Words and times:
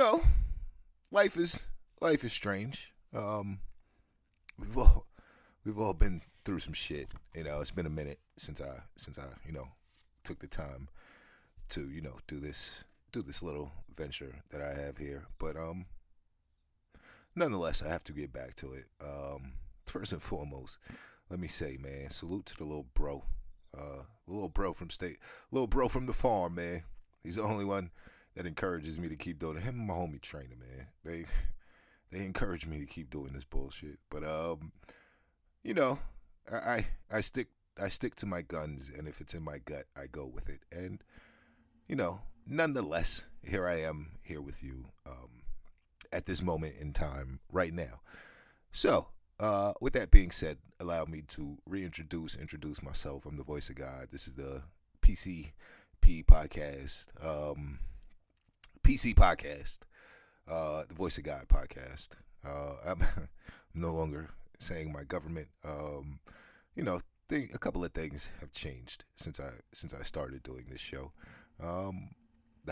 know, 0.00 0.22
life 1.10 1.36
is 1.36 1.66
life 2.00 2.24
is 2.24 2.32
strange. 2.32 2.92
Um, 3.14 3.60
we've 4.58 4.76
all 4.78 5.06
we've 5.64 5.78
all 5.78 5.92
been 5.92 6.22
through 6.44 6.60
some 6.60 6.72
shit. 6.72 7.08
You 7.34 7.44
know, 7.44 7.60
it's 7.60 7.70
been 7.70 7.86
a 7.86 7.90
minute 7.90 8.18
since 8.38 8.60
I 8.60 8.80
since 8.96 9.18
I 9.18 9.26
you 9.46 9.52
know 9.52 9.68
took 10.24 10.38
the 10.38 10.46
time 10.46 10.88
to 11.70 11.90
you 11.90 12.00
know 12.00 12.16
do 12.26 12.38
this 12.38 12.84
do 13.12 13.22
this 13.22 13.42
little 13.42 13.72
venture 13.94 14.34
that 14.50 14.62
I 14.62 14.72
have 14.80 14.96
here. 14.96 15.26
But 15.38 15.56
um, 15.56 15.84
nonetheless, 17.36 17.82
I 17.82 17.88
have 17.88 18.04
to 18.04 18.12
get 18.12 18.32
back 18.32 18.54
to 18.56 18.72
it. 18.72 18.86
Um, 19.04 19.52
first 19.86 20.12
and 20.12 20.22
foremost, 20.22 20.78
let 21.28 21.40
me 21.40 21.48
say, 21.48 21.76
man, 21.78 22.08
salute 22.08 22.46
to 22.46 22.56
the 22.56 22.64
little 22.64 22.86
bro, 22.94 23.22
uh, 23.76 24.02
little 24.26 24.48
bro 24.48 24.72
from 24.72 24.88
state, 24.88 25.18
little 25.50 25.66
bro 25.66 25.88
from 25.88 26.06
the 26.06 26.14
farm, 26.14 26.54
man. 26.54 26.84
He's 27.22 27.36
the 27.36 27.42
only 27.42 27.66
one 27.66 27.90
that 28.34 28.46
encourages 28.46 28.98
me 28.98 29.08
to 29.08 29.16
keep 29.16 29.38
doing 29.38 29.56
it. 29.56 29.62
Him 29.62 29.78
and 29.78 29.86
my 29.86 29.94
homie 29.94 30.20
trainer, 30.20 30.56
man. 30.58 30.86
They 31.04 31.24
they 32.16 32.24
encourage 32.24 32.66
me 32.66 32.78
to 32.78 32.86
keep 32.86 33.10
doing 33.10 33.32
this 33.32 33.44
bullshit. 33.44 33.98
But 34.10 34.24
um, 34.24 34.72
you 35.62 35.74
know, 35.74 35.98
I, 36.52 36.56
I 36.56 36.86
I 37.12 37.20
stick 37.20 37.48
I 37.80 37.88
stick 37.88 38.14
to 38.16 38.26
my 38.26 38.42
guns, 38.42 38.90
and 38.96 39.08
if 39.08 39.20
it's 39.20 39.34
in 39.34 39.42
my 39.42 39.58
gut, 39.58 39.84
I 39.96 40.06
go 40.10 40.26
with 40.26 40.48
it. 40.48 40.60
And 40.72 41.02
you 41.88 41.96
know, 41.96 42.20
nonetheless, 42.46 43.24
here 43.42 43.66
I 43.66 43.80
am 43.80 44.18
here 44.22 44.40
with 44.40 44.62
you 44.62 44.86
um, 45.06 45.42
at 46.12 46.26
this 46.26 46.42
moment 46.42 46.74
in 46.80 46.92
time 46.92 47.40
right 47.52 47.72
now. 47.72 48.00
So, 48.72 49.08
uh, 49.40 49.72
with 49.80 49.94
that 49.94 50.10
being 50.10 50.30
said, 50.30 50.58
allow 50.78 51.04
me 51.04 51.22
to 51.28 51.58
reintroduce, 51.66 52.36
introduce 52.36 52.82
myself. 52.82 53.26
I'm 53.26 53.36
the 53.36 53.42
voice 53.42 53.70
of 53.70 53.76
God. 53.76 54.08
This 54.12 54.26
is 54.26 54.34
the 54.34 54.62
PCP 55.02 56.24
podcast, 56.26 57.06
um, 57.24 57.78
PC 58.90 59.14
podcast, 59.14 59.78
uh, 60.50 60.82
the 60.88 60.96
voice 60.96 61.16
of 61.16 61.22
God 61.22 61.44
podcast. 61.46 62.08
Uh, 62.44 62.74
I'm, 62.84 63.00
no 63.74 63.92
longer 63.92 64.30
saying 64.58 64.92
my 64.92 65.04
government. 65.04 65.46
Um, 65.64 66.18
you 66.74 66.82
know, 66.82 66.98
think 67.28 67.54
a 67.54 67.58
couple 67.58 67.84
of 67.84 67.92
things 67.92 68.32
have 68.40 68.50
changed 68.50 69.04
since 69.14 69.38
I 69.38 69.50
since 69.72 69.94
I 69.94 70.02
started 70.02 70.42
doing 70.42 70.64
this 70.68 70.80
show. 70.80 71.12
Um, 71.62 72.10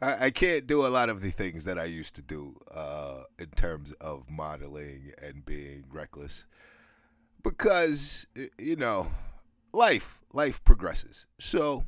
I, 0.00 0.24
I 0.26 0.30
can't 0.30 0.66
do 0.66 0.86
a 0.86 0.88
lot 0.88 1.10
of 1.10 1.20
the 1.20 1.30
things 1.30 1.66
that 1.66 1.78
I 1.78 1.84
used 1.84 2.14
to 2.14 2.22
do 2.22 2.56
uh, 2.74 3.24
in 3.38 3.50
terms 3.50 3.92
of 4.00 4.30
modeling 4.30 5.12
and 5.22 5.44
being 5.44 5.84
reckless 5.92 6.46
because 7.42 8.26
you 8.58 8.76
know 8.76 9.08
life 9.74 10.22
life 10.32 10.64
progresses. 10.64 11.26
So 11.38 11.84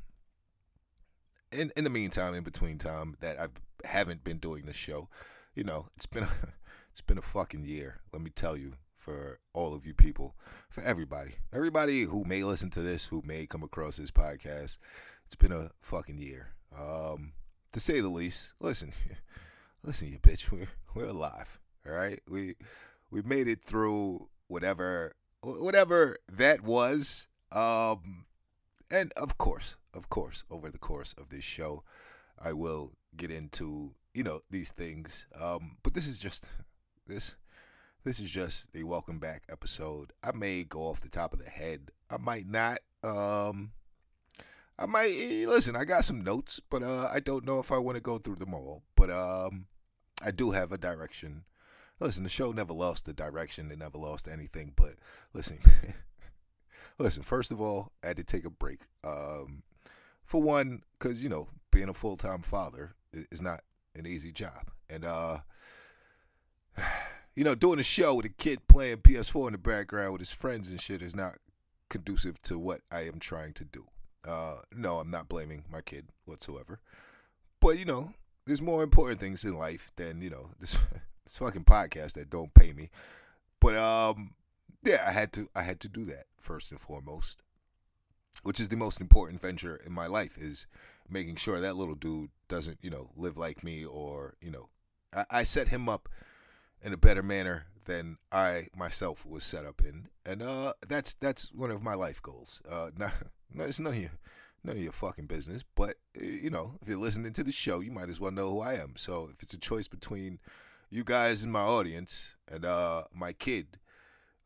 in 1.52 1.70
in 1.76 1.84
the 1.84 1.90
meantime, 1.90 2.34
in 2.34 2.42
between 2.42 2.78
time 2.78 3.16
that 3.20 3.38
I 3.38 3.48
haven't 3.86 4.24
been 4.24 4.38
doing 4.38 4.64
this 4.64 4.76
show, 4.76 5.08
you 5.54 5.64
know, 5.64 5.86
it's 5.96 6.06
been 6.06 6.22
a, 6.24 6.28
it's 6.92 7.00
been 7.00 7.18
a 7.18 7.22
fucking 7.22 7.64
year. 7.64 8.00
Let 8.12 8.22
me 8.22 8.30
tell 8.30 8.56
you, 8.56 8.74
for 8.96 9.38
all 9.52 9.74
of 9.74 9.86
you 9.86 9.94
people, 9.94 10.36
for 10.70 10.82
everybody, 10.82 11.32
everybody 11.52 12.02
who 12.02 12.24
may 12.24 12.44
listen 12.44 12.70
to 12.70 12.82
this, 12.82 13.04
who 13.04 13.22
may 13.24 13.46
come 13.46 13.62
across 13.62 13.96
this 13.96 14.10
podcast, 14.10 14.78
it's 15.26 15.36
been 15.36 15.52
a 15.52 15.70
fucking 15.80 16.18
year, 16.18 16.48
um, 16.78 17.32
to 17.72 17.80
say 17.80 18.00
the 18.00 18.08
least. 18.08 18.54
Listen, 18.60 18.92
listen, 19.82 20.10
you 20.10 20.18
bitch, 20.18 20.50
we're 20.50 20.68
we're 20.94 21.08
alive. 21.08 21.58
All 21.86 21.94
right, 21.94 22.20
we 22.30 22.54
we 23.10 23.22
made 23.22 23.48
it 23.48 23.64
through 23.64 24.28
whatever 24.48 25.14
whatever 25.42 26.16
that 26.32 26.60
was. 26.62 27.26
Um, 27.52 28.26
and 28.90 29.12
of 29.16 29.38
course, 29.38 29.76
of 29.94 30.08
course, 30.08 30.44
over 30.50 30.70
the 30.70 30.78
course 30.78 31.14
of 31.18 31.28
this 31.28 31.44
show, 31.44 31.84
I 32.42 32.52
will 32.52 32.92
get 33.16 33.30
into 33.30 33.92
you 34.14 34.22
know 34.22 34.40
these 34.50 34.70
things. 34.70 35.26
Um, 35.40 35.76
but 35.82 35.94
this 35.94 36.06
is 36.06 36.18
just 36.18 36.44
this 37.06 37.36
this 38.04 38.18
is 38.18 38.30
just 38.30 38.68
a 38.74 38.82
welcome 38.82 39.18
back 39.18 39.42
episode. 39.50 40.12
I 40.22 40.32
may 40.32 40.64
go 40.64 40.80
off 40.80 41.02
the 41.02 41.08
top 41.08 41.32
of 41.32 41.38
the 41.38 41.50
head. 41.50 41.90
I 42.10 42.16
might 42.16 42.46
not. 42.46 42.80
Um, 43.04 43.72
I 44.78 44.86
might 44.86 45.12
eh, 45.12 45.44
listen. 45.46 45.76
I 45.76 45.84
got 45.84 46.04
some 46.04 46.24
notes, 46.24 46.60
but 46.70 46.82
uh, 46.82 47.10
I 47.12 47.20
don't 47.20 47.44
know 47.44 47.58
if 47.58 47.70
I 47.70 47.78
want 47.78 47.96
to 47.96 48.02
go 48.02 48.16
through 48.16 48.36
them 48.36 48.54
all. 48.54 48.82
But 48.96 49.10
um, 49.10 49.66
I 50.24 50.30
do 50.30 50.50
have 50.50 50.72
a 50.72 50.78
direction. 50.78 51.44
Listen, 52.00 52.24
the 52.24 52.30
show 52.30 52.52
never 52.52 52.72
lost 52.72 53.04
the 53.04 53.12
direction. 53.12 53.70
It 53.70 53.78
never 53.78 53.98
lost 53.98 54.26
anything. 54.26 54.72
But 54.74 54.94
listen, 55.34 55.58
listen. 57.00 57.22
First 57.22 57.50
of 57.50 57.60
all, 57.60 57.92
I 58.04 58.08
had 58.08 58.16
to 58.16 58.24
take 58.24 58.44
a 58.44 58.50
break. 58.50 58.80
Um, 59.04 59.62
for 60.24 60.40
one, 60.40 60.82
because 60.98 61.22
you 61.22 61.28
know, 61.28 61.48
being 61.72 61.88
a 61.88 61.94
full 61.94 62.16
time 62.16 62.42
father 62.42 62.94
is 63.12 63.42
not 63.42 63.60
an 63.96 64.06
easy 64.06 64.32
job, 64.32 64.70
and 64.88 65.04
uh, 65.04 65.38
you 67.34 67.44
know, 67.44 67.54
doing 67.54 67.78
a 67.78 67.84
show 67.84 68.14
with 68.14 68.26
a 68.26 68.30
kid 68.30 68.66
playing 68.68 68.98
PS4 68.98 69.48
in 69.48 69.52
the 69.52 69.58
background 69.58 70.12
with 70.12 70.20
his 70.20 70.32
friends 70.32 70.70
and 70.70 70.80
shit 70.80 71.02
is 71.02 71.16
not 71.16 71.36
conducive 71.88 72.40
to 72.42 72.58
what 72.58 72.82
I 72.92 73.00
am 73.02 73.18
trying 73.18 73.54
to 73.54 73.64
do. 73.64 73.84
Uh, 74.26 74.56
no, 74.72 74.98
I'm 74.98 75.10
not 75.10 75.28
blaming 75.28 75.64
my 75.70 75.80
kid 75.80 76.06
whatsoever, 76.26 76.80
but 77.60 77.78
you 77.78 77.84
know, 77.84 78.12
there's 78.46 78.62
more 78.62 78.82
important 78.82 79.20
things 79.20 79.44
in 79.44 79.56
life 79.56 79.90
than 79.96 80.20
you 80.20 80.30
know 80.30 80.50
this 80.60 80.78
this 81.24 81.36
fucking 81.36 81.64
podcast 81.64 82.12
that 82.14 82.30
don't 82.30 82.52
pay 82.54 82.72
me. 82.72 82.90
But 83.60 83.76
um, 83.76 84.34
yeah, 84.84 85.04
I 85.06 85.12
had 85.12 85.32
to 85.32 85.48
I 85.56 85.62
had 85.62 85.80
to 85.80 85.88
do 85.88 86.04
that 86.06 86.24
first 86.40 86.70
and 86.70 86.80
foremost 86.80 87.42
which 88.42 88.60
is 88.60 88.68
the 88.68 88.76
most 88.76 89.00
important 89.00 89.40
venture 89.40 89.80
in 89.84 89.92
my 89.92 90.06
life 90.06 90.36
is 90.38 90.66
making 91.08 91.36
sure 91.36 91.60
that 91.60 91.76
little 91.76 91.94
dude 91.94 92.30
doesn't 92.48 92.78
you 92.82 92.90
know 92.90 93.10
live 93.16 93.36
like 93.36 93.62
me 93.62 93.84
or 93.84 94.34
you 94.40 94.50
know 94.50 94.68
I, 95.14 95.24
I 95.30 95.42
set 95.42 95.68
him 95.68 95.88
up 95.88 96.08
in 96.82 96.92
a 96.92 96.96
better 96.96 97.22
manner 97.22 97.66
than 97.84 98.18
I 98.30 98.68
myself 98.76 99.26
was 99.26 99.44
set 99.44 99.64
up 99.64 99.82
in. 99.82 100.08
And 100.24 100.42
uh 100.42 100.72
that's 100.88 101.14
that's 101.14 101.52
one 101.52 101.70
of 101.70 101.82
my 101.82 101.94
life 101.94 102.22
goals. 102.22 102.62
Uh 102.70 102.90
not, 102.96 103.12
no, 103.52 103.64
it's 103.64 103.80
none 103.80 103.92
of 103.94 103.98
your 103.98 104.10
none 104.62 104.76
of 104.76 104.82
your 104.82 104.92
fucking 104.92 105.26
business 105.26 105.64
but 105.74 105.94
uh, 106.20 106.24
you 106.24 106.50
know 106.50 106.74
if 106.82 106.88
you're 106.88 106.98
listening 106.98 107.32
to 107.32 107.42
the 107.42 107.52
show 107.52 107.80
you 107.80 107.90
might 107.90 108.10
as 108.10 108.20
well 108.20 108.30
know 108.30 108.50
who 108.50 108.60
I 108.60 108.74
am. 108.74 108.94
So 108.96 109.28
if 109.32 109.42
it's 109.42 109.54
a 109.54 109.58
choice 109.58 109.88
between 109.88 110.38
you 110.90 111.04
guys 111.04 111.44
in 111.44 111.50
my 111.50 111.60
audience 111.62 112.36
and 112.50 112.64
uh 112.64 113.04
my 113.12 113.32
kid 113.32 113.78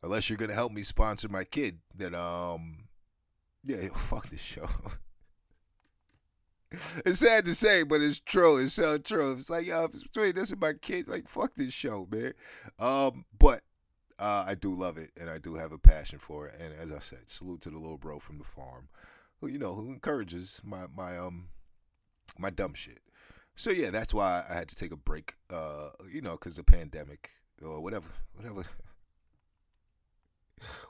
unless 0.05 0.29
you're 0.29 0.37
gonna 0.37 0.53
help 0.53 0.71
me 0.71 0.81
sponsor 0.81 1.27
my 1.27 1.43
kid 1.43 1.79
then 1.97 2.15
um 2.15 2.85
yeah, 3.65 3.87
fuck 3.95 4.29
this 4.29 4.41
show. 4.41 4.67
it's 7.05 7.19
sad 7.19 7.45
to 7.45 7.53
say, 7.53 7.83
but 7.83 8.01
it's 8.01 8.19
true. 8.19 8.63
It's 8.63 8.73
so 8.73 8.97
true. 8.97 9.33
It's 9.33 9.49
like, 9.49 9.65
yo, 9.65 9.83
if 9.85 9.91
it's 9.91 10.03
between 10.03 10.35
this 10.35 10.51
and 10.51 10.61
my 10.61 10.73
kid, 10.73 11.07
like, 11.07 11.27
fuck 11.27 11.55
this 11.55 11.73
show, 11.73 12.07
man. 12.11 12.33
Um, 12.79 13.25
but 13.37 13.61
uh, 14.19 14.45
I 14.47 14.55
do 14.55 14.71
love 14.71 14.97
it, 14.97 15.09
and 15.19 15.29
I 15.29 15.39
do 15.39 15.55
have 15.55 15.71
a 15.71 15.77
passion 15.77 16.19
for 16.19 16.47
it. 16.47 16.55
And 16.61 16.73
as 16.73 16.91
I 16.91 16.99
said, 16.99 17.27
salute 17.29 17.61
to 17.61 17.69
the 17.69 17.77
little 17.77 17.97
bro 17.97 18.19
from 18.19 18.37
the 18.37 18.43
farm, 18.43 18.87
who 19.41 19.47
you 19.47 19.59
know 19.59 19.73
who 19.73 19.89
encourages 19.91 20.61
my 20.63 20.85
my 20.95 21.17
um 21.17 21.49
my 22.37 22.49
dumb 22.49 22.73
shit. 22.73 22.99
So 23.55 23.71
yeah, 23.71 23.89
that's 23.89 24.13
why 24.13 24.43
I 24.49 24.53
had 24.53 24.69
to 24.69 24.75
take 24.75 24.91
a 24.91 24.97
break. 24.97 25.35
Uh, 25.49 25.89
you 26.11 26.21
know, 26.21 26.31
because 26.31 26.55
the 26.55 26.63
pandemic 26.63 27.31
or 27.61 27.81
whatever, 27.81 28.07
whatever 28.35 28.63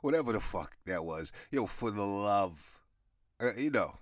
whatever 0.02 0.34
the 0.34 0.40
fuck 0.40 0.78
that 0.86 1.04
was. 1.04 1.32
Yo, 1.52 1.66
for 1.66 1.92
the 1.92 2.04
love, 2.04 2.80
uh, 3.42 3.54
you 3.58 3.72
know, 3.72 3.96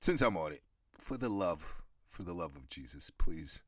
since 0.00 0.20
I'm 0.20 0.36
on 0.36 0.52
it, 0.52 0.62
for 0.98 1.16
the 1.16 1.28
love, 1.28 1.76
for 2.06 2.22
the 2.22 2.32
love 2.32 2.56
of 2.56 2.68
Jesus, 2.68 3.10
please, 3.10 3.62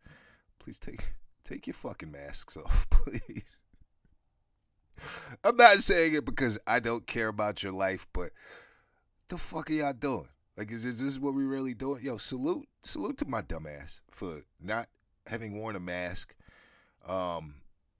please 0.58 0.78
take 0.78 1.14
take 1.44 1.66
your 1.66 1.74
fucking 1.74 2.10
masks 2.10 2.56
off, 2.56 2.88
please. 2.90 3.60
I'm 5.42 5.56
not 5.56 5.78
saying 5.78 6.14
it 6.14 6.24
because 6.24 6.58
I 6.66 6.80
don't 6.80 7.06
care 7.06 7.28
about 7.28 7.62
your 7.62 7.72
life, 7.72 8.06
but 8.12 8.30
the 9.28 9.36
fuck 9.36 9.70
are 9.70 9.74
y'all 9.74 9.92
doing? 9.92 10.28
Like, 10.56 10.70
is, 10.70 10.84
is 10.84 11.02
this 11.02 11.18
what 11.18 11.34
we 11.34 11.44
really 11.44 11.74
doing? 11.74 12.02
Yo, 12.04 12.16
salute, 12.16 12.68
salute 12.82 13.18
to 13.18 13.26
my 13.26 13.42
dumbass 13.42 14.00
for 14.10 14.42
not 14.60 14.86
having 15.26 15.58
worn 15.58 15.74
a 15.74 15.80
mask. 15.80 16.34
Um, 17.08 17.54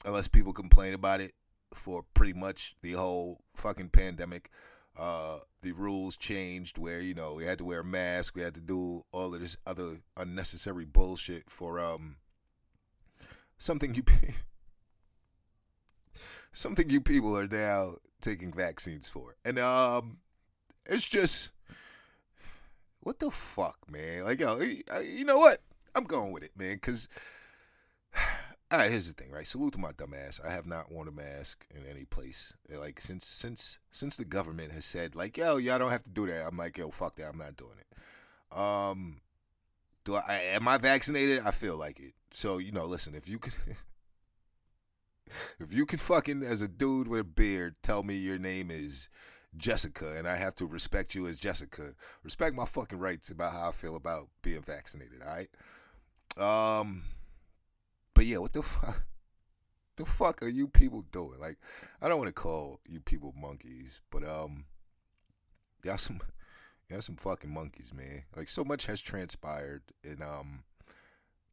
unless 0.05 0.29
people 0.29 0.53
complain 0.53 0.95
about 0.95 1.21
it 1.21 1.35
for 1.75 2.05
pretty 2.15 2.33
much 2.33 2.77
the 2.83 2.93
whole 2.93 3.41
fucking 3.55 3.91
pandemic. 3.91 4.51
Uh, 4.97 5.39
the 5.63 5.73
rules 5.73 6.17
changed 6.17 6.79
where 6.79 7.01
you 7.01 7.15
know 7.15 7.35
we 7.35 7.45
had 7.45 7.59
to 7.59 7.65
wear 7.65 7.81
a 7.81 7.85
mask, 7.85 8.37
we 8.37 8.43
had 8.43 8.55
to 8.55 8.61
do 8.61 9.05
all 9.13 9.35
of 9.35 9.41
this 9.41 9.57
other 9.67 9.99
unnecessary 10.17 10.85
bullshit 10.85 11.51
for 11.51 11.81
um 11.81 12.17
something 13.59 13.95
you 13.95 14.05
something 16.53 16.89
you 16.89 17.01
people 17.01 17.37
are 17.37 17.49
now 17.49 17.95
taking 18.21 18.53
vaccines 18.53 19.09
for, 19.09 19.35
and 19.45 19.59
um 19.59 20.19
it's 20.87 21.09
just 21.09 21.51
what 23.01 23.19
the 23.19 23.31
fuck, 23.31 23.79
man. 23.91 24.25
Like 24.25 24.41
yo, 24.41 24.61
you 24.61 25.25
know 25.25 25.39
what? 25.39 25.61
I'm 25.97 26.05
going 26.05 26.33
with 26.33 26.45
it, 26.45 26.53
man, 26.57 26.75
because 26.75 27.09
all 28.75 28.81
right, 28.81 28.91
here's 28.91 29.09
the 29.13 29.15
thing, 29.15 29.31
right? 29.33 29.47
Salute 29.47 29.73
to 29.75 29.79
my 29.79 29.93
dumb 29.97 30.15
ass. 30.15 30.41
I 30.47 30.51
have 30.53 30.67
not 30.67 30.91
worn 30.91 31.09
a 31.09 31.13
mask 31.13 31.65
in 31.75 31.85
any 31.87 32.05
place. 32.05 32.55
Like 32.71 33.01
since 33.01 33.25
since 33.27 33.79
since 33.91 34.17
the 34.17 34.25
government 34.25 34.73
has 34.73 34.85
said 34.85 35.15
like, 35.15 35.37
yo, 35.37 35.57
y'all 35.57 35.79
don't 35.79 35.91
have 35.91 36.03
to 36.05 36.11
do 36.11 36.27
that. 36.27 36.47
I'm 36.47 36.57
like, 36.57 36.79
yo, 36.79 36.91
fuck 36.91 37.17
that. 37.17 37.29
I'm 37.29 37.39
not 37.39 37.57
doing 37.57 37.77
it. 37.79 38.59
Um, 38.59 39.21
Do 40.05 40.17
I 40.17 40.41
am 40.55 40.69
I 40.69 40.79
vaccinated? 40.79 41.43
I 41.47 41.51
feel 41.53 41.77
like 41.77 42.01
it. 42.01 42.15
So 42.33 42.59
you 42.59 42.73
know, 42.73 42.87
listen, 42.87 43.15
if 43.15 43.29
you 43.29 43.39
can, 43.39 43.53
if 45.61 45.73
you 45.73 45.87
can 45.87 45.99
fucking 45.99 46.43
as 46.43 46.63
a 46.63 46.69
dude 46.69 47.09
with 47.09 47.21
a 47.21 47.25
beard 47.25 47.77
tell 47.83 48.03
me 48.03 48.15
your 48.15 48.39
name 48.39 48.71
is 48.71 49.09
Jessica 49.57 50.17
and 50.17 50.29
I 50.29 50.37
have 50.37 50.55
to 50.57 50.67
respect 50.67 51.15
you 51.15 51.27
as 51.27 51.37
Jessica, 51.37 51.95
respect 52.23 52.55
my 52.57 52.67
fucking 52.67 52.99
rights 52.99 53.31
about 53.31 53.53
how 53.53 53.69
I 53.69 53.73
feel 53.73 53.97
about 53.97 54.29
being 54.43 54.63
vaccinated. 54.63 55.23
All 55.23 55.35
right. 55.35 56.81
Um. 56.81 57.05
But 58.15 58.27
yeah, 58.27 58.39
what 58.39 58.53
the 58.53 58.63
fuck? 58.63 59.05
The 59.97 60.05
fuck 60.05 60.43
are 60.43 60.49
you 60.49 60.67
people 60.67 61.03
doing? 61.13 61.39
Like, 61.39 61.57
I 62.03 62.09
don't 62.09 62.19
want 62.19 62.27
to 62.27 62.33
call 62.33 62.81
you 62.85 62.99
people 62.99 63.33
monkeys, 63.41 64.01
but 64.11 64.25
um, 64.29 64.65
y'all 65.85 65.97
some, 65.99 66.21
y'all 66.91 67.01
some 67.01 67.15
fucking 67.15 67.55
monkeys, 67.55 67.93
man. 67.95 68.25
Like, 68.37 68.49
so 68.49 68.65
much 68.65 68.87
has 68.87 69.01
transpired 69.01 69.83
in 70.03 70.21
um 70.21 70.65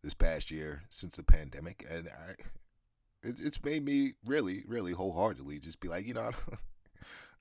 this 0.02 0.16
past 0.16 0.50
year 0.50 0.82
since 0.90 1.18
the 1.18 1.24
pandemic, 1.24 1.86
and 1.88 2.08
I, 2.08 2.32
it, 3.22 3.36
it's 3.40 3.64
made 3.64 3.86
me 3.86 4.14
really, 4.26 4.64
really 4.68 4.94
wholeheartedly 4.94 5.60
just 5.60 5.80
be 5.80 5.88
like, 5.88 6.08
you 6.08 6.16
know, 6.16 6.22
I 6.28 6.32
don't, 6.32 6.60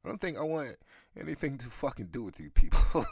I 0.05 0.09
don't 0.09 0.21
think 0.21 0.37
I 0.37 0.43
want 0.43 0.77
anything 1.19 1.57
to 1.59 1.67
fucking 1.71 2.09
do 2.13 2.23
with 2.25 2.39
you 2.39 2.51
people. 2.51 3.07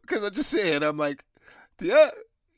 Because 0.00 0.24
I 0.24 0.30
just 0.30 0.50
said, 0.50 0.82
I'm 0.82 0.96
like, 0.96 1.24
yeah, 1.80 2.10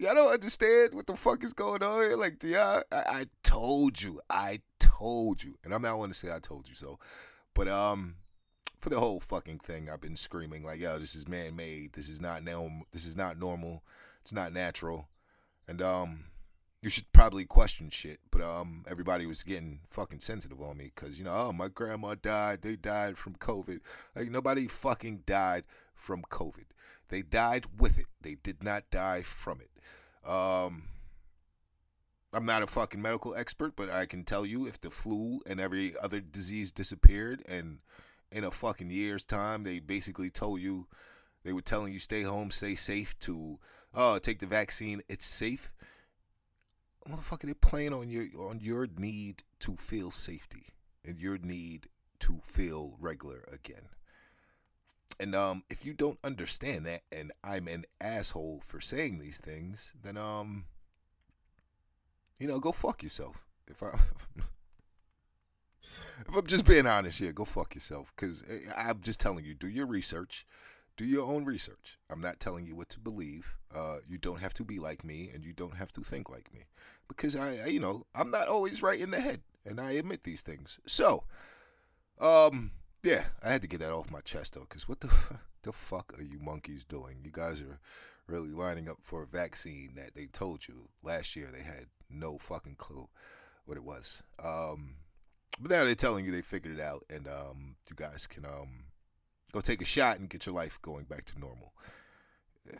y'all 0.02 0.16
don't 0.16 0.32
understand 0.32 0.94
what 0.94 1.06
the 1.06 1.16
fuck 1.16 1.44
is 1.44 1.52
going 1.52 1.82
on 1.82 2.02
here. 2.02 2.16
Like, 2.16 2.42
yeah, 2.42 2.80
I, 2.90 2.96
I 2.96 3.26
told 3.44 4.02
you, 4.02 4.20
I 4.28 4.60
told 4.80 5.42
you, 5.42 5.54
and 5.64 5.72
I'm 5.72 5.82
not 5.82 5.98
want 5.98 6.12
to 6.12 6.18
say 6.18 6.32
I 6.32 6.40
told 6.40 6.68
you 6.68 6.74
so, 6.74 6.98
but 7.54 7.68
um, 7.68 8.16
for 8.80 8.90
the 8.90 8.98
whole 8.98 9.20
fucking 9.20 9.60
thing, 9.60 9.88
I've 9.88 10.00
been 10.00 10.16
screaming 10.16 10.64
like, 10.64 10.80
yo, 10.80 10.98
this 10.98 11.14
is 11.14 11.28
man 11.28 11.54
made. 11.54 11.92
This 11.92 12.08
is 12.08 12.20
not 12.20 12.42
normal. 12.42 12.82
This 12.92 13.06
is 13.06 13.16
not 13.16 13.38
normal. 13.38 13.84
It's 14.22 14.32
not 14.32 14.52
natural, 14.52 15.08
and 15.68 15.80
um, 15.80 16.24
you 16.82 16.90
should 16.90 17.10
probably 17.12 17.44
question 17.44 17.88
shit. 17.90 18.18
But 18.32 18.42
um, 18.42 18.84
everybody 18.90 19.26
was 19.26 19.44
getting 19.44 19.80
fucking 19.86 20.20
sensitive 20.20 20.60
on 20.60 20.76
me 20.76 20.90
because 20.94 21.16
you 21.18 21.24
know, 21.24 21.32
oh, 21.32 21.52
my 21.52 21.68
grandma 21.68 22.16
died. 22.20 22.62
They 22.62 22.74
died 22.74 23.16
from 23.18 23.34
COVID. 23.34 23.78
Like 24.16 24.30
nobody 24.30 24.66
fucking 24.66 25.22
died 25.26 25.62
from 25.94 26.22
COVID. 26.22 26.66
They 27.08 27.22
died 27.22 27.66
with 27.78 27.98
it. 27.98 28.06
They 28.20 28.36
did 28.42 28.64
not 28.64 28.90
die 28.90 29.22
from 29.22 29.60
it. 29.60 29.71
Um, 30.26 30.84
I'm 32.32 32.46
not 32.46 32.62
a 32.62 32.66
fucking 32.66 33.02
medical 33.02 33.34
expert, 33.34 33.76
but 33.76 33.90
I 33.90 34.06
can 34.06 34.24
tell 34.24 34.46
you 34.46 34.66
if 34.66 34.80
the 34.80 34.90
flu 34.90 35.40
and 35.46 35.60
every 35.60 35.94
other 36.02 36.20
disease 36.20 36.72
disappeared 36.72 37.42
and 37.48 37.78
in 38.30 38.44
a 38.44 38.50
fucking 38.50 38.90
year's 38.90 39.24
time 39.24 39.62
they 39.62 39.78
basically 39.78 40.30
told 40.30 40.60
you 40.60 40.86
they 41.44 41.52
were 41.52 41.60
telling 41.60 41.92
you 41.92 41.98
stay 41.98 42.22
home, 42.22 42.50
stay 42.50 42.74
safe 42.74 43.18
to 43.20 43.58
oh 43.94 44.18
take 44.18 44.38
the 44.38 44.46
vaccine, 44.46 45.02
it's 45.08 45.26
safe. 45.26 45.70
Motherfucker, 47.08 47.42
they're 47.42 47.54
playing 47.54 47.92
on 47.92 48.08
your 48.08 48.26
on 48.38 48.60
your 48.60 48.86
need 48.96 49.42
to 49.60 49.76
feel 49.76 50.10
safety 50.10 50.66
and 51.04 51.18
your 51.18 51.36
need 51.38 51.88
to 52.20 52.38
feel 52.42 52.96
regular 53.00 53.44
again. 53.52 53.88
And 55.20 55.34
um, 55.34 55.64
if 55.70 55.84
you 55.84 55.92
don't 55.92 56.18
understand 56.24 56.86
that, 56.86 57.02
and 57.10 57.32
I'm 57.44 57.68
an 57.68 57.84
asshole 58.00 58.62
for 58.64 58.80
saying 58.80 59.18
these 59.18 59.38
things, 59.38 59.92
then 60.02 60.16
um, 60.16 60.64
you 62.38 62.46
know, 62.48 62.58
go 62.58 62.72
fuck 62.72 63.02
yourself. 63.02 63.44
If 63.68 63.82
I, 63.82 63.90
if 66.28 66.36
I'm 66.36 66.46
just 66.46 66.66
being 66.66 66.86
honest 66.86 67.18
here, 67.18 67.32
go 67.32 67.44
fuck 67.44 67.74
yourself. 67.74 68.12
Cause 68.16 68.44
eh, 68.48 68.70
I'm 68.76 69.00
just 69.00 69.20
telling 69.20 69.44
you, 69.44 69.54
do 69.54 69.68
your 69.68 69.86
research, 69.86 70.46
do 70.96 71.04
your 71.04 71.26
own 71.26 71.44
research. 71.44 71.98
I'm 72.10 72.20
not 72.20 72.40
telling 72.40 72.66
you 72.66 72.74
what 72.74 72.88
to 72.90 73.00
believe. 73.00 73.56
Uh, 73.74 73.98
you 74.08 74.18
don't 74.18 74.40
have 74.40 74.54
to 74.54 74.64
be 74.64 74.78
like 74.78 75.04
me, 75.04 75.30
and 75.32 75.44
you 75.44 75.52
don't 75.52 75.76
have 75.76 75.92
to 75.92 76.02
think 76.02 76.28
like 76.28 76.52
me, 76.52 76.64
because 77.08 77.36
I, 77.36 77.58
I, 77.64 77.66
you 77.66 77.80
know, 77.80 78.06
I'm 78.14 78.30
not 78.30 78.48
always 78.48 78.82
right 78.82 79.00
in 79.00 79.10
the 79.10 79.20
head, 79.20 79.40
and 79.64 79.80
I 79.80 79.92
admit 79.92 80.24
these 80.24 80.42
things. 80.42 80.80
So, 80.86 81.24
um 82.20 82.70
yeah, 83.02 83.24
I 83.44 83.50
had 83.50 83.62
to 83.62 83.68
get 83.68 83.80
that 83.80 83.92
off 83.92 84.10
my 84.10 84.20
chest 84.20 84.54
though, 84.54 84.66
because 84.68 84.88
what 84.88 85.00
the 85.00 85.10
the 85.62 85.72
fuck 85.72 86.14
are 86.18 86.22
you 86.22 86.38
monkeys 86.38 86.84
doing? 86.84 87.16
You 87.24 87.30
guys 87.30 87.60
are 87.60 87.80
really 88.28 88.50
lining 88.50 88.88
up 88.88 88.98
for 89.00 89.22
a 89.22 89.26
vaccine 89.26 89.92
that 89.96 90.14
they 90.14 90.26
told 90.26 90.66
you 90.66 90.88
last 91.02 91.34
year 91.34 91.48
they 91.52 91.62
had 91.62 91.86
no 92.08 92.38
fucking 92.38 92.76
clue 92.76 93.08
what 93.64 93.76
it 93.76 93.84
was. 93.84 94.22
Um, 94.42 94.96
but 95.60 95.70
now 95.70 95.84
they're 95.84 95.94
telling 95.94 96.24
you 96.24 96.32
they 96.32 96.42
figured 96.42 96.78
it 96.78 96.82
out, 96.82 97.04
and 97.10 97.26
um, 97.26 97.76
you 97.90 97.96
guys 97.96 98.26
can 98.26 98.44
um, 98.44 98.84
go 99.52 99.60
take 99.60 99.82
a 99.82 99.86
shot 99.86 100.18
and 100.18 100.30
get 100.30 100.46
your 100.46 100.54
life 100.54 100.78
going 100.82 101.04
back 101.04 101.24
to 101.26 101.38
normal. 101.38 101.72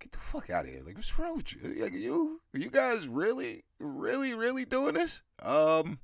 Get 0.00 0.12
the 0.12 0.18
fuck 0.18 0.50
out 0.50 0.66
of 0.66 0.70
here! 0.70 0.82
Like, 0.84 0.96
what's 0.96 1.18
wrong 1.18 1.36
with 1.36 1.54
you? 1.54 1.82
Like, 1.82 1.94
you, 1.94 2.38
are 2.52 2.58
you 2.58 2.68
guys 2.68 3.08
really, 3.08 3.64
really, 3.78 4.34
really 4.34 4.66
doing 4.66 4.92
this? 4.92 5.22
Um, 5.40 5.98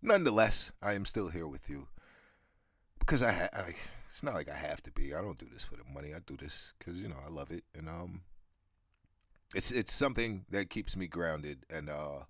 nonetheless, 0.00 0.72
I 0.80 0.94
am 0.94 1.04
still 1.04 1.28
here 1.28 1.46
with 1.46 1.68
you 1.68 1.88
because 3.10 3.24
I, 3.24 3.32
ha- 3.32 3.48
I, 3.52 3.74
it's 4.08 4.22
not 4.22 4.34
like 4.34 4.48
I 4.48 4.54
have 4.54 4.80
to 4.84 4.92
be. 4.92 5.14
I 5.14 5.20
don't 5.20 5.36
do 5.36 5.48
this 5.52 5.64
for 5.64 5.74
the 5.74 5.82
money. 5.92 6.10
I 6.14 6.20
do 6.26 6.36
this 6.36 6.74
because 6.78 7.02
you 7.02 7.08
know 7.08 7.16
I 7.26 7.28
love 7.28 7.50
it, 7.50 7.64
and 7.76 7.88
um, 7.88 8.20
it's 9.52 9.72
it's 9.72 9.92
something 9.92 10.44
that 10.50 10.70
keeps 10.70 10.96
me 10.96 11.08
grounded, 11.08 11.66
and 11.74 11.90
uh, 11.90 12.20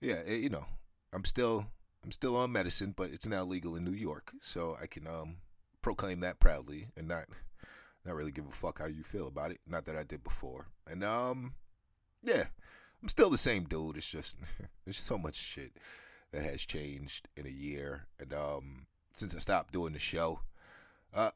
yeah, 0.00 0.20
it, 0.26 0.40
you 0.40 0.48
know, 0.48 0.64
I'm 1.12 1.26
still 1.26 1.66
I'm 2.02 2.12
still 2.12 2.34
on 2.34 2.50
medicine, 2.50 2.94
but 2.96 3.10
it's 3.10 3.26
now 3.26 3.44
legal 3.44 3.76
in 3.76 3.84
New 3.84 3.92
York, 3.92 4.32
so 4.40 4.74
I 4.80 4.86
can 4.86 5.06
um 5.06 5.36
proclaim 5.82 6.20
that 6.20 6.40
proudly 6.40 6.88
and 6.96 7.06
not 7.06 7.26
not 8.06 8.14
really 8.14 8.32
give 8.32 8.46
a 8.46 8.52
fuck 8.52 8.78
how 8.78 8.86
you 8.86 9.02
feel 9.02 9.28
about 9.28 9.50
it. 9.50 9.60
Not 9.66 9.84
that 9.84 9.96
I 9.96 10.02
did 10.02 10.24
before, 10.24 10.68
and 10.90 11.04
um, 11.04 11.52
yeah, 12.22 12.44
I'm 13.02 13.10
still 13.10 13.28
the 13.28 13.36
same 13.36 13.64
dude. 13.64 13.98
It's 13.98 14.08
just 14.08 14.38
there's 14.86 14.96
so 14.96 15.18
much 15.18 15.36
shit 15.36 15.72
that 16.32 16.42
has 16.42 16.62
changed 16.62 17.28
in 17.36 17.44
a 17.46 17.50
year, 17.50 18.06
and 18.18 18.32
um 18.32 18.86
since 19.14 19.34
I 19.34 19.38
stopped 19.38 19.72
doing 19.72 19.92
the 19.92 19.98
show. 19.98 20.40
Uh, 21.14 21.30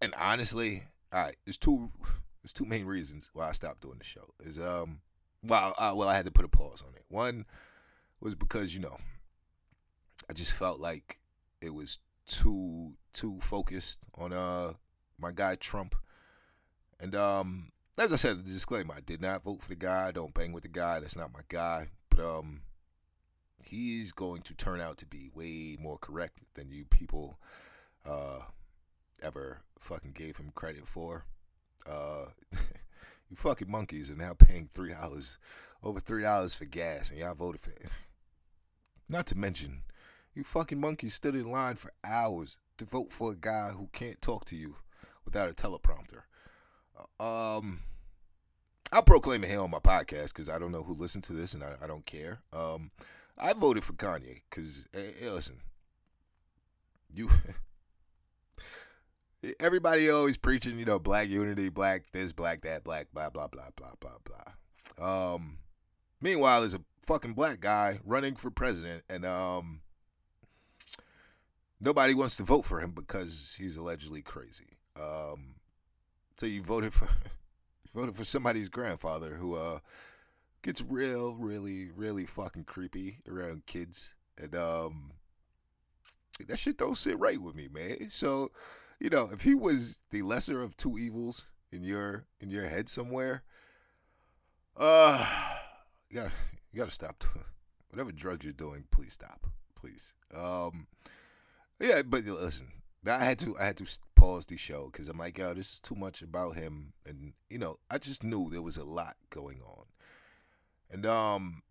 and 0.00 0.14
honestly, 0.18 0.84
all 1.12 1.24
right, 1.24 1.36
there's 1.44 1.58
two 1.58 1.90
there's 2.42 2.52
two 2.52 2.64
main 2.64 2.84
reasons 2.84 3.30
why 3.34 3.48
I 3.48 3.52
stopped 3.52 3.80
doing 3.80 3.98
the 3.98 4.04
show. 4.04 4.28
Is 4.40 4.60
um, 4.60 5.00
well, 5.42 5.74
uh, 5.78 5.94
well, 5.96 6.08
I 6.08 6.14
had 6.14 6.24
to 6.26 6.30
put 6.30 6.44
a 6.44 6.48
pause 6.48 6.82
on 6.86 6.94
it. 6.94 7.04
One 7.08 7.46
was 8.20 8.34
because 8.34 8.74
you 8.74 8.80
know, 8.80 8.96
I 10.28 10.32
just 10.32 10.52
felt 10.52 10.80
like 10.80 11.18
it 11.60 11.72
was 11.74 11.98
too 12.26 12.92
too 13.12 13.38
focused 13.40 14.04
on 14.16 14.32
uh 14.32 14.72
my 15.18 15.32
guy 15.32 15.54
Trump, 15.56 15.94
and 17.00 17.14
um, 17.14 17.70
as 17.98 18.12
I 18.12 18.16
said, 18.16 18.38
the 18.44 18.52
disclaimer: 18.52 18.94
I 18.94 19.00
did 19.00 19.20
not 19.20 19.44
vote 19.44 19.62
for 19.62 19.68
the 19.68 19.76
guy. 19.76 20.08
I 20.08 20.12
don't 20.12 20.34
bang 20.34 20.52
with 20.52 20.64
the 20.64 20.68
guy. 20.68 21.00
That's 21.00 21.16
not 21.16 21.32
my 21.32 21.40
guy. 21.48 21.88
But 22.10 22.20
um, 22.20 22.62
he's 23.64 24.12
going 24.12 24.42
to 24.42 24.54
turn 24.54 24.80
out 24.80 24.98
to 24.98 25.06
be 25.06 25.30
way 25.34 25.76
more 25.80 25.98
correct 25.98 26.38
than 26.54 26.70
you 26.70 26.84
people 26.84 27.38
uh, 28.06 28.40
ever 29.22 29.62
fucking 29.78 30.12
gave 30.12 30.36
him 30.36 30.52
credit 30.54 30.86
for. 30.86 31.24
Uh, 31.88 32.26
you 33.30 33.36
fucking 33.36 33.70
monkeys 33.70 34.10
are 34.10 34.16
now 34.16 34.34
paying 34.34 34.68
three 34.72 34.92
dollars, 34.92 35.38
over 35.82 36.00
three 36.00 36.22
dollars 36.22 36.54
for 36.54 36.64
gas, 36.64 37.10
and 37.10 37.18
y'all 37.18 37.34
voted 37.34 37.60
for 37.60 37.70
it. 37.70 37.86
Not 39.08 39.26
to 39.26 39.38
mention, 39.38 39.82
you 40.34 40.44
fucking 40.44 40.80
monkeys 40.80 41.14
stood 41.14 41.34
in 41.34 41.50
line 41.50 41.74
for 41.74 41.92
hours 42.04 42.56
to 42.78 42.84
vote 42.84 43.12
for 43.12 43.32
a 43.32 43.36
guy 43.36 43.70
who 43.70 43.88
can't 43.92 44.20
talk 44.22 44.44
to 44.46 44.56
you 44.56 44.76
without 45.24 45.50
a 45.50 45.52
teleprompter. 45.52 46.22
Uh, 47.20 47.58
um, 47.58 47.80
I'll 48.92 49.02
proclaim 49.02 49.44
it 49.44 49.50
here 49.50 49.60
on 49.60 49.70
my 49.70 49.78
podcast 49.78 50.28
because 50.28 50.48
I 50.48 50.58
don't 50.58 50.72
know 50.72 50.82
who 50.82 50.94
listened 50.94 51.24
to 51.24 51.32
this, 51.32 51.54
and 51.54 51.64
I, 51.64 51.74
I 51.82 51.86
don't 51.86 52.04
care. 52.04 52.40
Um, 52.52 52.90
I 53.38 53.52
voted 53.54 53.84
for 53.84 53.94
Kanye 53.94 54.42
because, 54.48 54.86
hey, 54.92 55.12
hey, 55.20 55.30
listen, 55.30 55.56
you. 57.12 57.28
everybody 59.60 60.10
always 60.10 60.36
preaching, 60.36 60.78
you 60.78 60.84
know, 60.84 60.98
black 60.98 61.28
unity, 61.28 61.68
black 61.68 62.04
this, 62.12 62.32
black 62.32 62.62
that, 62.62 62.84
black 62.84 63.08
blah 63.12 63.30
blah 63.30 63.48
blah 63.48 63.68
blah 63.76 63.92
blah 64.00 64.18
blah. 64.24 65.34
Um, 65.34 65.58
meanwhile, 66.20 66.60
there's 66.60 66.74
a 66.74 66.82
fucking 67.02 67.34
black 67.34 67.60
guy 67.60 67.98
running 68.04 68.36
for 68.36 68.50
president, 68.50 69.02
and 69.10 69.24
um, 69.24 69.80
nobody 71.80 72.14
wants 72.14 72.36
to 72.36 72.42
vote 72.44 72.64
for 72.64 72.80
him 72.80 72.92
because 72.92 73.56
he's 73.58 73.76
allegedly 73.76 74.22
crazy. 74.22 74.76
Um, 74.96 75.56
so 76.36 76.46
you 76.46 76.62
voted 76.62 76.92
for 76.92 77.06
you 77.84 77.90
voted 78.00 78.16
for 78.16 78.24
somebody's 78.24 78.68
grandfather 78.68 79.34
who 79.34 79.56
uh 79.56 79.78
gets 80.62 80.82
real, 80.82 81.34
really, 81.34 81.90
really 81.94 82.24
fucking 82.24 82.64
creepy 82.64 83.18
around 83.28 83.66
kids, 83.66 84.14
and 84.38 84.54
um, 84.54 85.12
that 86.48 86.58
shit 86.58 86.78
don't 86.78 86.96
sit 86.96 87.18
right 87.18 87.40
with 87.40 87.54
me, 87.54 87.68
man. 87.72 88.08
So, 88.08 88.50
you 89.00 89.10
know, 89.10 89.28
if 89.32 89.42
he 89.42 89.54
was 89.54 89.98
the 90.10 90.22
lesser 90.22 90.62
of 90.62 90.76
two 90.76 90.98
evils 90.98 91.50
in 91.72 91.82
your 91.82 92.24
in 92.40 92.50
your 92.50 92.66
head 92.66 92.88
somewhere, 92.88 93.42
uh, 94.76 95.26
you 96.08 96.16
gotta 96.16 96.32
you 96.72 96.78
gotta 96.78 96.90
stop. 96.90 97.24
Whatever 97.90 98.12
drugs 98.12 98.44
you're 98.44 98.54
doing, 98.54 98.84
please 98.90 99.12
stop, 99.12 99.46
please. 99.74 100.14
Um, 100.34 100.86
yeah, 101.78 102.00
but 102.06 102.24
listen, 102.24 102.68
I 103.06 103.24
had 103.24 103.38
to 103.40 103.56
I 103.58 103.64
had 103.66 103.76
to 103.78 103.98
pause 104.14 104.46
the 104.46 104.56
show 104.56 104.88
because 104.90 105.08
I'm 105.08 105.18
like, 105.18 105.36
yo, 105.36 105.52
this 105.52 105.74
is 105.74 105.80
too 105.80 105.94
much 105.94 106.22
about 106.22 106.56
him, 106.56 106.92
and 107.06 107.32
you 107.50 107.58
know, 107.58 107.78
I 107.90 107.98
just 107.98 108.22
knew 108.22 108.48
there 108.48 108.62
was 108.62 108.76
a 108.76 108.84
lot 108.84 109.16
going 109.30 109.60
on, 109.60 109.81
and 110.92 111.06
um, 111.06 111.62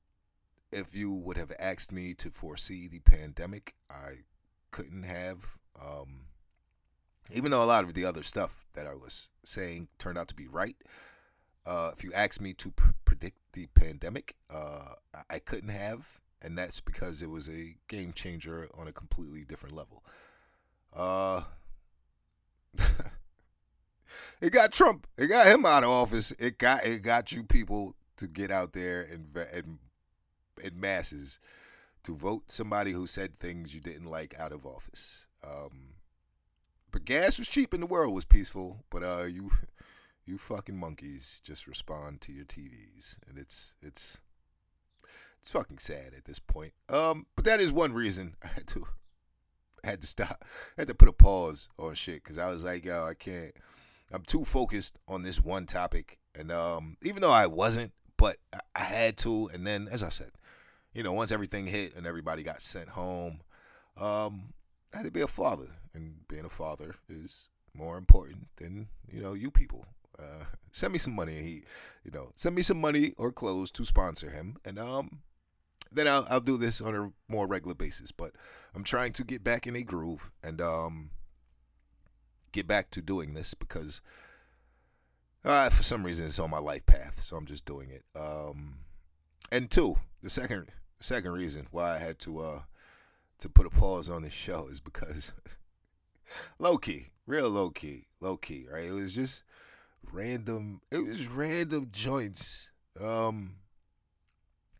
if 0.71 0.95
you 0.95 1.11
would 1.11 1.37
have 1.37 1.51
asked 1.59 1.91
me 1.91 2.13
to 2.15 2.31
foresee 2.31 2.87
the 2.87 2.99
pandemic, 2.99 3.75
I 3.89 4.23
couldn't 4.71 5.03
have. 5.03 5.45
Um, 5.81 6.21
even 7.31 7.51
though 7.51 7.63
a 7.63 7.65
lot 7.65 7.83
of 7.83 7.93
the 7.93 8.05
other 8.05 8.23
stuff 8.23 8.65
that 8.73 8.87
I 8.87 8.95
was 8.95 9.29
saying 9.45 9.87
turned 9.99 10.17
out 10.17 10.27
to 10.29 10.35
be 10.35 10.47
right, 10.47 10.75
uh, 11.65 11.91
if 11.93 12.03
you 12.03 12.11
asked 12.13 12.41
me 12.41 12.53
to 12.53 12.71
pr- 12.71 12.89
predict 13.05 13.37
the 13.53 13.67
pandemic, 13.75 14.35
uh, 14.49 14.93
I 15.29 15.39
couldn't 15.39 15.69
have, 15.69 16.19
and 16.41 16.57
that's 16.57 16.81
because 16.81 17.21
it 17.21 17.29
was 17.29 17.47
a 17.47 17.75
game 17.87 18.13
changer 18.13 18.67
on 18.77 18.87
a 18.87 18.91
completely 18.91 19.45
different 19.45 19.75
level. 19.75 20.03
Uh, 20.93 21.43
it 24.41 24.51
got 24.51 24.71
Trump. 24.71 25.07
It 25.17 25.27
got 25.27 25.47
him 25.47 25.65
out 25.65 25.83
of 25.83 25.89
office. 25.89 26.31
It 26.31 26.57
got 26.57 26.85
it 26.85 27.03
got 27.03 27.31
you 27.31 27.43
people 27.43 27.95
to 28.21 28.27
get 28.27 28.51
out 28.51 28.73
there 28.73 29.01
and 29.11 29.37
and 29.53 29.77
in 30.63 30.79
masses 30.79 31.39
to 32.03 32.15
vote 32.15 32.51
somebody 32.51 32.91
who 32.91 33.05
said 33.05 33.35
things 33.35 33.73
you 33.73 33.81
didn't 33.81 34.09
like 34.09 34.39
out 34.39 34.51
of 34.51 34.65
office. 34.65 35.27
Um, 35.43 35.95
but 36.91 37.05
gas 37.05 37.37
was 37.37 37.47
cheap 37.47 37.73
and 37.73 37.81
the 37.81 37.87
world 37.87 38.13
was 38.13 38.25
peaceful. 38.25 38.83
But 38.89 39.03
uh, 39.03 39.23
you 39.23 39.51
you 40.25 40.37
fucking 40.37 40.77
monkeys 40.77 41.41
just 41.43 41.67
respond 41.67 42.21
to 42.21 42.31
your 42.31 42.45
TVs, 42.45 43.17
and 43.27 43.37
it's 43.37 43.75
it's 43.81 44.21
it's 45.39 45.51
fucking 45.51 45.79
sad 45.79 46.13
at 46.15 46.25
this 46.25 46.39
point. 46.39 46.73
Um, 46.89 47.25
but 47.35 47.45
that 47.45 47.59
is 47.59 47.71
one 47.71 47.93
reason 47.93 48.35
I 48.43 48.47
had 48.47 48.67
to 48.67 48.87
had 49.83 50.01
to 50.01 50.07
stop. 50.07 50.45
I 50.77 50.81
had 50.81 50.87
to 50.87 50.95
put 50.95 51.09
a 51.09 51.13
pause 51.13 51.69
on 51.79 51.95
shit 51.95 52.23
because 52.23 52.37
I 52.37 52.47
was 52.47 52.63
like, 52.63 52.85
yo, 52.85 53.05
I 53.05 53.13
can't. 53.13 53.53
I'm 54.13 54.23
too 54.23 54.43
focused 54.43 54.99
on 55.07 55.21
this 55.21 55.41
one 55.41 55.65
topic, 55.65 56.19
and 56.37 56.51
um, 56.51 56.97
even 57.01 57.21
though 57.21 57.31
I 57.31 57.47
wasn't, 57.47 57.93
but 58.21 58.37
I 58.75 58.83
had 58.83 59.17
to. 59.17 59.49
And 59.51 59.65
then, 59.65 59.87
as 59.91 60.03
I 60.03 60.09
said, 60.09 60.29
you 60.93 61.01
know, 61.01 61.11
once 61.11 61.31
everything 61.31 61.65
hit 61.65 61.95
and 61.95 62.05
everybody 62.05 62.43
got 62.43 62.61
sent 62.61 62.87
home, 62.87 63.41
um, 63.97 64.53
I 64.93 64.97
had 64.97 65.05
to 65.05 65.11
be 65.11 65.21
a 65.21 65.27
father, 65.27 65.65
and 65.95 66.27
being 66.27 66.45
a 66.45 66.49
father 66.49 66.95
is 67.09 67.49
more 67.73 67.97
important 67.97 68.47
than 68.57 68.87
you 69.11 69.21
know 69.21 69.33
you 69.33 69.49
people. 69.49 69.85
Uh, 70.19 70.45
send 70.71 70.93
me 70.93 70.99
some 70.99 71.15
money, 71.15 71.33
he, 71.33 71.63
you 72.03 72.11
know, 72.13 72.31
send 72.35 72.53
me 72.53 72.61
some 72.61 72.79
money 72.79 73.13
or 73.17 73.31
clothes 73.31 73.71
to 73.71 73.85
sponsor 73.85 74.29
him, 74.29 74.55
and 74.65 74.77
um, 74.77 75.21
then 75.91 76.07
I'll 76.07 76.27
I'll 76.29 76.39
do 76.39 76.57
this 76.57 76.79
on 76.79 76.95
a 76.95 77.11
more 77.27 77.47
regular 77.47 77.73
basis. 77.73 78.11
But 78.11 78.33
I'm 78.75 78.83
trying 78.83 79.13
to 79.13 79.23
get 79.23 79.43
back 79.43 79.65
in 79.65 79.75
a 79.75 79.81
groove 79.81 80.29
and 80.43 80.61
um, 80.61 81.09
get 82.51 82.67
back 82.67 82.91
to 82.91 83.01
doing 83.01 83.33
this 83.33 83.55
because 83.55 83.99
uh, 85.43 85.69
for 85.69 85.83
some 85.83 86.03
reason 86.03 86.25
it's 86.25 86.39
on 86.39 86.50
my 86.50 86.60
life 86.60 86.86
path, 86.86 87.21
so 87.21 87.36
I'm 87.36 87.45
just 87.45 87.65
doing 87.65 87.89
it. 87.91 88.03
Um, 88.17 88.75
and 89.51 89.69
two, 89.69 89.95
the 90.21 90.29
second 90.29 90.67
second 91.00 91.31
reason 91.31 91.67
why 91.71 91.95
I 91.95 91.98
had 91.98 92.19
to 92.19 92.39
uh 92.39 92.60
to 93.39 93.50
put 93.50 93.65
a 93.65 93.71
pause 93.71 94.10
on 94.10 94.21
this 94.21 94.33
show 94.33 94.67
is 94.67 94.79
because 94.79 95.31
low 96.60 96.77
key, 96.77 97.07
real 97.25 97.50
low 97.50 97.71
key, 97.71 98.05
low 98.19 98.38
key, 98.38 98.67
right? 98.71 98.86
It 98.86 98.91
was 98.91 99.15
just 99.15 99.43
random. 100.12 100.81
It 100.91 101.03
was 101.03 101.27
random 101.27 101.89
joints. 101.91 102.69
Um, 103.00 103.55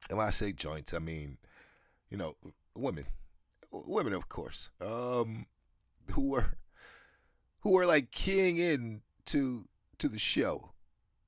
and 0.10 0.18
when 0.18 0.28
I 0.28 0.32
say 0.32 0.52
joints, 0.52 0.94
I 0.94 1.00
mean, 1.00 1.38
you 2.10 2.18
know, 2.18 2.36
women, 2.76 3.06
women, 3.72 4.14
of 4.14 4.30
course, 4.30 4.70
um, 4.80 5.46
who 6.12 6.30
were 6.30 6.58
who 7.62 7.74
were 7.74 7.86
like 7.86 8.12
keying 8.12 8.58
in 8.58 9.02
to 9.26 9.66
to 10.02 10.10
the 10.10 10.18
show, 10.18 10.72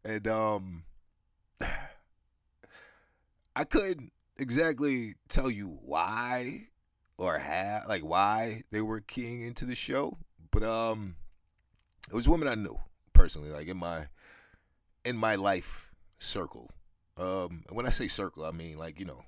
and 0.03 0.27
um, 0.27 0.83
I 3.55 3.63
couldn't 3.65 4.11
exactly 4.37 5.13
tell 5.29 5.49
you 5.51 5.77
why 5.83 6.69
or 7.19 7.37
how, 7.37 7.81
like 7.87 8.01
why 8.01 8.63
they 8.71 8.81
were 8.81 8.99
keying 8.99 9.43
into 9.43 9.65
the 9.65 9.75
show, 9.75 10.17
but 10.49 10.63
um, 10.63 11.15
it 12.09 12.15
was 12.15 12.27
women 12.27 12.47
I 12.47 12.55
knew 12.55 12.79
personally, 13.13 13.51
like 13.51 13.67
in 13.67 13.77
my 13.77 14.07
in 15.05 15.17
my 15.17 15.35
life 15.35 15.91
circle. 16.17 16.71
Um, 17.15 17.63
when 17.69 17.85
I 17.85 17.91
say 17.91 18.07
circle, 18.07 18.43
I 18.43 18.51
mean 18.51 18.79
like 18.79 18.99
you 18.99 19.05
know, 19.05 19.23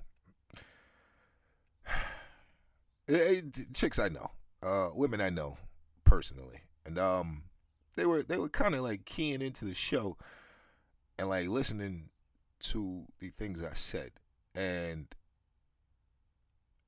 chicks 3.74 4.00
I 4.00 4.08
know, 4.08 4.28
uh, 4.60 4.88
women 4.92 5.20
I 5.20 5.30
know 5.30 5.56
personally, 6.02 6.62
and 6.84 6.98
um, 6.98 7.42
they 7.96 8.06
were 8.06 8.22
they 8.22 8.38
were 8.38 8.48
kind 8.48 8.74
of 8.74 8.82
like 8.82 9.04
keying 9.04 9.42
into 9.42 9.64
the 9.64 9.74
show 9.74 10.16
and 11.18 11.28
like 11.28 11.48
listening 11.48 12.10
to 12.60 13.04
the 13.20 13.30
things 13.30 13.62
I 13.64 13.74
said, 13.74 14.10
and 14.54 15.06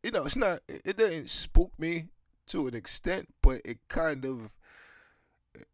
you 0.03 0.11
know, 0.11 0.25
it's 0.25 0.37
not 0.37 0.61
it 0.69 0.97
didn't 0.97 1.31
spook 1.31 1.73
me 1.79 2.07
to 2.49 2.67
an 2.69 2.75
extent, 2.75 3.29
but 3.43 3.61
it 3.65 3.79
kind 3.89 4.25
of 4.25 4.55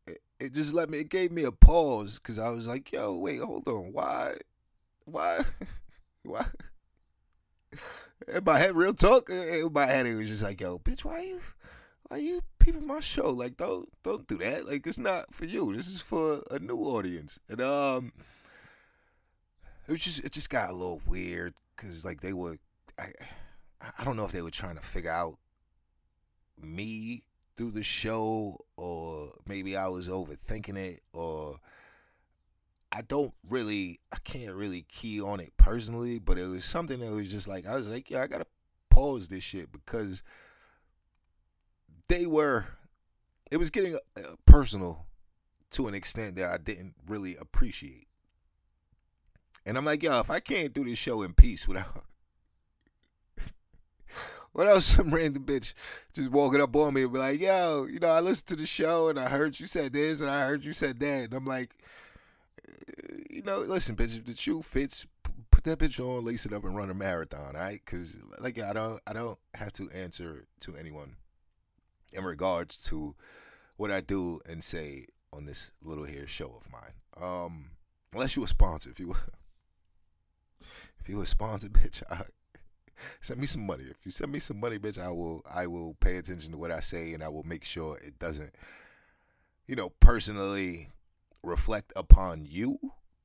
it, 0.06 0.18
it 0.40 0.54
just 0.54 0.72
let 0.72 0.90
me 0.90 0.98
it 0.98 1.08
gave 1.08 1.32
me 1.32 1.44
a 1.44 1.52
pause 1.52 2.18
because 2.18 2.38
I 2.38 2.48
was 2.50 2.66
like, 2.66 2.92
yo, 2.92 3.16
wait, 3.16 3.40
hold 3.40 3.68
on, 3.68 3.92
why 3.92 4.34
why? 5.04 5.40
why? 6.22 6.46
In 8.34 8.44
my 8.44 8.58
head, 8.58 8.74
real 8.74 8.94
talk. 8.94 9.28
In 9.28 9.70
my 9.72 9.86
head, 9.86 10.06
it 10.06 10.14
was 10.14 10.28
just 10.28 10.42
like, 10.42 10.60
"Yo, 10.60 10.78
bitch, 10.78 11.04
why 11.04 11.22
you, 11.22 11.40
why 12.08 12.18
you 12.18 12.42
peeping 12.58 12.86
my 12.86 13.00
show? 13.00 13.30
Like, 13.30 13.56
don't, 13.56 13.88
don't 14.02 14.26
do 14.26 14.38
that. 14.38 14.66
Like, 14.66 14.86
it's 14.86 14.98
not 14.98 15.34
for 15.34 15.44
you. 15.44 15.74
This 15.74 15.88
is 15.88 16.00
for 16.00 16.42
a 16.50 16.58
new 16.58 16.76
audience." 16.76 17.38
And 17.48 17.60
um, 17.60 18.12
it 19.86 19.92
was 19.92 20.02
just, 20.02 20.24
it 20.24 20.32
just 20.32 20.50
got 20.50 20.70
a 20.70 20.74
little 20.74 21.02
weird 21.06 21.54
because 21.76 22.04
like 22.04 22.20
they 22.20 22.32
were, 22.32 22.56
I, 22.98 23.08
I 23.98 24.04
don't 24.04 24.16
know 24.16 24.24
if 24.24 24.32
they 24.32 24.42
were 24.42 24.50
trying 24.50 24.76
to 24.76 24.82
figure 24.82 25.10
out 25.10 25.38
me 26.60 27.22
through 27.56 27.72
the 27.72 27.82
show 27.82 28.58
or 28.76 29.32
maybe 29.46 29.76
I 29.76 29.88
was 29.88 30.08
overthinking 30.08 30.76
it 30.76 31.00
or 31.12 31.58
I 32.90 33.02
don't 33.02 33.34
really, 33.48 34.00
I 34.12 34.16
can't 34.24 34.54
really 34.54 34.82
key 34.88 35.20
on 35.20 35.40
it 35.40 35.52
personally, 35.56 36.18
but 36.18 36.38
it 36.38 36.46
was 36.46 36.64
something 36.64 37.00
that 37.00 37.10
was 37.10 37.30
just 37.30 37.48
like, 37.48 37.66
I 37.66 37.76
was 37.76 37.88
like, 37.88 38.10
yeah, 38.10 38.22
I 38.22 38.26
gotta 38.26 38.46
pause 38.90 39.28
this 39.28 39.44
shit 39.44 39.70
because 39.72 40.22
they 42.08 42.26
were, 42.26 42.66
it 43.50 43.56
was 43.56 43.70
getting 43.70 43.96
uh, 44.16 44.20
personal 44.46 45.06
to 45.70 45.88
an 45.88 45.94
extent 45.94 46.36
that 46.36 46.50
I 46.50 46.58
didn't 46.58 46.94
really 47.06 47.36
appreciate. 47.36 48.06
And 49.66 49.76
I'm 49.76 49.84
like, 49.84 50.02
yo, 50.02 50.20
if 50.20 50.30
I 50.30 50.40
can't 50.40 50.72
do 50.72 50.84
this 50.84 50.98
show 50.98 51.22
in 51.22 51.32
peace 51.32 51.66
without, 51.66 52.04
what 54.52 54.66
else? 54.66 54.84
Some 54.84 55.12
random 55.12 55.44
bitch 55.44 55.74
just 56.12 56.30
walking 56.30 56.60
up 56.60 56.76
on 56.76 56.94
me 56.94 57.02
and 57.02 57.12
be 57.12 57.18
like, 57.18 57.40
yo, 57.40 57.86
you 57.90 57.98
know, 57.98 58.08
I 58.08 58.20
listened 58.20 58.48
to 58.48 58.56
the 58.56 58.66
show 58.66 59.08
and 59.08 59.18
I 59.18 59.28
heard 59.28 59.58
you 59.58 59.66
said 59.66 59.92
this 59.92 60.20
and 60.20 60.30
I 60.30 60.46
heard 60.46 60.64
you 60.64 60.72
said 60.72 61.00
that. 61.00 61.24
And 61.24 61.34
I'm 61.34 61.46
like, 61.46 61.74
you 63.30 63.42
know, 63.42 63.60
listen, 63.60 63.96
bitch, 63.96 64.18
if 64.18 64.26
the 64.26 64.36
shoe 64.36 64.62
fits, 64.62 65.06
put 65.50 65.64
that 65.64 65.78
bitch 65.78 65.98
on, 65.98 66.24
lace 66.24 66.44
it 66.46 66.52
up, 66.52 66.64
and 66.64 66.76
run 66.76 66.90
a 66.90 66.94
marathon, 66.94 67.56
all 67.56 67.62
right? 67.62 67.80
Because 67.84 68.16
like 68.38 68.60
I 68.60 68.72
don't, 68.72 69.00
I 69.06 69.12
don't 69.12 69.38
have 69.54 69.72
to 69.74 69.88
answer 69.90 70.44
to 70.60 70.76
anyone 70.76 71.16
in 72.14 72.24
regards 72.24 72.76
to 72.88 73.14
what 73.76 73.90
I 73.90 74.00
do 74.00 74.40
and 74.48 74.62
say 74.62 75.06
on 75.32 75.46
this 75.46 75.72
little 75.82 76.04
here 76.04 76.26
show 76.26 76.52
of 76.56 76.68
mine. 76.70 76.92
Um, 77.20 77.70
unless 78.12 78.36
you 78.36 78.44
a 78.44 78.48
sponsor, 78.48 78.90
if 78.90 79.00
you 79.00 79.14
if 81.00 81.08
you 81.08 81.20
a 81.20 81.26
sponsor, 81.26 81.68
bitch, 81.70 82.02
I, 82.10 82.22
send 83.20 83.40
me 83.40 83.46
some 83.46 83.66
money. 83.66 83.84
If 83.84 84.04
you 84.04 84.10
send 84.10 84.32
me 84.32 84.38
some 84.38 84.60
money, 84.60 84.78
bitch, 84.78 84.98
I 84.98 85.10
will 85.10 85.42
I 85.52 85.66
will 85.66 85.94
pay 86.00 86.16
attention 86.16 86.52
to 86.52 86.58
what 86.58 86.70
I 86.70 86.80
say 86.80 87.12
and 87.14 87.22
I 87.22 87.28
will 87.28 87.44
make 87.44 87.64
sure 87.64 87.98
it 87.98 88.18
doesn't, 88.18 88.54
you 89.66 89.76
know, 89.76 89.90
personally 90.00 90.90
reflect 91.42 91.92
upon 91.96 92.46
you. 92.48 92.78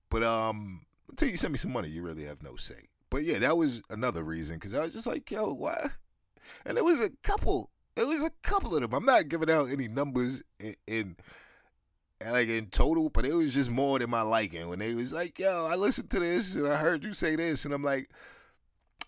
But 0.09 0.23
um, 0.23 0.85
until 1.09 1.29
you 1.29 1.37
send 1.37 1.53
me 1.53 1.57
some 1.57 1.71
money, 1.73 1.89
you 1.89 2.01
really 2.01 2.25
have 2.25 2.43
no 2.43 2.55
say. 2.55 2.87
But 3.09 3.23
yeah, 3.23 3.39
that 3.39 3.57
was 3.57 3.81
another 3.89 4.23
reason 4.23 4.57
because 4.57 4.73
I 4.73 4.81
was 4.81 4.93
just 4.93 5.07
like, 5.07 5.29
yo, 5.31 5.53
why? 5.53 5.89
And 6.65 6.77
it 6.77 6.83
was 6.83 7.01
a 7.01 7.09
couple. 7.23 7.69
It 7.99 8.07
was 8.07 8.23
a 8.23 8.31
couple 8.43 8.73
of 8.73 8.81
them. 8.81 8.93
I'm 8.93 9.03
not 9.03 9.27
giving 9.27 9.51
out 9.51 9.69
any 9.69 9.89
numbers 9.89 10.41
in, 10.57 10.75
in 10.87 11.15
like 12.25 12.47
in 12.47 12.67
total, 12.67 13.09
but 13.09 13.25
it 13.25 13.33
was 13.33 13.53
just 13.53 13.69
more 13.69 13.99
than 13.99 14.09
my 14.09 14.21
liking 14.21 14.69
when 14.69 14.79
they 14.79 14.93
was 14.93 15.11
like, 15.11 15.37
yo, 15.37 15.65
I 15.65 15.75
listened 15.75 16.09
to 16.11 16.19
this 16.21 16.55
and 16.55 16.65
I 16.65 16.77
heard 16.77 17.03
you 17.03 17.11
say 17.13 17.35
this, 17.35 17.65
and 17.65 17.73
I'm 17.73 17.83
like, 17.83 18.09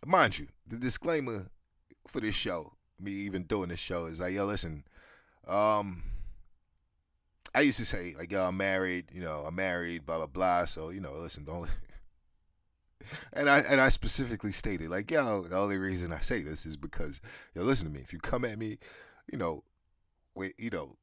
mind 0.05 0.39
you, 0.39 0.47
the 0.67 0.75
disclaimer 0.75 1.47
for 2.05 2.19
this 2.19 2.35
show, 2.35 2.73
me 2.99 3.11
even 3.11 3.43
doing 3.43 3.69
this 3.69 3.79
show 3.79 4.07
is 4.07 4.19
like, 4.19 4.33
yo, 4.33 4.45
listen, 4.45 4.83
um, 5.47 6.03
I 7.55 7.61
used 7.61 7.79
to 7.79 7.85
say 7.85 8.13
like, 8.17 8.29
yo, 8.29 8.43
I'm 8.43 8.57
married, 8.57 9.05
you 9.13 9.21
know, 9.21 9.45
I'm 9.47 9.55
married, 9.55 10.05
blah 10.05 10.17
blah 10.17 10.27
blah. 10.27 10.65
So 10.65 10.89
you 10.89 10.99
know, 10.99 11.13
listen, 11.13 11.45
don't. 11.45 11.69
And 13.33 13.49
I 13.49 13.59
and 13.59 13.79
I 13.81 13.89
specifically 13.89 14.51
stated 14.51 14.89
like, 14.89 15.11
yo, 15.11 15.43
the 15.43 15.57
only 15.57 15.77
reason 15.77 16.13
I 16.13 16.19
say 16.19 16.41
this 16.41 16.65
is 16.65 16.77
because 16.77 17.21
yo, 17.55 17.63
listen 17.63 17.87
to 17.87 17.93
me. 17.93 18.01
If 18.01 18.13
you 18.13 18.19
come 18.19 18.45
at 18.45 18.57
me, 18.57 18.77
you 19.31 19.37
know, 19.37 19.63
with 20.35 20.53
you 20.57 20.69
know, 20.69 20.95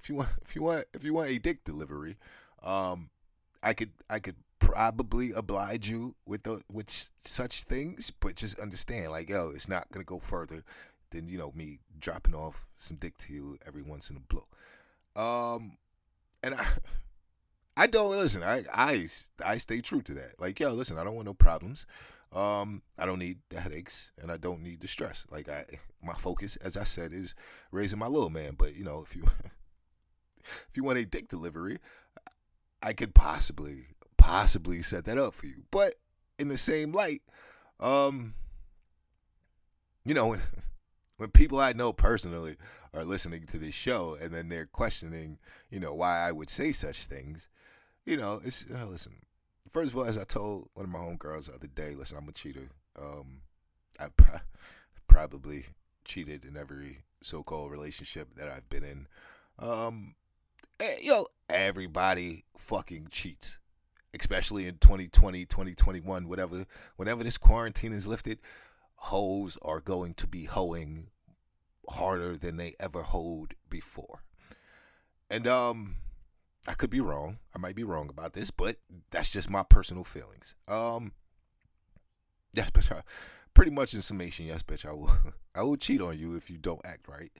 if 0.00 0.08
you 0.08 0.16
want, 0.16 0.28
if 0.42 0.54
you 0.54 0.62
want, 0.62 0.84
if 0.94 1.04
you 1.04 1.14
want 1.14 1.30
a 1.30 1.38
dick 1.38 1.64
delivery, 1.64 2.16
um, 2.62 3.10
I 3.62 3.74
could, 3.74 3.90
I 4.08 4.18
could 4.18 4.36
probably 4.58 5.32
oblige 5.32 5.88
you 5.88 6.14
with 6.26 6.42
the 6.42 6.62
with 6.70 6.90
such 7.24 7.64
things, 7.64 8.10
but 8.10 8.36
just 8.36 8.58
understand, 8.58 9.10
like, 9.10 9.30
yo, 9.30 9.50
it's 9.54 9.68
not 9.68 9.90
gonna 9.90 10.04
go 10.04 10.18
further 10.18 10.64
than 11.10 11.28
you 11.28 11.38
know 11.38 11.52
me 11.54 11.78
dropping 11.98 12.34
off 12.34 12.66
some 12.76 12.96
dick 12.96 13.16
to 13.18 13.32
you 13.32 13.58
every 13.66 13.82
once 13.82 14.10
in 14.10 14.16
a 14.16 14.20
blue. 14.20 14.44
Um, 15.16 15.72
and 16.42 16.54
I, 16.54 16.66
I 17.78 17.86
don't 17.86 18.10
listen. 18.10 18.42
I 18.42 18.64
I 18.74 19.06
I 19.44 19.56
stay 19.58 19.80
true 19.80 20.02
to 20.02 20.14
that. 20.14 20.40
Like, 20.40 20.58
yo, 20.58 20.72
listen, 20.72 20.98
I 20.98 21.04
don't 21.04 21.14
want 21.14 21.26
no 21.26 21.34
problems. 21.34 21.86
Um, 22.32 22.82
I 22.98 23.06
don't 23.06 23.20
need 23.20 23.38
the 23.50 23.60
headaches 23.60 24.12
and 24.20 24.30
I 24.30 24.36
don't 24.36 24.62
need 24.62 24.80
the 24.80 24.88
stress. 24.88 25.24
Like 25.30 25.48
I, 25.48 25.64
my 26.02 26.14
focus, 26.14 26.56
as 26.56 26.76
I 26.76 26.84
said, 26.84 27.12
is 27.12 27.36
raising 27.70 28.00
my 28.00 28.08
little 28.08 28.30
man. 28.30 28.56
But 28.58 28.74
you 28.74 28.84
know, 28.84 29.02
if 29.06 29.14
you 29.14 29.22
if 30.44 30.76
you 30.76 30.82
want 30.82 30.98
a 30.98 31.06
dick 31.06 31.28
delivery, 31.28 31.78
I 32.82 32.92
could 32.94 33.14
possibly 33.14 33.86
possibly 34.16 34.82
set 34.82 35.04
that 35.04 35.16
up 35.16 35.32
for 35.32 35.46
you. 35.46 35.62
But 35.70 35.94
in 36.36 36.48
the 36.48 36.58
same 36.58 36.90
light, 36.90 37.22
um, 37.78 38.34
you 40.04 40.14
know, 40.14 40.26
when 40.30 40.40
when 41.18 41.30
people 41.30 41.60
I 41.60 41.74
know 41.74 41.92
personally 41.92 42.56
are 42.94 43.04
listening 43.04 43.46
to 43.46 43.58
this 43.58 43.74
show 43.74 44.16
and 44.20 44.32
then 44.32 44.48
they're 44.48 44.66
questioning, 44.66 45.38
you 45.70 45.80
know, 45.80 45.94
why 45.94 46.20
I 46.20 46.32
would 46.32 46.50
say 46.50 46.72
such 46.72 47.06
things, 47.06 47.48
you 48.04 48.16
know, 48.16 48.40
it's 48.44 48.64
uh, 48.74 48.86
listen. 48.86 49.14
First 49.70 49.92
of 49.92 49.98
all, 49.98 50.04
as 50.04 50.16
I 50.16 50.24
told 50.24 50.70
one 50.74 50.84
of 50.84 50.90
my 50.90 50.98
homegirls 50.98 51.46
the 51.46 51.54
other 51.54 51.66
day, 51.66 51.94
listen, 51.94 52.16
I'm 52.16 52.28
a 52.28 52.32
cheater. 52.32 52.70
Um, 53.00 53.42
I 54.00 54.08
pro- 54.16 54.40
probably 55.06 55.66
cheated 56.04 56.44
in 56.44 56.56
every 56.56 56.98
so-called 57.22 57.70
relationship 57.70 58.34
that 58.36 58.48
I've 58.48 58.68
been 58.70 58.84
in. 58.84 59.06
Um, 59.58 60.14
eh, 60.80 60.96
yo, 61.02 61.26
everybody 61.50 62.44
fucking 62.56 63.08
cheats, 63.10 63.58
especially 64.18 64.66
in 64.66 64.78
2020, 64.78 65.44
2021, 65.44 66.28
whatever. 66.28 66.64
Whenever 66.96 67.24
this 67.24 67.36
quarantine 67.36 67.92
is 67.92 68.06
lifted, 68.06 68.38
hoes 68.96 69.58
are 69.62 69.80
going 69.80 70.14
to 70.14 70.26
be 70.26 70.44
hoeing 70.44 71.08
harder 71.88 72.36
than 72.36 72.56
they 72.56 72.74
ever 72.80 73.02
hoed 73.02 73.54
before. 73.68 74.22
And 75.30 75.46
um 75.46 75.96
I 76.68 76.74
could 76.74 76.90
be 76.90 77.00
wrong. 77.00 77.38
I 77.56 77.58
might 77.58 77.74
be 77.74 77.84
wrong 77.84 78.10
about 78.10 78.34
this, 78.34 78.50
but 78.50 78.76
that's 79.10 79.30
just 79.30 79.48
my 79.48 79.62
personal 79.62 80.04
feelings. 80.04 80.54
Um, 80.68 81.12
yes, 82.52 82.70
bitch. 82.70 82.92
I, 82.92 83.00
pretty 83.54 83.70
much 83.70 83.94
in 83.94 84.02
summation, 84.02 84.44
yes, 84.44 84.62
bitch. 84.62 84.84
I 84.84 84.92
will. 84.92 85.10
I 85.54 85.62
will 85.62 85.76
cheat 85.76 86.02
on 86.02 86.18
you 86.18 86.36
if 86.36 86.50
you 86.50 86.58
don't 86.58 86.84
act 86.84 87.08
right, 87.08 87.32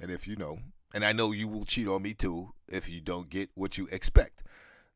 and 0.00 0.10
if 0.10 0.26
you 0.26 0.34
know, 0.36 0.58
and 0.94 1.04
I 1.04 1.12
know 1.12 1.30
you 1.30 1.46
will 1.46 1.64
cheat 1.64 1.86
on 1.86 2.02
me 2.02 2.12
too 2.12 2.52
if 2.68 2.88
you 2.88 3.00
don't 3.00 3.30
get 3.30 3.50
what 3.54 3.78
you 3.78 3.86
expect. 3.92 4.42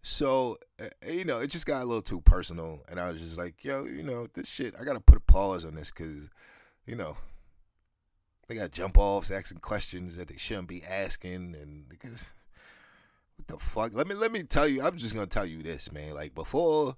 So, 0.03 0.57
uh, 0.81 0.87
you 1.09 1.25
know, 1.25 1.39
it 1.39 1.49
just 1.49 1.65
got 1.65 1.83
a 1.83 1.87
little 1.87 2.03
too 2.03 2.21
personal, 2.21 2.81
and 2.89 2.99
I 2.99 3.09
was 3.09 3.21
just 3.21 3.39
like, 3.39 3.65
yo, 3.65 3.85
you 3.85 4.03
know, 4.03 4.27
this 4.35 4.49
shit. 4.49 4.75
I 4.79 4.85
gotta 4.85 5.01
put 5.01 5.17
a 5.17 5.21
pause 5.21 5.65
on 5.65 5.77
this 5.77 5.91
because, 5.91 6.29
you 6.87 6.97
know, 6.97 7.17
they 8.49 8.55
got 8.55 8.71
jump 8.71 8.99
offs 8.99 9.31
asking 9.31 9.59
questions 9.59 10.17
that 10.17 10.29
they 10.29 10.37
shouldn't 10.37 10.69
be 10.69 10.83
asking, 10.85 11.57
and 11.61 11.89
because 11.89 12.27
what 13.37 13.49
the 13.49 13.59
fuck? 13.59 13.95
Let 13.95 14.07
me 14.07 14.15
let 14.15 14.33
me 14.33 14.43
tell 14.43 14.69
you. 14.69 14.83
I'm 14.83 14.97
just 14.97 15.15
gonna 15.15 15.27
tell 15.27 15.47
you 15.47 15.63
this, 15.63 15.93
man. 15.93 16.15
Like 16.15 16.35
before 16.35 16.97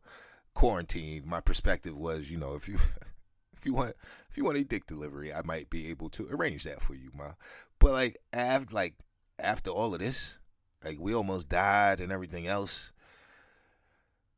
quarantine, 0.54 1.22
my 1.26 1.40
perspective 1.40 1.96
was, 1.96 2.30
you 2.30 2.36
know, 2.36 2.54
if 2.54 2.68
you 2.68 2.78
if 3.56 3.64
you 3.66 3.74
want 3.74 3.94
if 4.30 4.36
you 4.36 4.44
want 4.44 4.58
a 4.58 4.64
dick 4.64 4.86
delivery, 4.86 5.32
I 5.32 5.42
might 5.44 5.70
be 5.70 5.88
able 5.88 6.10
to 6.10 6.28
arrange 6.30 6.64
that 6.64 6.82
for 6.82 6.94
you, 6.94 7.10
ma. 7.14 7.32
But 7.78 7.92
like 7.92 8.18
after 8.32 8.74
like 8.74 8.94
after 9.38 9.70
all 9.70 9.94
of 9.94 10.00
this, 10.00 10.38
like 10.84 10.98
we 11.00 11.14
almost 11.14 11.48
died 11.48 12.00
and 12.00 12.12
everything 12.12 12.46
else. 12.46 12.92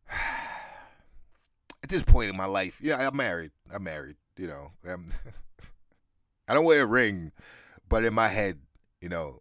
At 1.83 1.88
this 1.88 2.02
point 2.02 2.29
in 2.29 2.37
my 2.37 2.45
life, 2.45 2.79
yeah, 2.83 3.09
I'm 3.09 3.17
married. 3.17 3.52
I'm 3.73 3.83
married. 3.83 4.17
You 4.37 4.49
know, 4.49 4.71
I'm, 4.89 5.06
I 6.50 6.54
don't 6.54 6.65
wear 6.65 6.82
a 6.82 6.86
ring, 6.86 7.30
but 7.89 8.04
in 8.04 8.13
my 8.13 8.26
head, 8.26 8.58
you 9.00 9.08
know, 9.08 9.41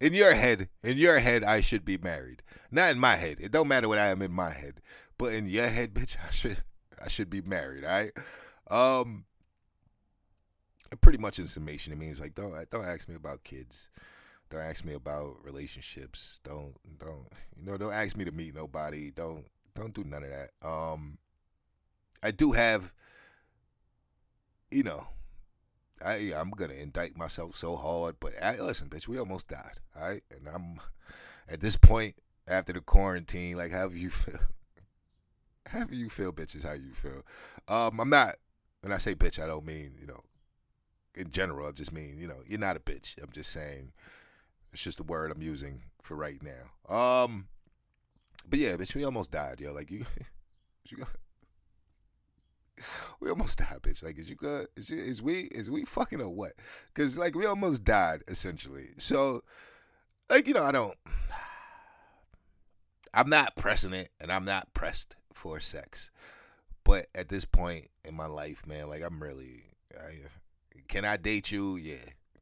in 0.00 0.14
your 0.14 0.32
head, 0.32 0.68
in 0.84 0.96
your 0.96 1.18
head, 1.18 1.42
I 1.42 1.60
should 1.60 1.84
be 1.84 1.98
married. 1.98 2.40
Not 2.70 2.92
in 2.92 3.00
my 3.00 3.16
head. 3.16 3.38
It 3.40 3.50
don't 3.50 3.66
matter 3.66 3.88
what 3.88 3.98
I 3.98 4.06
am 4.10 4.22
in 4.22 4.30
my 4.30 4.50
head, 4.50 4.80
but 5.18 5.32
in 5.32 5.48
your 5.48 5.66
head, 5.66 5.92
bitch, 5.94 6.16
I 6.24 6.30
should, 6.30 6.62
I 7.04 7.08
should 7.08 7.30
be 7.30 7.40
married. 7.42 7.84
All 7.84 7.90
right. 7.90 8.12
Um. 8.70 9.24
Pretty 11.00 11.18
much 11.18 11.40
in 11.40 11.48
summation, 11.48 11.92
it 11.92 11.98
means 11.98 12.20
like 12.20 12.36
don't 12.36 12.54
don't 12.70 12.84
ask 12.84 13.08
me 13.08 13.16
about 13.16 13.42
kids. 13.42 13.90
Don't 14.48 14.60
ask 14.60 14.84
me 14.84 14.94
about 14.94 15.38
relationships. 15.42 16.38
Don't 16.44 16.74
don't 17.00 17.26
you 17.56 17.64
know? 17.64 17.76
Don't 17.76 17.92
ask 17.92 18.16
me 18.16 18.24
to 18.24 18.30
meet 18.30 18.54
nobody. 18.54 19.10
Don't 19.10 19.44
don't 19.74 19.92
do 19.92 20.04
none 20.04 20.22
of 20.22 20.30
that. 20.30 20.50
Um. 20.64 21.18
I 22.22 22.30
do 22.30 22.52
have. 22.52 22.92
You 24.70 24.84
know, 24.84 25.08
I 26.04 26.32
I'm 26.36 26.50
gonna 26.50 26.74
indict 26.74 27.16
myself 27.16 27.56
so 27.56 27.76
hard, 27.76 28.16
but 28.20 28.32
I, 28.42 28.58
listen, 28.60 28.88
bitch, 28.88 29.08
we 29.08 29.18
almost 29.18 29.48
died, 29.48 29.78
all 29.96 30.08
right? 30.08 30.22
And 30.30 30.48
I'm 30.48 30.80
at 31.48 31.60
this 31.60 31.76
point 31.76 32.14
after 32.48 32.72
the 32.72 32.80
quarantine, 32.80 33.56
like, 33.56 33.72
how 33.72 33.88
do 33.88 33.96
you 33.96 34.10
feel? 34.10 34.38
How 35.68 35.82
do 35.82 35.96
you 35.96 36.08
feel, 36.08 36.32
bitch? 36.32 36.54
Is 36.54 36.62
how 36.62 36.74
you 36.74 36.92
feel. 36.92 37.22
Um, 37.66 37.98
I'm 37.98 38.08
not. 38.08 38.36
When 38.82 38.92
I 38.92 38.98
say 38.98 39.16
bitch, 39.16 39.42
I 39.42 39.48
don't 39.48 39.66
mean 39.66 39.94
you 40.00 40.06
know. 40.06 40.20
In 41.16 41.28
general, 41.32 41.66
I 41.66 41.72
just 41.72 41.92
mean 41.92 42.18
you 42.20 42.28
know 42.28 42.36
you're 42.46 42.60
not 42.60 42.76
a 42.76 42.78
bitch. 42.78 43.20
I'm 43.20 43.32
just 43.32 43.50
saying 43.50 43.90
it's 44.72 44.84
just 44.84 45.00
a 45.00 45.02
word 45.02 45.32
I'm 45.32 45.42
using 45.42 45.82
for 46.02 46.16
right 46.16 46.40
now. 46.40 46.94
Um, 46.94 47.48
but 48.48 48.60
yeah, 48.60 48.76
bitch, 48.76 48.94
we 48.94 49.04
almost 49.04 49.32
died, 49.32 49.60
yo. 49.60 49.72
Like 49.72 49.90
you, 49.90 50.06
you 50.88 51.04
we 53.20 53.30
almost 53.30 53.58
died, 53.58 53.78
bitch. 53.82 54.02
Like, 54.02 54.18
is 54.18 54.28
you 54.28 54.36
good? 54.36 54.68
Is, 54.76 54.90
you, 54.90 54.98
is 54.98 55.22
we 55.22 55.42
is 55.52 55.70
we 55.70 55.84
fucking 55.84 56.20
or 56.20 56.28
what? 56.28 56.52
Because 56.94 57.18
like 57.18 57.34
we 57.34 57.46
almost 57.46 57.84
died 57.84 58.22
essentially. 58.28 58.90
So, 58.98 59.42
like 60.30 60.46
you 60.48 60.54
know, 60.54 60.64
I 60.64 60.72
don't. 60.72 60.96
I'm 63.14 63.30
not 63.30 63.56
pressing 63.56 63.94
it, 63.94 64.10
and 64.20 64.30
I'm 64.30 64.44
not 64.44 64.74
pressed 64.74 65.16
for 65.32 65.58
sex. 65.60 66.10
But 66.84 67.06
at 67.14 67.28
this 67.28 67.44
point 67.44 67.88
in 68.04 68.14
my 68.14 68.26
life, 68.26 68.66
man, 68.66 68.88
like 68.88 69.02
I'm 69.02 69.22
really, 69.22 69.64
I, 69.98 70.10
can 70.86 71.04
I 71.04 71.16
date 71.16 71.50
you? 71.50 71.76
Yeah, 71.76 71.96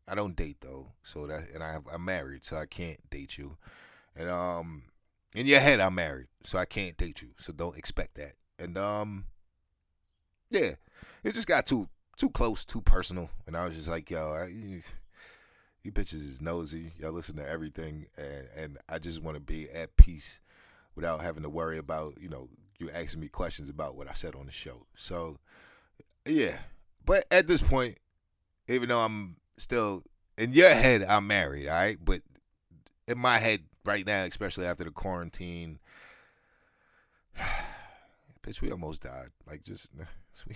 I 0.08 0.14
don't 0.14 0.36
date 0.36 0.58
though. 0.60 0.88
So 1.02 1.26
that, 1.26 1.44
and 1.54 1.62
I, 1.62 1.78
I'm 1.92 2.04
married, 2.04 2.44
so 2.44 2.56
I 2.56 2.66
can't 2.66 2.98
date 3.08 3.38
you. 3.38 3.56
And 4.16 4.28
um, 4.28 4.82
in 5.34 5.46
your 5.46 5.60
head, 5.60 5.80
I'm 5.80 5.94
married, 5.94 6.26
so 6.44 6.58
I 6.58 6.64
can't 6.64 6.96
date 6.96 7.22
you. 7.22 7.30
So 7.38 7.52
don't 7.52 7.76
expect 7.78 8.16
that. 8.16 8.34
And 8.58 8.76
um, 8.76 9.26
yeah, 10.54 10.74
it 11.22 11.34
just 11.34 11.46
got 11.48 11.66
too 11.66 11.88
too 12.16 12.30
close, 12.30 12.64
too 12.64 12.80
personal, 12.80 13.28
and 13.46 13.56
I 13.56 13.66
was 13.66 13.76
just 13.76 13.88
like, 13.88 14.10
yo, 14.10 14.32
I, 14.32 14.46
you, 14.46 14.80
you 15.82 15.92
bitches 15.92 16.14
is 16.14 16.40
nosy. 16.40 16.92
Y'all 16.98 17.12
listen 17.12 17.36
to 17.36 17.48
everything, 17.48 18.06
and 18.16 18.48
and 18.56 18.78
I 18.88 18.98
just 18.98 19.22
want 19.22 19.36
to 19.36 19.40
be 19.40 19.68
at 19.70 19.96
peace 19.96 20.40
without 20.94 21.20
having 21.20 21.42
to 21.42 21.50
worry 21.50 21.78
about 21.78 22.14
you 22.20 22.28
know 22.28 22.48
you 22.78 22.88
asking 22.90 23.20
me 23.20 23.28
questions 23.28 23.68
about 23.68 23.96
what 23.96 24.08
I 24.08 24.12
said 24.12 24.34
on 24.34 24.46
the 24.46 24.52
show. 24.52 24.86
So 24.94 25.38
yeah, 26.26 26.56
but 27.04 27.24
at 27.30 27.46
this 27.46 27.60
point, 27.60 27.98
even 28.68 28.88
though 28.88 29.00
I'm 29.00 29.36
still 29.56 30.02
in 30.38 30.52
your 30.52 30.70
head, 30.70 31.02
I'm 31.02 31.26
married, 31.26 31.68
all 31.68 31.74
right, 31.74 31.98
but 32.02 32.22
in 33.08 33.18
my 33.18 33.38
head 33.38 33.64
right 33.84 34.06
now, 34.06 34.24
especially 34.24 34.66
after 34.66 34.84
the 34.84 34.90
quarantine. 34.90 35.78
bitch, 38.46 38.60
we 38.60 38.70
almost 38.70 39.02
died. 39.02 39.28
Like, 39.46 39.62
just 39.62 39.90
we, 40.48 40.54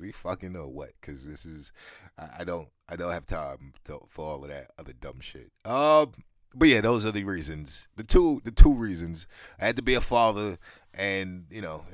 we 0.00 0.12
fucking 0.12 0.52
know 0.52 0.68
what? 0.68 0.90
Because 1.00 1.26
this 1.26 1.46
is, 1.46 1.72
I, 2.18 2.40
I, 2.40 2.44
don't, 2.44 2.68
I 2.88 2.96
don't 2.96 3.12
have 3.12 3.26
time 3.26 3.74
to, 3.84 3.98
for 4.08 4.24
all 4.24 4.44
of 4.44 4.50
that 4.50 4.68
other 4.78 4.92
dumb 4.92 5.20
shit. 5.20 5.50
Um, 5.64 6.12
but 6.54 6.68
yeah, 6.68 6.80
those 6.80 7.04
are 7.04 7.12
the 7.12 7.24
reasons. 7.24 7.88
The 7.96 8.04
two, 8.04 8.40
the 8.44 8.52
two 8.52 8.74
reasons. 8.74 9.26
I 9.60 9.66
had 9.66 9.76
to 9.76 9.82
be 9.82 9.94
a 9.94 10.00
father, 10.00 10.56
and 10.96 11.46
you 11.50 11.60
know, 11.60 11.84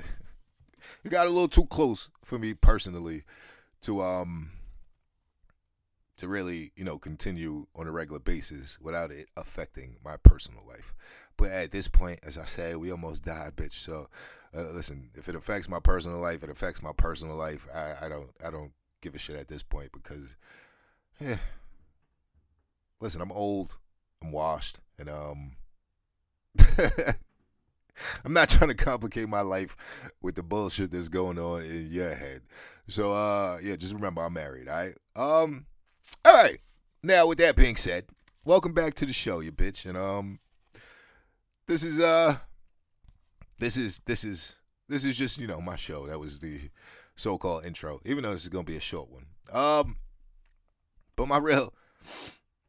it 1.04 1.10
got 1.10 1.26
a 1.26 1.30
little 1.30 1.48
too 1.48 1.64
close 1.66 2.10
for 2.24 2.38
me 2.38 2.54
personally 2.54 3.24
to 3.82 4.02
um 4.02 4.50
to 6.18 6.28
really, 6.28 6.70
you 6.76 6.84
know, 6.84 6.98
continue 6.98 7.66
on 7.74 7.86
a 7.86 7.90
regular 7.90 8.20
basis 8.20 8.78
without 8.78 9.10
it 9.10 9.28
affecting 9.38 9.96
my 10.04 10.16
personal 10.18 10.62
life. 10.68 10.94
But 11.40 11.52
at 11.52 11.70
this 11.70 11.88
point, 11.88 12.20
as 12.22 12.36
I 12.36 12.44
said, 12.44 12.76
we 12.76 12.92
almost 12.92 13.24
died, 13.24 13.56
bitch. 13.56 13.72
So, 13.72 14.10
uh, 14.54 14.72
listen, 14.72 15.08
if 15.14 15.26
it 15.26 15.34
affects 15.34 15.70
my 15.70 15.80
personal 15.80 16.18
life, 16.18 16.42
it 16.42 16.50
affects 16.50 16.82
my 16.82 16.92
personal 16.94 17.34
life. 17.34 17.66
I, 17.74 17.94
I 18.04 18.08
don't, 18.10 18.28
I 18.46 18.50
don't 18.50 18.72
give 19.00 19.14
a 19.14 19.18
shit 19.18 19.36
at 19.36 19.48
this 19.48 19.62
point 19.62 19.90
because, 19.90 20.36
yeah. 21.18 21.38
Listen, 23.00 23.22
I'm 23.22 23.32
old, 23.32 23.74
I'm 24.22 24.32
washed, 24.32 24.80
and 24.98 25.08
um, 25.08 25.52
I'm 28.22 28.34
not 28.34 28.50
trying 28.50 28.68
to 28.68 28.76
complicate 28.76 29.30
my 29.30 29.40
life 29.40 29.78
with 30.20 30.34
the 30.34 30.42
bullshit 30.42 30.90
that's 30.90 31.08
going 31.08 31.38
on 31.38 31.62
in 31.62 31.88
your 31.90 32.14
head. 32.14 32.42
So, 32.86 33.14
uh, 33.14 33.56
yeah, 33.62 33.76
just 33.76 33.94
remember 33.94 34.20
I'm 34.20 34.34
married. 34.34 34.68
All 34.68 34.74
right. 34.74 34.94
Um, 35.16 35.64
all 36.22 36.44
right. 36.44 36.60
now 37.02 37.26
with 37.26 37.38
that 37.38 37.56
being 37.56 37.76
said, 37.76 38.04
welcome 38.44 38.74
back 38.74 38.92
to 38.96 39.06
the 39.06 39.14
show, 39.14 39.40
you 39.40 39.52
bitch. 39.52 39.86
And 39.86 39.96
um, 39.96 40.38
this 41.70 41.84
is 41.84 42.00
uh, 42.00 42.34
this 43.58 43.76
is 43.76 44.00
this 44.04 44.24
is 44.24 44.56
this 44.88 45.04
is 45.04 45.16
just 45.16 45.38
you 45.38 45.46
know 45.46 45.60
my 45.60 45.76
show. 45.76 46.08
That 46.08 46.18
was 46.18 46.40
the 46.40 46.58
so-called 47.14 47.64
intro, 47.64 48.00
even 48.04 48.24
though 48.24 48.32
this 48.32 48.42
is 48.42 48.48
gonna 48.48 48.64
be 48.64 48.76
a 48.76 48.80
short 48.80 49.08
one. 49.08 49.26
Um, 49.52 49.96
but 51.14 51.28
my 51.28 51.38
real 51.38 51.72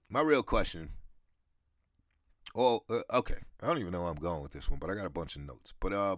my 0.07 0.21
real 0.21 0.43
question. 0.43 0.91
Oh, 2.55 2.81
uh, 2.91 3.01
okay. 3.11 3.41
I 3.63 3.67
don't 3.67 3.79
even 3.79 3.91
know 3.91 4.01
where 4.01 4.11
I'm 4.11 4.17
going 4.17 4.43
with 4.43 4.51
this 4.51 4.69
one, 4.69 4.77
but 4.79 4.91
I 4.91 4.93
got 4.93 5.07
a 5.07 5.09
bunch 5.09 5.35
of 5.35 5.47
notes. 5.47 5.73
But 5.79 5.93
uh, 5.93 6.17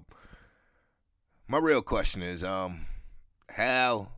my 1.48 1.60
real 1.60 1.82
question 1.82 2.22
is 2.22 2.44
um, 2.44 2.86
how 3.50 4.10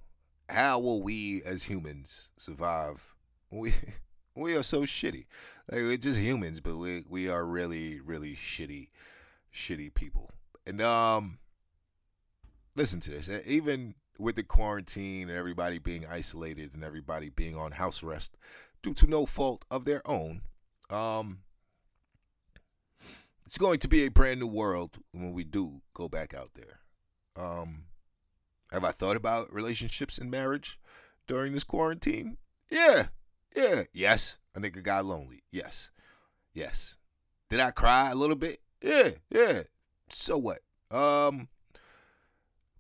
how 0.50 0.80
will 0.80 1.04
we 1.04 1.44
as 1.46 1.62
humans 1.62 2.32
survive? 2.38 3.04
We 3.52 3.74
we 4.36 4.56
are 4.56 4.64
so 4.64 4.82
shitty. 4.82 5.26
Like 5.72 5.82
we're 5.82 5.98
just 5.98 6.20
humans, 6.20 6.60
but 6.60 6.78
we 6.78 7.04
we 7.10 7.30
are 7.30 7.46
really 7.46 8.00
really 8.00 8.36
shitty 8.36 8.90
shitty 9.54 9.94
people. 9.94 10.32
And 10.68 10.82
um, 10.82 11.40
listen 12.76 13.00
to 13.02 13.12
this. 13.12 13.30
Even 13.46 13.96
with 14.18 14.36
the 14.36 14.44
quarantine 14.44 15.30
and 15.30 15.38
everybody 15.38 15.78
being 15.78 16.06
isolated 16.10 16.74
and 16.74 16.84
everybody 16.84 17.30
being 17.30 17.56
on 17.56 17.72
house 17.72 18.02
arrest 18.04 18.38
due 18.82 18.94
to 18.94 19.08
no 19.08 19.26
fault 19.26 19.66
of 19.70 19.86
their 19.86 20.02
own, 20.08 20.42
um, 20.90 21.40
it's 23.46 23.58
going 23.58 23.80
to 23.80 23.88
be 23.88 24.06
a 24.06 24.12
brand 24.12 24.40
new 24.40 24.48
world 24.48 24.98
when 25.12 25.34
we 25.34 25.44
do 25.44 25.82
go 25.94 26.10
back 26.10 26.34
out 26.34 26.50
there. 26.56 26.80
Um, 27.38 27.86
have 28.72 28.84
I 28.84 28.92
thought 28.92 29.18
about 29.18 29.54
relationships 29.54 30.18
and 30.18 30.32
marriage 30.32 30.80
during 31.28 31.54
this 31.54 31.64
quarantine? 31.64 32.38
Yeah, 32.72 33.08
yeah, 33.56 33.84
yes. 33.94 34.38
A 34.56 34.60
nigga 34.60 34.82
got 34.84 35.06
lonely. 35.06 35.44
Yes, 35.52 35.92
yes. 36.54 36.98
Did 37.50 37.60
I 37.60 37.72
cry 37.72 38.12
a 38.12 38.16
little 38.16 38.36
bit? 38.36 38.60
Yeah, 38.82 39.10
yeah. 39.30 39.62
So 40.10 40.38
what? 40.38 40.60
Um, 40.92 41.48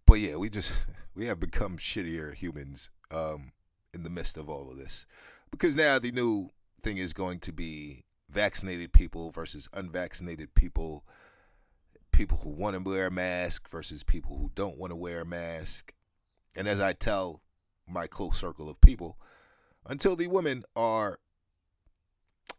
but 0.05 0.15
yeah, 0.15 0.35
we 0.35 0.49
just 0.49 0.73
we 1.15 1.27
have 1.27 1.39
become 1.39 1.77
shittier 1.77 2.33
humans 2.33 2.89
um 3.11 3.51
in 3.93 4.03
the 4.03 4.09
midst 4.09 4.37
of 4.37 4.49
all 4.49 4.71
of 4.71 4.77
this 4.77 5.05
because 5.51 5.75
now 5.75 5.99
the 5.99 6.11
new 6.11 6.49
thing 6.81 6.97
is 6.97 7.13
going 7.13 7.39
to 7.39 7.53
be 7.53 8.03
vaccinated 8.29 8.91
people 8.91 9.31
versus 9.31 9.69
unvaccinated 9.73 10.53
people 10.55 11.05
people 12.11 12.37
who 12.37 12.49
want 12.49 12.75
to 12.75 12.89
wear 12.89 13.07
a 13.07 13.11
mask 13.11 13.69
versus 13.69 14.03
people 14.03 14.37
who 14.37 14.49
don't 14.55 14.77
want 14.77 14.89
to 14.89 14.95
wear 14.95 15.21
a 15.21 15.25
mask. 15.25 15.93
And 16.55 16.65
as 16.65 16.79
I 16.79 16.93
tell 16.93 17.41
my 17.87 18.07
close 18.07 18.37
circle 18.37 18.69
of 18.69 18.79
people, 18.79 19.17
until 19.87 20.15
the 20.15 20.27
women 20.27 20.63
are 20.75 21.19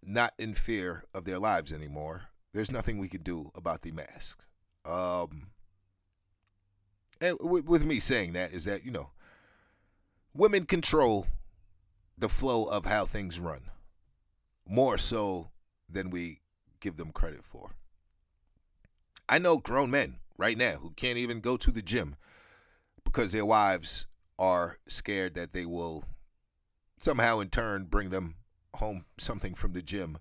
not 0.02 0.32
in 0.38 0.54
fear 0.54 1.04
of 1.14 1.24
their 1.24 1.38
lives 1.38 1.72
anymore, 1.72 2.22
there's 2.52 2.70
nothing 2.70 2.98
we 2.98 3.08
can 3.08 3.22
do 3.22 3.50
about 3.54 3.82
the 3.82 3.90
masks. 3.92 4.48
Um, 4.84 5.50
and 7.20 7.36
with 7.40 7.84
me 7.84 7.98
saying 7.98 8.34
that 8.34 8.52
is 8.52 8.64
that, 8.66 8.84
you 8.84 8.90
know, 8.90 9.10
women 10.34 10.64
control 10.64 11.26
the 12.18 12.28
flow 12.28 12.64
of 12.64 12.84
how 12.84 13.04
things 13.04 13.40
run 13.40 13.62
more 14.68 14.98
so 14.98 15.50
than 15.88 16.10
we 16.10 16.40
give 16.80 16.96
them 16.96 17.10
credit 17.10 17.44
for. 17.44 17.72
I 19.28 19.38
know 19.38 19.58
grown 19.58 19.90
men 19.90 20.16
right 20.38 20.56
now 20.56 20.72
who 20.72 20.90
can't 20.90 21.18
even 21.18 21.40
go 21.40 21.56
to 21.56 21.70
the 21.70 21.82
gym 21.82 22.16
because 23.04 23.32
their 23.32 23.46
wives 23.46 24.06
are 24.38 24.78
scared 24.86 25.34
that 25.34 25.52
they 25.52 25.64
will 25.64 26.04
somehow 26.98 27.40
in 27.40 27.48
turn 27.48 27.84
bring 27.84 28.10
them 28.10 28.36
home 28.74 29.04
something 29.18 29.54
from 29.54 29.72
the 29.72 29.82
gym 29.82 30.18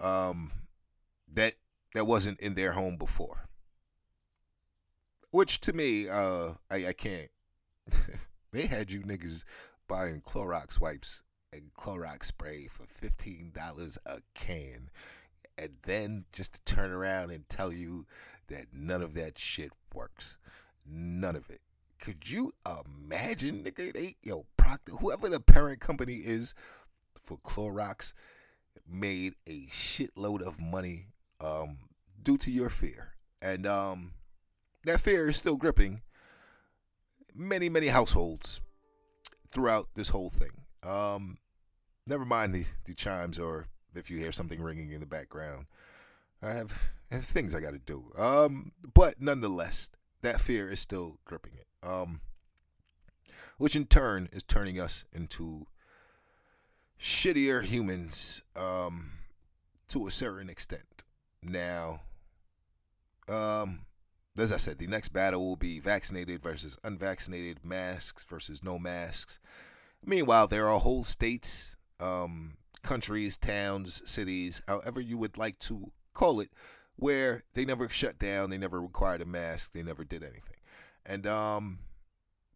um, 0.00 0.50
that 1.32 1.54
that 1.94 2.06
wasn't 2.06 2.40
in 2.40 2.54
their 2.54 2.72
home 2.72 2.96
before. 2.96 3.48
Which 5.30 5.60
to 5.62 5.72
me, 5.72 6.08
uh, 6.08 6.52
I, 6.70 6.88
I 6.88 6.92
can't. 6.92 7.30
they 8.52 8.66
had 8.66 8.90
you 8.90 9.00
niggas 9.00 9.44
buying 9.88 10.20
Clorox 10.20 10.80
wipes 10.80 11.22
and 11.52 11.72
Clorox 11.74 12.24
spray 12.24 12.66
for 12.66 12.86
fifteen 12.86 13.52
dollars 13.54 13.98
a 14.06 14.18
can 14.34 14.90
and 15.60 15.76
then 15.82 16.24
just 16.32 16.54
to 16.54 16.74
turn 16.74 16.90
around 16.90 17.30
and 17.30 17.48
tell 17.48 17.72
you 17.72 18.06
that 18.48 18.66
none 18.72 19.02
of 19.02 19.14
that 19.14 19.38
shit 19.38 19.70
works. 19.94 20.38
None 20.86 21.36
of 21.36 21.50
it. 21.50 21.60
Could 22.00 22.30
you 22.30 22.52
imagine, 22.66 23.62
nigga? 23.62 23.92
They, 23.92 24.16
yo, 24.22 24.46
Procter, 24.56 24.92
whoever 24.92 25.28
the 25.28 25.40
parent 25.40 25.80
company 25.80 26.14
is 26.14 26.54
for 27.20 27.36
Clorox, 27.38 28.14
made 28.88 29.34
a 29.46 29.66
shitload 29.66 30.40
of 30.40 30.60
money 30.60 31.06
um, 31.40 31.78
due 32.22 32.38
to 32.38 32.50
your 32.50 32.70
fear, 32.70 33.12
and 33.42 33.66
um, 33.66 34.12
that 34.84 35.00
fear 35.00 35.28
is 35.28 35.36
still 35.36 35.56
gripping 35.56 36.00
many, 37.34 37.68
many 37.68 37.88
households 37.88 38.60
throughout 39.48 39.88
this 39.94 40.08
whole 40.08 40.30
thing. 40.30 40.50
Um, 40.82 41.38
never 42.06 42.24
mind 42.24 42.54
the, 42.54 42.64
the 42.84 42.94
chimes 42.94 43.38
or 43.38 43.66
if 43.94 44.10
you 44.10 44.18
hear 44.18 44.32
something 44.32 44.62
ringing 44.62 44.92
in 44.92 45.00
the 45.00 45.06
background. 45.06 45.66
I 46.42 46.52
have, 46.52 46.72
I 47.12 47.16
have 47.16 47.26
things 47.26 47.54
I 47.54 47.60
got 47.60 47.72
to 47.72 47.78
do. 47.78 48.10
Um, 48.16 48.72
but 48.94 49.20
nonetheless, 49.20 49.90
that 50.22 50.40
fear 50.40 50.70
is 50.70 50.80
still 50.80 51.18
gripping 51.24 51.52
it. 51.54 51.66
Um, 51.82 52.20
which 53.58 53.76
in 53.76 53.84
turn 53.84 54.28
is 54.32 54.42
turning 54.42 54.80
us 54.80 55.04
into 55.12 55.66
shittier 56.98 57.62
humans 57.62 58.42
um, 58.56 59.12
to 59.88 60.06
a 60.06 60.10
certain 60.10 60.48
extent. 60.48 61.04
Now, 61.42 62.00
um, 63.28 63.86
as 64.38 64.52
I 64.52 64.56
said, 64.56 64.78
the 64.78 64.86
next 64.86 65.10
battle 65.10 65.46
will 65.46 65.56
be 65.56 65.78
vaccinated 65.78 66.42
versus 66.42 66.78
unvaccinated, 66.84 67.64
masks 67.64 68.24
versus 68.24 68.62
no 68.62 68.78
masks. 68.78 69.38
Meanwhile, 70.04 70.46
there 70.46 70.68
are 70.68 70.78
whole 70.78 71.04
states, 71.04 71.76
um, 71.98 72.54
countries, 72.82 73.36
towns, 73.36 74.02
cities, 74.10 74.62
however 74.66 75.00
you 75.00 75.18
would 75.18 75.36
like 75.36 75.58
to 75.60 75.92
call 76.14 76.40
it, 76.40 76.50
where 76.96 77.44
they 77.54 77.64
never 77.64 77.88
shut 77.88 78.18
down, 78.18 78.50
they 78.50 78.58
never 78.58 78.80
required 78.80 79.20
a 79.20 79.26
mask, 79.26 79.72
they 79.72 79.82
never 79.82 80.04
did 80.04 80.22
anything. 80.22 80.59
And 81.10 81.26
um, 81.26 81.80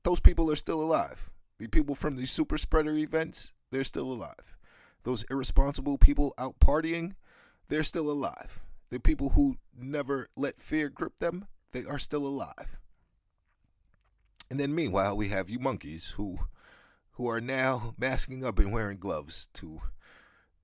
those 0.05 0.21
people 0.21 0.49
are 0.53 0.57
still 0.57 0.81
alive. 0.81 1.29
The 1.59 1.67
people 1.67 1.97
from 1.97 2.15
the 2.15 2.25
super 2.25 2.57
spreader 2.57 2.97
events, 2.97 3.53
they're 3.73 3.83
still 3.83 4.13
alive. 4.13 4.57
Those 5.03 5.25
irresponsible 5.29 5.99
people 5.99 6.33
out 6.39 6.61
partying, 6.61 7.15
they're 7.69 7.83
still 7.83 8.09
alive. 8.09 8.63
The 8.91 9.01
people 9.01 9.31
who 9.31 9.57
never 9.77 10.29
let 10.37 10.61
fear 10.61 10.89
grip 10.89 11.17
them, 11.17 11.49
they 11.73 11.85
are 11.85 11.99
still 11.99 12.25
alive. 12.25 12.79
And 14.51 14.61
then 14.61 14.73
meanwhile, 14.73 15.17
we 15.17 15.29
have 15.29 15.51
you 15.51 15.59
monkeys 15.59 16.11
who 16.11 16.39
who 17.13 17.29
are 17.29 17.41
now 17.41 17.95
masking 17.99 18.45
up 18.45 18.61
and 18.61 18.73
wearing 18.73 18.99
gloves 18.99 19.49
to 19.55 19.81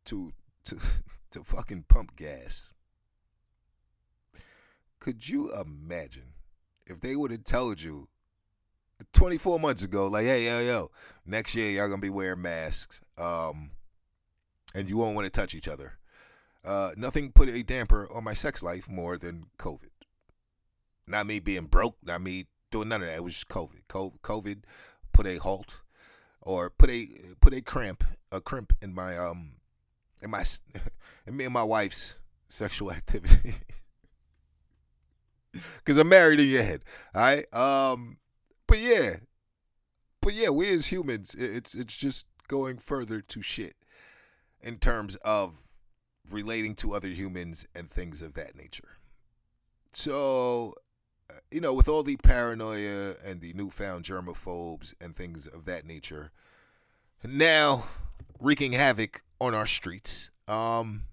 to 0.05 0.33
to 0.64 0.79
to 1.33 1.42
fucking 1.42 1.87
pump 1.88 2.14
gas. 2.14 2.72
Could 5.00 5.29
you 5.29 5.53
imagine 5.53 6.35
if 6.87 7.01
they 7.01 7.16
would 7.16 7.31
have 7.31 7.45
told 7.45 7.81
you 7.81 8.09
24 9.12 9.59
months 9.59 9.85
ago, 9.85 10.07
like, 10.07 10.25
hey, 10.25 10.47
yo, 10.47 10.61
yo, 10.61 10.90
next 11.27 11.55
year 11.55 11.71
y'all 11.71 11.88
gonna 11.88 12.01
be 12.01 12.11
wearing 12.11 12.43
masks, 12.43 13.01
um, 13.19 13.71
and 14.75 14.88
you 14.88 14.97
won't 14.97 15.14
want 15.14 15.27
to 15.27 15.31
touch 15.31 15.55
each 15.55 15.69
other. 15.69 15.99
Uh, 16.64 16.90
nothing 16.97 17.33
put 17.33 17.49
a 17.49 17.62
damper 17.62 18.09
on 18.12 18.23
my 18.23 18.35
sex 18.35 18.62
life 18.62 18.88
more 18.88 19.16
than 19.16 19.47
COVID. 19.59 19.88
Not 21.07 21.27
me 21.27 21.40
being 21.40 21.66
broke, 21.66 21.97
not 22.05 22.21
me 22.21 22.47
doing 22.71 22.88
none 22.88 23.03
of 23.03 23.09
that. 23.09 23.16
It 23.16 23.25
was 23.25 23.35
just 23.35 23.49
COVID. 23.49 23.87
COVID 23.88 24.62
put 25.12 25.27
a 25.27 25.37
halt 25.37 25.81
or 26.43 26.71
put 26.71 26.90
a 26.90 27.09
put 27.40 27.55
a 27.55 27.61
cramp 27.61 28.05
a 28.33 28.40
crimp 28.40 28.73
in 28.81 28.95
my 28.95 29.16
um 29.16 29.53
in 30.23 30.31
my 30.31 30.45
in 31.27 31.37
me 31.37 31.45
and 31.45 31.55
my 31.55 31.64
wife's 31.64 32.19
sexual 32.49 32.93
activity. 32.93 33.55
Cause 35.85 35.99
I'm 35.99 36.09
married 36.09 36.41
in 36.41 36.49
your 36.49 36.63
head. 36.63 36.83
All 37.15 37.23
right. 37.23 37.55
Um 37.55 38.19
but 38.67 38.79
yeah. 38.79 39.17
But 40.23 40.35
yeah, 40.35 40.51
we 40.51 40.71
as 40.71 40.87
humans, 40.87 41.35
it's 41.35 41.75
it's 41.75 41.97
just 41.97 42.27
going 42.49 42.79
further 42.79 43.21
to 43.21 43.43
shit 43.43 43.75
in 44.63 44.77
terms 44.77 45.17
of 45.17 45.57
relating 46.31 46.75
to 46.75 46.95
other 46.95 47.09
humans 47.09 47.67
and 47.75 47.91
things 47.91 48.23
of 48.23 48.35
that 48.35 48.57
nature. 48.57 48.97
So, 49.93 50.75
uh, 51.31 51.35
you 51.51 51.61
know, 51.61 51.75
with 51.75 51.89
all 51.89 52.03
the 52.03 52.17
paranoia 52.17 53.15
and 53.25 53.41
the 53.41 53.53
newfound 53.55 54.05
germaphobes 54.05 54.95
and 55.01 55.17
things 55.17 55.47
of 55.47 55.65
that 55.65 55.85
nature, 55.87 56.31
now 57.25 57.85
wreaking 58.41 58.73
havoc 58.73 59.23
on 59.41 59.55
our 59.55 59.67
streets. 59.67 60.31
Um, 60.47 61.05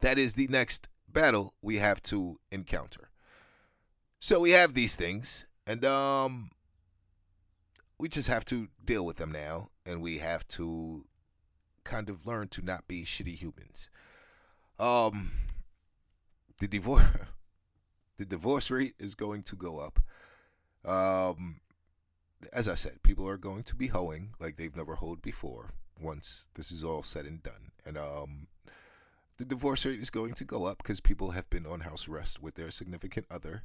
that 0.00 0.18
is 0.18 0.34
the 0.34 0.46
next 0.48 0.88
battle 1.08 1.54
we 1.62 1.76
have 1.76 2.02
to 2.04 2.38
encounter. 2.50 3.10
So 4.26 4.40
we 4.40 4.50
have 4.50 4.74
these 4.74 4.96
things, 4.96 5.46
and 5.68 5.84
um, 5.84 6.50
we 7.96 8.08
just 8.08 8.28
have 8.28 8.44
to 8.46 8.66
deal 8.84 9.06
with 9.06 9.18
them 9.18 9.30
now, 9.30 9.68
and 9.86 10.02
we 10.02 10.18
have 10.18 10.48
to 10.48 11.04
kind 11.84 12.08
of 12.08 12.26
learn 12.26 12.48
to 12.48 12.64
not 12.64 12.88
be 12.88 13.04
shitty 13.04 13.36
humans. 13.36 13.88
Um, 14.80 15.30
the 16.58 16.66
divorce, 16.66 17.04
the 18.18 18.24
divorce 18.24 18.68
rate 18.68 18.94
is 18.98 19.14
going 19.14 19.44
to 19.44 19.54
go 19.54 19.78
up. 19.78 20.00
Um, 20.84 21.60
as 22.52 22.66
I 22.68 22.74
said, 22.74 23.04
people 23.04 23.28
are 23.28 23.38
going 23.38 23.62
to 23.62 23.76
be 23.76 23.86
hoeing 23.86 24.30
like 24.40 24.56
they've 24.56 24.76
never 24.76 24.96
hoed 24.96 25.22
before 25.22 25.70
once 26.00 26.48
this 26.56 26.72
is 26.72 26.82
all 26.82 27.04
said 27.04 27.26
and 27.26 27.44
done. 27.44 27.70
And 27.86 27.96
um, 27.96 28.48
the 29.38 29.44
divorce 29.44 29.86
rate 29.86 30.00
is 30.00 30.10
going 30.10 30.34
to 30.34 30.44
go 30.44 30.64
up 30.64 30.78
because 30.78 31.00
people 31.00 31.30
have 31.30 31.48
been 31.48 31.64
on 31.64 31.78
house 31.78 32.08
arrest 32.08 32.42
with 32.42 32.56
their 32.56 32.72
significant 32.72 33.26
other 33.30 33.62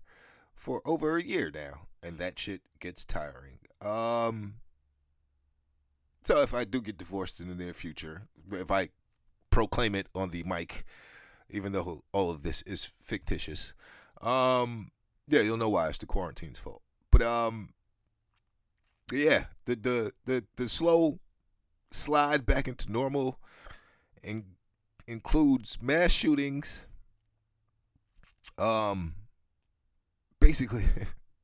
for 0.53 0.81
over 0.85 1.17
a 1.17 1.23
year 1.23 1.51
now, 1.53 1.87
and 2.03 2.19
that 2.19 2.37
shit 2.37 2.61
gets 2.79 3.03
tiring. 3.03 3.59
Um, 3.81 4.55
so 6.23 6.41
if 6.41 6.53
I 6.53 6.63
do 6.63 6.81
get 6.81 6.97
divorced 6.97 7.39
in 7.39 7.49
the 7.49 7.55
near 7.55 7.73
future, 7.73 8.23
if 8.51 8.69
I 8.69 8.89
proclaim 9.49 9.95
it 9.95 10.07
on 10.13 10.29
the 10.29 10.43
mic, 10.43 10.85
even 11.49 11.71
though 11.71 12.03
all 12.11 12.29
of 12.29 12.43
this 12.43 12.61
is 12.63 12.91
fictitious, 13.01 13.73
um, 14.21 14.91
yeah, 15.27 15.41
you'll 15.41 15.57
know 15.57 15.69
why 15.69 15.87
it's 15.87 15.97
the 15.97 16.05
quarantine's 16.05 16.59
fault. 16.59 16.81
But 17.11 17.21
um, 17.21 17.73
yeah, 19.11 19.45
the 19.65 19.75
the 19.75 20.11
the 20.25 20.43
the 20.55 20.69
slow 20.69 21.19
slide 21.91 22.45
back 22.45 22.67
into 22.67 22.91
normal 22.91 23.39
and 24.23 24.45
includes 25.07 25.81
mass 25.81 26.11
shootings. 26.11 26.87
Um, 28.57 29.15
basically, 30.41 30.83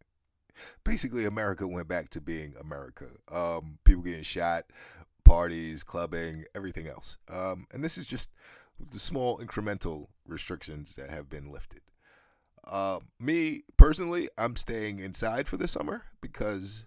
basically, 0.83 1.23
America 1.25 1.65
went 1.65 1.87
back 1.87 2.09
to 2.09 2.21
being 2.21 2.53
America. 2.59 3.05
Um, 3.31 3.77
people 3.85 4.01
getting 4.01 4.23
shot, 4.23 4.65
parties, 5.23 5.83
clubbing, 5.83 6.43
everything 6.55 6.87
else. 6.87 7.17
Um, 7.31 7.65
and 7.71 7.81
this 7.81 7.97
is 7.97 8.05
just 8.05 8.31
the 8.91 8.99
small 8.99 9.37
incremental 9.39 10.07
restrictions 10.27 10.95
that 10.95 11.09
have 11.09 11.29
been 11.29 11.49
lifted. 11.49 11.81
Uh, 12.65 12.99
me 13.19 13.63
personally, 13.77 14.27
I'm 14.37 14.55
staying 14.57 14.99
inside 14.99 15.47
for 15.47 15.55
the 15.55 15.67
summer 15.67 16.03
because, 16.19 16.85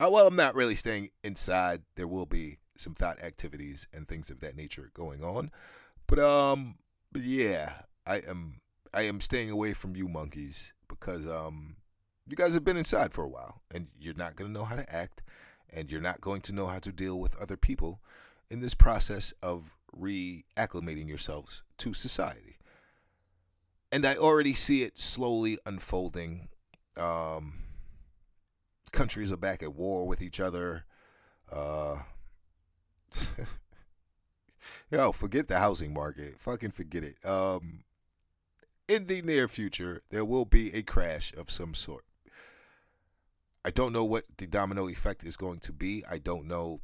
uh, 0.00 0.08
well, 0.10 0.26
I'm 0.26 0.36
not 0.36 0.56
really 0.56 0.74
staying 0.74 1.10
inside. 1.22 1.82
There 1.94 2.08
will 2.08 2.26
be 2.26 2.58
some 2.76 2.94
thought 2.94 3.22
activities 3.22 3.86
and 3.92 4.08
things 4.08 4.30
of 4.30 4.40
that 4.40 4.56
nature 4.56 4.90
going 4.94 5.22
on, 5.22 5.52
but 6.08 6.18
um, 6.18 6.74
but 7.12 7.22
yeah, 7.22 7.72
I 8.04 8.16
am 8.28 8.61
I 8.94 9.02
am 9.02 9.20
staying 9.20 9.50
away 9.50 9.72
from 9.72 9.96
you 9.96 10.08
monkeys 10.08 10.72
because 10.88 11.26
um, 11.26 11.76
you 12.28 12.36
guys 12.36 12.54
have 12.54 12.64
been 12.64 12.76
inside 12.76 13.12
for 13.12 13.24
a 13.24 13.28
while 13.28 13.62
and 13.74 13.88
you're 13.98 14.14
not 14.14 14.36
going 14.36 14.52
to 14.52 14.58
know 14.58 14.64
how 14.64 14.76
to 14.76 14.94
act, 14.94 15.22
and 15.74 15.90
you're 15.90 16.00
not 16.00 16.20
going 16.20 16.42
to 16.42 16.54
know 16.54 16.66
how 16.66 16.78
to 16.78 16.92
deal 16.92 17.18
with 17.18 17.40
other 17.40 17.56
people 17.56 18.00
in 18.50 18.60
this 18.60 18.74
process 18.74 19.32
of 19.42 19.74
reacclimating 19.98 21.08
yourselves 21.08 21.62
to 21.78 21.94
society 21.94 22.56
and 23.92 24.06
I 24.06 24.16
already 24.16 24.54
see 24.54 24.82
it 24.82 24.98
slowly 24.98 25.58
unfolding. 25.66 26.48
Um, 26.96 27.52
countries 28.90 29.30
are 29.30 29.36
back 29.36 29.62
at 29.62 29.74
war 29.74 30.08
with 30.08 30.22
each 30.22 30.40
other. 30.40 30.86
Uh, 31.54 31.98
yo, 34.90 35.12
forget 35.12 35.46
the 35.46 35.58
housing 35.58 35.92
market. 35.92 36.40
Fucking 36.40 36.70
forget 36.70 37.04
it. 37.04 37.16
Um, 37.24 37.84
in 38.88 39.06
the 39.06 39.22
near 39.22 39.48
future, 39.48 40.02
there 40.10 40.24
will 40.24 40.44
be 40.44 40.72
a 40.74 40.82
crash 40.82 41.32
of 41.34 41.50
some 41.50 41.74
sort. 41.74 42.04
I 43.64 43.70
don't 43.70 43.92
know 43.92 44.04
what 44.04 44.24
the 44.38 44.46
domino 44.46 44.88
effect 44.88 45.24
is 45.24 45.36
going 45.36 45.60
to 45.60 45.72
be. 45.72 46.02
I 46.10 46.18
don't 46.18 46.46
know 46.46 46.80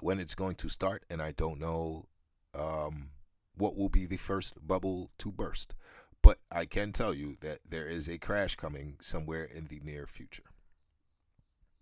when 0.00 0.20
it's 0.20 0.34
going 0.34 0.54
to 0.56 0.68
start, 0.68 1.04
and 1.10 1.20
I 1.20 1.32
don't 1.32 1.58
know 1.58 2.06
um, 2.54 3.10
what 3.56 3.76
will 3.76 3.88
be 3.88 4.06
the 4.06 4.16
first 4.16 4.54
bubble 4.64 5.10
to 5.18 5.32
burst. 5.32 5.74
But 6.22 6.38
I 6.52 6.66
can 6.66 6.92
tell 6.92 7.14
you 7.14 7.36
that 7.40 7.58
there 7.68 7.86
is 7.86 8.08
a 8.08 8.18
crash 8.18 8.54
coming 8.54 8.96
somewhere 9.00 9.44
in 9.44 9.66
the 9.66 9.80
near 9.82 10.06
future. 10.06 10.44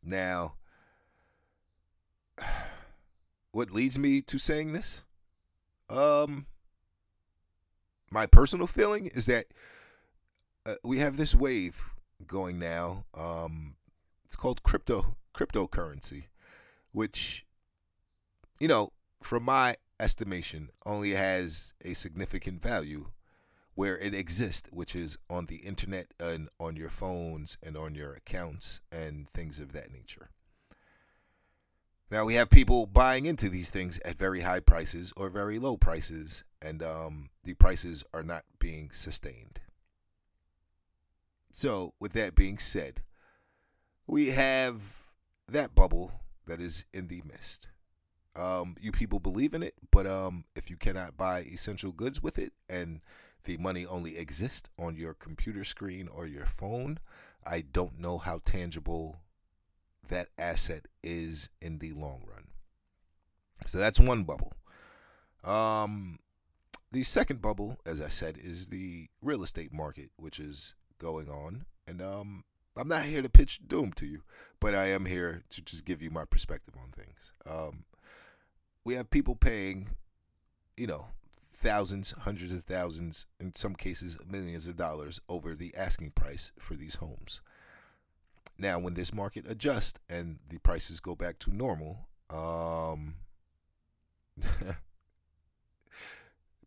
Now, 0.02 0.54
what 3.52 3.70
leads 3.70 3.98
me 3.98 4.22
to 4.22 4.38
saying 4.38 4.72
this? 4.72 5.04
Um, 5.88 6.46
my 8.10 8.26
personal 8.26 8.66
feeling 8.66 9.06
is 9.08 9.26
that 9.26 9.46
uh, 10.64 10.74
we 10.84 10.98
have 10.98 11.16
this 11.16 11.34
wave 11.34 11.80
going 12.26 12.58
now. 12.58 13.04
Um, 13.14 13.76
it's 14.24 14.36
called 14.36 14.62
crypto 14.62 15.16
cryptocurrency, 15.36 16.24
which, 16.92 17.44
you 18.58 18.68
know, 18.68 18.90
from 19.22 19.44
my 19.44 19.74
estimation, 20.00 20.70
only 20.84 21.10
has 21.10 21.74
a 21.84 21.94
significant 21.94 22.62
value 22.62 23.06
where 23.74 23.98
it 23.98 24.14
exists, 24.14 24.68
which 24.72 24.96
is 24.96 25.18
on 25.28 25.46
the 25.46 25.56
internet 25.56 26.06
and 26.18 26.48
on 26.58 26.76
your 26.76 26.88
phones 26.88 27.58
and 27.62 27.76
on 27.76 27.94
your 27.94 28.14
accounts 28.14 28.80
and 28.90 29.28
things 29.30 29.60
of 29.60 29.72
that 29.72 29.92
nature. 29.92 30.30
Now 32.10 32.24
we 32.24 32.34
have 32.34 32.50
people 32.50 32.86
buying 32.86 33.26
into 33.26 33.48
these 33.48 33.70
things 33.70 33.98
at 34.04 34.16
very 34.16 34.40
high 34.40 34.60
prices 34.60 35.12
or 35.16 35.28
very 35.28 35.58
low 35.58 35.76
prices, 35.76 36.44
and 36.62 36.82
um, 36.82 37.30
the 37.42 37.54
prices 37.54 38.04
are 38.14 38.22
not 38.22 38.44
being 38.60 38.90
sustained. 38.92 39.60
So, 41.50 41.94
with 41.98 42.12
that 42.12 42.34
being 42.34 42.58
said, 42.58 43.02
we 44.06 44.30
have 44.30 44.82
that 45.48 45.74
bubble 45.74 46.12
that 46.46 46.60
is 46.60 46.84
in 46.92 47.08
the 47.08 47.22
mist. 47.24 47.70
Um, 48.36 48.76
you 48.80 48.92
people 48.92 49.18
believe 49.18 49.54
in 49.54 49.62
it, 49.62 49.74
but 49.90 50.06
um, 50.06 50.44
if 50.54 50.70
you 50.70 50.76
cannot 50.76 51.16
buy 51.16 51.40
essential 51.40 51.90
goods 51.90 52.22
with 52.22 52.38
it 52.38 52.52
and 52.68 53.00
the 53.44 53.56
money 53.56 53.86
only 53.86 54.18
exists 54.18 54.68
on 54.78 54.96
your 54.96 55.14
computer 55.14 55.64
screen 55.64 56.08
or 56.08 56.26
your 56.26 56.46
phone, 56.46 56.98
I 57.44 57.62
don't 57.62 57.98
know 57.98 58.18
how 58.18 58.42
tangible 58.44 59.16
that 60.08 60.28
asset 60.38 60.86
is 61.02 61.50
in 61.60 61.78
the 61.78 61.92
long 61.92 62.22
run. 62.28 62.44
So 63.66 63.78
that's 63.78 64.00
one 64.00 64.24
bubble. 64.24 64.52
Um, 65.44 66.18
the 66.92 67.02
second 67.02 67.42
bubble, 67.42 67.78
as 67.86 68.00
I 68.00 68.08
said, 68.08 68.36
is 68.42 68.66
the 68.66 69.08
real 69.22 69.42
estate 69.42 69.72
market, 69.72 70.10
which 70.16 70.38
is 70.38 70.74
going 70.98 71.28
on. 71.28 71.64
And 71.86 72.02
um, 72.02 72.44
I'm 72.76 72.88
not 72.88 73.04
here 73.04 73.22
to 73.22 73.28
pitch 73.28 73.60
doom 73.66 73.92
to 73.94 74.06
you, 74.06 74.22
but 74.60 74.74
I 74.74 74.86
am 74.86 75.04
here 75.04 75.42
to 75.50 75.62
just 75.62 75.84
give 75.84 76.02
you 76.02 76.10
my 76.10 76.24
perspective 76.24 76.74
on 76.82 76.90
things. 76.90 77.32
Um, 77.48 77.84
we 78.84 78.94
have 78.94 79.10
people 79.10 79.34
paying, 79.34 79.88
you 80.76 80.86
know, 80.86 81.06
thousands, 81.52 82.12
hundreds 82.12 82.52
of 82.52 82.64
thousands, 82.64 83.26
in 83.40 83.54
some 83.54 83.74
cases 83.74 84.18
millions 84.30 84.66
of 84.66 84.76
dollars 84.76 85.20
over 85.28 85.54
the 85.54 85.74
asking 85.76 86.10
price 86.12 86.52
for 86.58 86.74
these 86.74 86.96
homes. 86.96 87.40
Now, 88.58 88.78
when 88.78 88.94
this 88.94 89.12
market 89.12 89.44
adjusts 89.48 90.00
and 90.08 90.38
the 90.48 90.58
prices 90.58 91.00
go 91.00 91.14
back 91.14 91.38
to 91.40 91.54
normal, 91.54 92.08
um, 92.30 93.16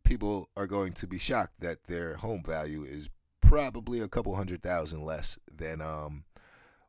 people 0.04 0.50
are 0.56 0.68
going 0.68 0.94
to 0.94 1.08
be 1.08 1.18
shocked 1.18 1.60
that 1.62 1.84
their 1.86 2.16
home 2.16 2.44
value 2.46 2.84
is 2.84 3.10
probably 3.42 4.00
a 4.00 4.08
couple 4.08 4.36
hundred 4.36 4.62
thousand 4.62 5.02
less 5.02 5.40
than 5.52 5.82
um, 5.82 6.26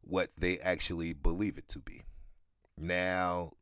what 0.03 0.29
they 0.37 0.59
actually 0.59 1.13
believe 1.15 1.57
it 1.57 1.69
to 1.69 1.79
be. 1.79 2.03
Now, 2.77 3.53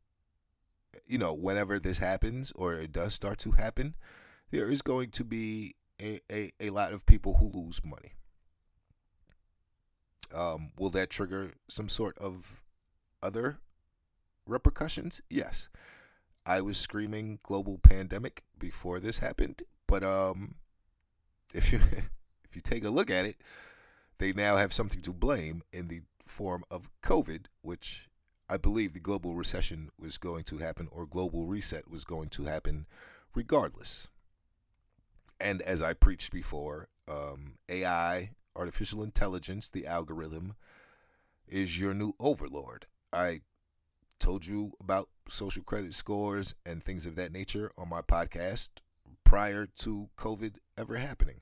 you 1.07 1.17
know, 1.17 1.33
whenever 1.33 1.79
this 1.79 1.99
happens 1.99 2.51
or 2.55 2.73
it 2.75 2.91
does 2.91 3.13
start 3.13 3.39
to 3.39 3.51
happen, 3.51 3.95
there 4.51 4.69
is 4.69 4.81
going 4.81 5.11
to 5.11 5.23
be 5.23 5.75
a, 6.01 6.19
a, 6.31 6.51
a 6.59 6.69
lot 6.69 6.93
of 6.93 7.05
people 7.05 7.35
who 7.35 7.51
lose 7.53 7.81
money. 7.83 8.13
Um, 10.33 10.71
will 10.77 10.89
that 10.91 11.09
trigger 11.09 11.53
some 11.67 11.89
sort 11.89 12.17
of 12.17 12.63
other 13.21 13.59
repercussions? 14.45 15.21
Yes. 15.29 15.69
I 16.45 16.61
was 16.61 16.77
screaming 16.77 17.39
global 17.43 17.77
pandemic 17.77 18.43
before 18.57 18.99
this 18.99 19.19
happened, 19.19 19.63
but 19.87 20.03
um, 20.03 20.55
if 21.53 21.71
you 21.71 21.79
if 22.43 22.55
you 22.55 22.61
take 22.61 22.83
a 22.83 22.89
look 22.89 23.11
at 23.11 23.25
it, 23.25 23.37
they 24.17 24.33
now 24.33 24.55
have 24.55 24.73
something 24.73 25.01
to 25.01 25.13
blame 25.13 25.61
in 25.71 25.87
the 25.87 26.01
form 26.21 26.63
of 26.71 26.89
COVID, 27.03 27.45
which 27.61 28.09
I 28.49 28.57
believe 28.57 28.93
the 28.93 28.99
global 28.99 29.35
recession 29.35 29.89
was 29.99 30.17
going 30.17 30.43
to 30.45 30.57
happen 30.57 30.87
or 30.91 31.05
global 31.05 31.45
reset 31.45 31.89
was 31.89 32.03
going 32.03 32.29
to 32.29 32.45
happen 32.45 32.87
regardless 33.35 34.07
and 35.39 35.61
as 35.61 35.81
I 35.81 35.93
preached 35.93 36.31
before, 36.31 36.87
um, 37.07 37.55
AI, 37.69 38.31
artificial 38.59 39.01
intelligence, 39.03 39.69
the 39.69 39.87
algorithm, 39.87 40.55
is 41.47 41.79
your 41.79 41.93
new 41.93 42.13
overlord. 42.19 42.85
I 43.11 43.41
told 44.19 44.45
you 44.45 44.73
about 44.81 45.09
social 45.27 45.63
credit 45.63 45.93
scores 45.93 46.53
and 46.65 46.83
things 46.83 47.05
of 47.05 47.15
that 47.15 47.31
nature 47.31 47.71
on 47.77 47.89
my 47.89 48.01
podcast 48.01 48.69
prior 49.23 49.67
to 49.77 50.09
COVID 50.17 50.55
ever 50.77 50.97
happening. 50.97 51.39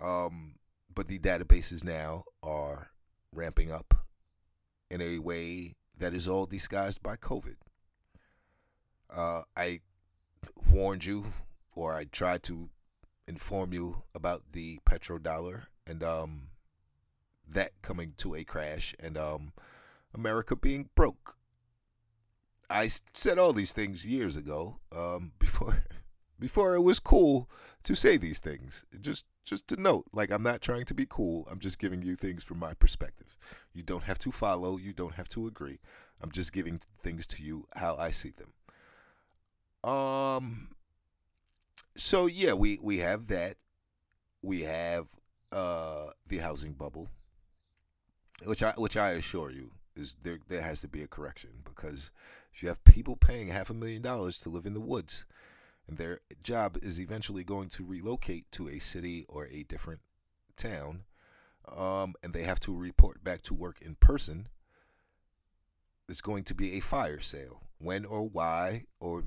Um, 0.00 0.54
but 0.94 1.08
the 1.08 1.18
databases 1.18 1.84
now 1.84 2.24
are 2.42 2.90
ramping 3.32 3.70
up 3.70 3.94
in 4.90 5.02
a 5.02 5.18
way 5.18 5.74
that 5.98 6.14
is 6.14 6.26
all 6.26 6.46
disguised 6.46 7.02
by 7.02 7.16
COVID. 7.16 7.56
Uh, 9.14 9.42
I 9.56 9.80
warned 10.70 11.04
you 11.04 11.26
or 11.74 11.94
I 11.94 12.04
tried 12.04 12.42
to 12.44 12.70
inform 13.28 13.72
you 13.72 14.02
about 14.14 14.42
the 14.52 14.78
petrodollar 14.86 15.66
and 15.86 16.02
um, 16.02 16.48
that 17.48 17.72
coming 17.82 18.14
to 18.18 18.34
a 18.34 18.44
crash 18.44 18.94
and 18.98 19.16
um, 19.16 19.52
America 20.14 20.56
being 20.56 20.88
broke. 20.94 21.36
I 22.70 22.88
said 23.14 23.38
all 23.38 23.52
these 23.52 23.72
things 23.72 24.04
years 24.04 24.36
ago 24.36 24.78
um, 24.94 25.32
before 25.38 25.84
before 26.40 26.76
it 26.76 26.82
was 26.82 27.00
cool 27.00 27.50
to 27.82 27.94
say 27.94 28.16
these 28.16 28.38
things. 28.40 28.84
Just 29.00 29.26
just 29.44 29.66
to 29.68 29.80
note, 29.80 30.04
like 30.12 30.30
I'm 30.30 30.42
not 30.42 30.60
trying 30.60 30.84
to 30.84 30.94
be 30.94 31.06
cool. 31.08 31.46
I'm 31.50 31.58
just 31.58 31.78
giving 31.78 32.02
you 32.02 32.16
things 32.16 32.44
from 32.44 32.58
my 32.58 32.74
perspective. 32.74 33.36
You 33.72 33.82
don't 33.82 34.04
have 34.04 34.18
to 34.20 34.32
follow, 34.32 34.76
you 34.76 34.92
don't 34.92 35.14
have 35.14 35.28
to 35.30 35.46
agree. 35.46 35.78
I'm 36.20 36.30
just 36.30 36.52
giving 36.52 36.80
things 37.02 37.26
to 37.28 37.42
you 37.42 37.66
how 37.76 37.96
I 37.96 38.10
see 38.10 38.32
them. 38.36 38.52
Um 39.90 40.68
so 41.98 42.26
yeah, 42.26 42.52
we 42.52 42.78
we 42.82 42.98
have 42.98 43.26
that. 43.28 43.56
We 44.42 44.62
have 44.62 45.08
uh 45.52 46.06
the 46.26 46.38
housing 46.38 46.72
bubble. 46.72 47.08
Which 48.44 48.62
I 48.62 48.72
which 48.72 48.96
I 48.96 49.10
assure 49.10 49.50
you 49.50 49.72
is 49.96 50.16
there 50.22 50.38
there 50.48 50.62
has 50.62 50.80
to 50.82 50.88
be 50.88 51.02
a 51.02 51.08
correction 51.08 51.50
because 51.64 52.10
if 52.54 52.62
you 52.62 52.68
have 52.68 52.82
people 52.84 53.16
paying 53.16 53.48
half 53.48 53.70
a 53.70 53.74
million 53.74 54.00
dollars 54.00 54.38
to 54.38 54.48
live 54.48 54.64
in 54.64 54.74
the 54.74 54.80
woods 54.80 55.26
and 55.88 55.98
their 55.98 56.20
job 56.42 56.78
is 56.82 57.00
eventually 57.00 57.42
going 57.42 57.68
to 57.70 57.84
relocate 57.84 58.50
to 58.52 58.68
a 58.68 58.78
city 58.78 59.24
or 59.28 59.46
a 59.46 59.64
different 59.64 60.00
town, 60.56 61.02
um, 61.76 62.14
and 62.22 62.32
they 62.32 62.42
have 62.42 62.60
to 62.60 62.74
report 62.76 63.24
back 63.24 63.42
to 63.42 63.54
work 63.54 63.80
in 63.80 63.94
person, 63.96 64.48
it's 66.08 66.20
going 66.20 66.44
to 66.44 66.54
be 66.54 66.74
a 66.74 66.80
fire 66.80 67.20
sale. 67.20 67.62
When 67.78 68.04
or 68.04 68.28
why, 68.28 68.84
or 69.00 69.24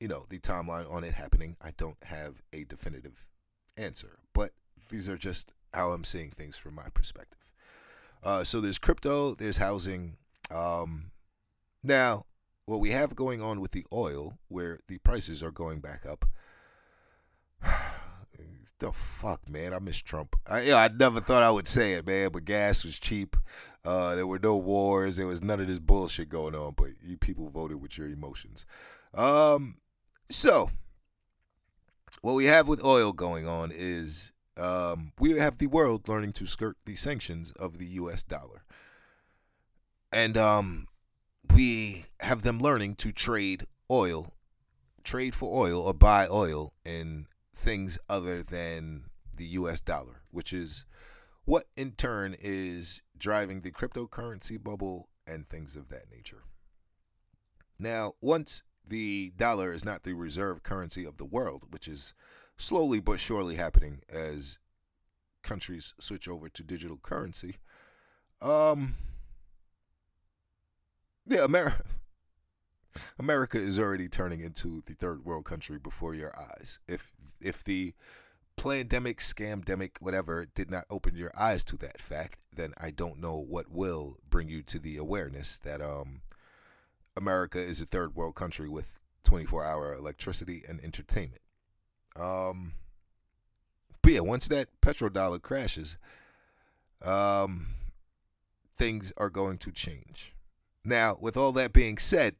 you 0.00 0.08
know, 0.08 0.24
the 0.28 0.38
timeline 0.38 0.90
on 0.92 1.04
it 1.04 1.14
happening, 1.14 1.56
I 1.60 1.72
don't 1.76 1.96
have 2.04 2.42
a 2.52 2.64
definitive 2.64 3.26
answer. 3.76 4.18
But 4.32 4.50
these 4.90 5.08
are 5.08 5.18
just 5.18 5.52
how 5.74 5.90
I'm 5.90 6.04
seeing 6.04 6.30
things 6.30 6.56
from 6.56 6.74
my 6.74 6.88
perspective. 6.94 7.52
Uh, 8.22 8.44
so 8.44 8.60
there's 8.60 8.78
crypto, 8.78 9.34
there's 9.34 9.58
housing. 9.58 10.16
Um, 10.50 11.10
now, 11.82 12.24
what 12.66 12.80
we 12.80 12.90
have 12.90 13.14
going 13.16 13.40
on 13.40 13.60
with 13.60 13.72
the 13.72 13.86
oil, 13.92 14.38
where 14.48 14.80
the 14.88 14.98
prices 14.98 15.42
are 15.42 15.50
going 15.50 15.80
back 15.80 16.04
up. 16.06 16.24
the 18.78 18.92
fuck, 18.92 19.48
man! 19.48 19.74
I 19.74 19.78
miss 19.78 19.98
Trump. 19.98 20.36
I, 20.46 20.62
you 20.62 20.70
know, 20.70 20.76
I 20.76 20.88
never 20.88 21.20
thought 21.20 21.42
I 21.42 21.50
would 21.50 21.66
say 21.66 21.94
it, 21.94 22.06
man. 22.06 22.30
But 22.32 22.44
gas 22.44 22.84
was 22.84 22.98
cheap. 22.98 23.36
Uh, 23.84 24.14
there 24.14 24.26
were 24.26 24.38
no 24.38 24.56
wars. 24.56 25.16
There 25.16 25.26
was 25.26 25.42
none 25.42 25.60
of 25.60 25.66
this 25.66 25.78
bullshit 25.78 26.28
going 26.28 26.54
on. 26.54 26.74
But 26.76 26.90
you 27.02 27.16
people 27.16 27.48
voted 27.48 27.80
with 27.80 27.98
your 27.98 28.08
emotions. 28.08 28.66
Um, 29.14 29.76
so 30.30 30.70
what 32.22 32.34
we 32.34 32.46
have 32.46 32.68
with 32.68 32.84
oil 32.84 33.12
going 33.12 33.46
on 33.46 33.70
is 33.74 34.32
um, 34.56 35.12
we 35.18 35.38
have 35.38 35.58
the 35.58 35.66
world 35.66 36.08
learning 36.08 36.32
to 36.32 36.46
skirt 36.46 36.76
the 36.84 36.96
sanctions 36.96 37.52
of 37.52 37.78
the 37.78 37.86
U.S. 37.86 38.22
dollar, 38.22 38.64
and 40.12 40.36
um, 40.36 40.88
we 41.54 42.06
have 42.20 42.42
them 42.42 42.58
learning 42.58 42.96
to 42.96 43.12
trade 43.12 43.66
oil, 43.90 44.32
trade 45.04 45.34
for 45.34 45.64
oil 45.66 45.80
or 45.80 45.94
buy 45.94 46.26
oil 46.28 46.72
in 46.84 47.26
things 47.54 47.98
other 48.08 48.42
than 48.42 49.04
the 49.36 49.46
US 49.46 49.80
dollar, 49.80 50.22
which 50.30 50.52
is 50.52 50.84
what 51.44 51.64
in 51.76 51.92
turn 51.92 52.36
is 52.40 53.02
driving 53.18 53.60
the 53.60 53.70
cryptocurrency 53.70 54.62
bubble 54.62 55.08
and 55.26 55.48
things 55.48 55.76
of 55.76 55.88
that 55.88 56.10
nature. 56.10 56.42
Now, 57.78 58.14
once 58.20 58.62
the 58.88 59.32
dollar 59.36 59.72
is 59.72 59.84
not 59.84 60.02
the 60.02 60.14
reserve 60.14 60.62
currency 60.62 61.04
of 61.04 61.16
the 61.16 61.24
world, 61.24 61.64
which 61.70 61.88
is 61.88 62.14
slowly 62.56 63.00
but 63.00 63.20
surely 63.20 63.54
happening 63.56 64.00
as 64.08 64.58
countries 65.42 65.94
switch 65.98 66.28
over 66.28 66.48
to 66.48 66.62
digital 66.62 66.98
currency, 66.98 67.56
um, 68.40 68.94
yeah, 71.26 71.44
America. 71.44 71.82
America 73.18 73.58
is 73.58 73.78
already 73.78 74.08
turning 74.08 74.40
into 74.40 74.82
the 74.86 74.94
third 74.94 75.24
world 75.24 75.44
country 75.44 75.78
before 75.78 76.14
your 76.14 76.32
eyes. 76.38 76.78
If 76.88 77.12
if 77.40 77.62
the 77.62 77.94
pandemic, 78.56 79.18
scamdemic, 79.20 80.00
whatever, 80.00 80.46
did 80.54 80.70
not 80.70 80.84
open 80.90 81.14
your 81.14 81.30
eyes 81.38 81.62
to 81.64 81.76
that 81.78 82.00
fact, 82.00 82.40
then 82.52 82.72
I 82.80 82.90
don't 82.90 83.20
know 83.20 83.36
what 83.36 83.70
will 83.70 84.18
bring 84.28 84.48
you 84.48 84.62
to 84.64 84.78
the 84.78 84.96
awareness 84.96 85.58
that 85.58 85.80
um 85.80 86.22
America 87.18 87.58
is 87.58 87.80
a 87.80 87.86
third 87.86 88.14
world 88.14 88.36
country 88.36 88.68
with 88.68 89.00
24 89.24 89.66
hour 89.66 89.92
electricity 89.92 90.62
and 90.68 90.80
entertainment. 90.80 91.42
Um, 92.16 92.74
but 94.02 94.12
yeah, 94.12 94.20
once 94.20 94.48
that 94.48 94.68
petrodollar 94.80 95.42
crashes, 95.42 95.98
um, 97.04 97.66
things 98.76 99.12
are 99.16 99.30
going 99.30 99.58
to 99.58 99.72
change. 99.72 100.32
Now, 100.84 101.18
with 101.20 101.36
all 101.36 101.52
that 101.52 101.72
being 101.72 101.98
said, 101.98 102.36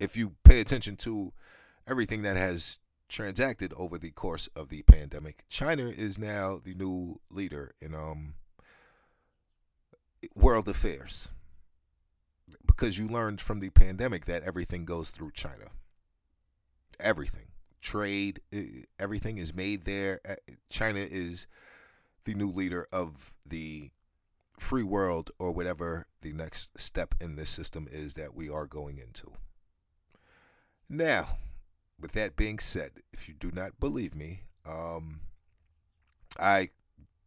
if 0.00 0.16
you 0.16 0.34
pay 0.42 0.60
attention 0.60 0.96
to 0.96 1.32
everything 1.86 2.22
that 2.22 2.38
has 2.38 2.78
transacted 3.08 3.72
over 3.76 3.98
the 3.98 4.10
course 4.10 4.48
of 4.56 4.70
the 4.70 4.82
pandemic, 4.82 5.44
China 5.50 5.82
is 5.82 6.18
now 6.18 6.58
the 6.62 6.74
new 6.74 7.20
leader 7.30 7.74
in 7.80 7.94
um, 7.94 8.34
world 10.34 10.68
affairs 10.68 11.28
because 12.80 12.98
you 12.98 13.06
learned 13.06 13.42
from 13.42 13.60
the 13.60 13.68
pandemic 13.68 14.24
that 14.24 14.42
everything 14.42 14.86
goes 14.86 15.10
through 15.10 15.30
China. 15.32 15.66
Everything, 16.98 17.48
trade, 17.82 18.40
everything 18.98 19.36
is 19.36 19.54
made 19.54 19.84
there. 19.84 20.18
China 20.70 21.00
is 21.00 21.46
the 22.24 22.32
new 22.32 22.50
leader 22.50 22.86
of 22.90 23.34
the 23.44 23.90
free 24.58 24.82
world 24.82 25.30
or 25.38 25.52
whatever 25.52 26.06
the 26.22 26.32
next 26.32 26.80
step 26.80 27.14
in 27.20 27.36
this 27.36 27.50
system 27.50 27.86
is 27.90 28.14
that 28.14 28.34
we 28.34 28.48
are 28.48 28.66
going 28.66 28.96
into. 28.96 29.30
Now, 30.88 31.36
with 32.00 32.12
that 32.12 32.34
being 32.34 32.58
said, 32.58 32.92
if 33.12 33.28
you 33.28 33.34
do 33.34 33.50
not 33.52 33.78
believe 33.78 34.16
me, 34.16 34.44
um, 34.66 35.20
I 36.38 36.70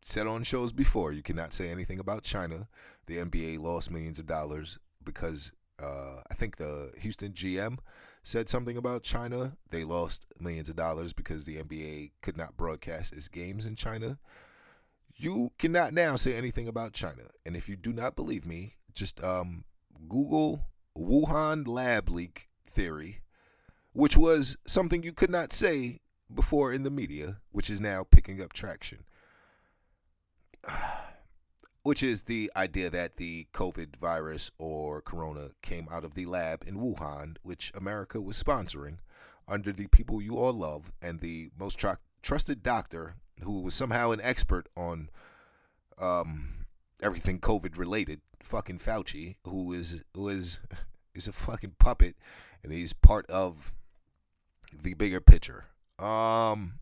said 0.02 0.26
on 0.26 0.42
shows 0.44 0.74
before 0.74 1.14
you 1.14 1.22
cannot 1.22 1.54
say 1.54 1.70
anything 1.70 2.00
about 2.00 2.24
China. 2.24 2.68
The 3.06 3.18
NBA 3.18 3.60
lost 3.60 3.92
millions 3.92 4.20
of 4.20 4.26
dollars 4.26 4.80
because 5.04 5.52
uh, 5.82 6.22
I 6.30 6.34
think 6.34 6.58
the 6.58 6.92
Houston 7.00 7.34
GM 7.34 7.78
said 8.24 8.50
something 8.50 8.78
about 8.78 9.04
China. 9.04 9.58
They 9.70 9.84
lost 9.84 10.26
millions 10.40 10.70
of 10.70 10.76
dollars 10.76 11.14
because 11.14 11.46
the 11.46 11.58
NBA 11.58 12.12
could 12.22 12.38
not 12.38 12.58
broadcast 12.58 13.14
its 13.14 13.28
games 13.28 13.66
in 13.66 13.76
China. 13.76 14.18
You 15.16 15.52
cannot 15.60 15.94
now 15.94 16.16
say 16.16 16.36
anything 16.36 16.68
about 16.68 16.94
China. 16.94 17.24
And 17.46 17.56
if 17.56 17.70
you 17.70 17.76
do 17.76 17.94
not 17.94 18.16
believe 18.16 18.46
me, 18.46 18.76
just 18.94 19.24
um, 19.24 19.66
Google 20.08 20.66
Wuhan 20.98 21.68
lab 21.68 22.10
leak 22.10 22.50
theory, 22.66 23.22
which 23.94 24.18
was 24.18 24.58
something 24.66 25.04
you 25.04 25.14
could 25.14 25.30
not 25.30 25.52
say 25.52 26.00
before 26.34 26.74
in 26.74 26.84
the 26.84 26.90
media, 26.90 27.38
which 27.52 27.70
is 27.70 27.80
now 27.82 28.04
picking 28.10 28.42
up 28.42 28.54
traction. 28.54 29.04
Which 31.84 32.02
is 32.02 32.24
the 32.24 32.50
idea 32.56 32.90
that 32.90 33.18
the 33.18 33.48
COVID 33.54 33.98
virus 33.98 34.52
or 34.58 35.02
corona 35.02 35.50
came 35.62 35.88
out 35.92 36.06
of 36.06 36.16
the 36.16 36.26
lab 36.26 36.64
in 36.66 36.78
Wuhan, 36.78 37.36
which 37.44 37.72
America 37.76 38.22
was 38.22 38.42
sponsoring 38.42 39.00
under 39.48 39.74
the 39.74 39.88
people 39.88 40.22
you 40.22 40.38
all 40.38 40.54
love 40.54 40.94
and 41.02 41.20
the 41.20 41.50
most 41.60 41.78
tr- 41.78 42.00
trusted 42.22 42.64
doctor 42.64 43.16
who 43.42 43.60
was 43.60 43.74
somehow 43.74 44.12
an 44.12 44.22
expert 44.22 44.68
on 44.78 45.10
um, 46.00 46.66
everything 47.02 47.40
COVID 47.40 47.78
related, 47.78 48.22
fucking 48.42 48.80
Fauci, 48.80 49.36
who 49.46 49.74
is 49.74 50.04
who 50.14 50.30
is 50.30 50.60
is 51.16 51.28
a 51.28 51.34
fucking 51.34 51.76
puppet, 51.80 52.16
and 52.64 52.72
he's 52.72 52.94
part 52.94 53.30
of 53.30 53.74
the 54.82 54.94
bigger 54.94 55.22
picture. 55.22 55.66
Um, 56.00 56.80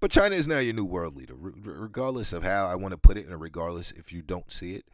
but 0.00 0.10
China 0.10 0.34
is 0.34 0.48
now 0.48 0.58
your 0.58 0.74
new 0.74 0.84
world 0.84 1.16
leader, 1.16 1.34
regardless 1.36 2.32
of 2.32 2.42
how 2.42 2.66
I 2.66 2.74
want 2.74 2.92
to 2.92 2.98
put 2.98 3.16
it, 3.16 3.26
and 3.26 3.40
regardless 3.40 3.90
if 3.92 4.12
you 4.12 4.22
don't 4.22 4.50
see 4.50 4.74
it. 4.74 4.84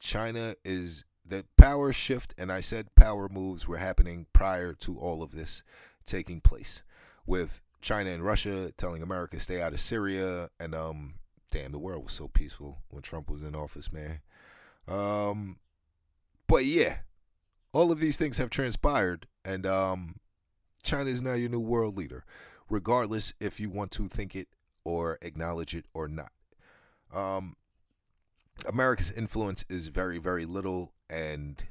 China 0.00 0.54
is 0.64 1.04
the 1.26 1.44
power 1.56 1.92
shift, 1.92 2.34
and 2.38 2.50
I 2.50 2.60
said 2.60 2.94
power 2.94 3.28
moves 3.28 3.66
were 3.66 3.76
happening 3.76 4.26
prior 4.32 4.72
to 4.74 4.98
all 4.98 5.22
of 5.22 5.32
this 5.32 5.62
taking 6.06 6.40
place, 6.40 6.82
with 7.26 7.60
China 7.80 8.10
and 8.10 8.24
Russia 8.24 8.72
telling 8.76 9.02
America 9.02 9.38
stay 9.38 9.60
out 9.60 9.72
of 9.72 9.80
Syria, 9.80 10.48
and 10.58 10.74
um, 10.74 11.14
damn, 11.50 11.72
the 11.72 11.78
world 11.78 12.04
was 12.04 12.12
so 12.12 12.28
peaceful 12.28 12.78
when 12.90 13.02
Trump 13.02 13.30
was 13.30 13.42
in 13.42 13.54
office, 13.54 13.92
man. 13.92 14.20
Um, 14.86 15.58
but 16.46 16.64
yeah, 16.64 16.98
all 17.72 17.92
of 17.92 18.00
these 18.00 18.16
things 18.16 18.38
have 18.38 18.50
transpired, 18.50 19.26
and 19.44 19.66
um, 19.66 20.16
China 20.82 21.10
is 21.10 21.22
now 21.22 21.34
your 21.34 21.50
new 21.50 21.60
world 21.60 21.96
leader, 21.96 22.24
regardless 22.70 23.32
if 23.40 23.60
you 23.60 23.70
want 23.70 23.90
to 23.92 24.08
think 24.08 24.34
it 24.34 24.48
or 24.84 25.18
acknowledge 25.22 25.74
it 25.74 25.86
or 25.94 26.08
not. 26.08 26.32
Um, 27.14 27.56
America's 28.66 29.10
influence 29.10 29.64
is 29.68 29.88
very, 29.88 30.18
very 30.18 30.44
little, 30.44 30.92
and 31.08 31.64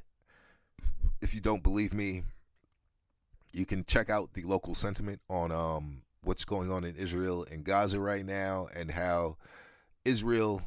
if 1.22 1.34
you 1.34 1.42
don't 1.42 1.64
believe 1.64 1.94
me, 1.94 2.24
You 3.54 3.66
can 3.66 3.86
check 3.86 4.10
out 4.10 4.34
the 4.34 4.44
local 4.44 4.76
sentiment 4.76 5.20
on 5.30 5.52
um, 5.52 6.04
what's 6.24 6.46
going 6.46 6.72
on 6.72 6.84
in 6.84 6.96
Israel 6.96 7.46
and 7.52 7.64
Gaza 7.64 8.00
right 8.00 8.26
now 8.26 8.68
and 8.76 8.92
how 8.92 9.38
Israel 10.06 10.62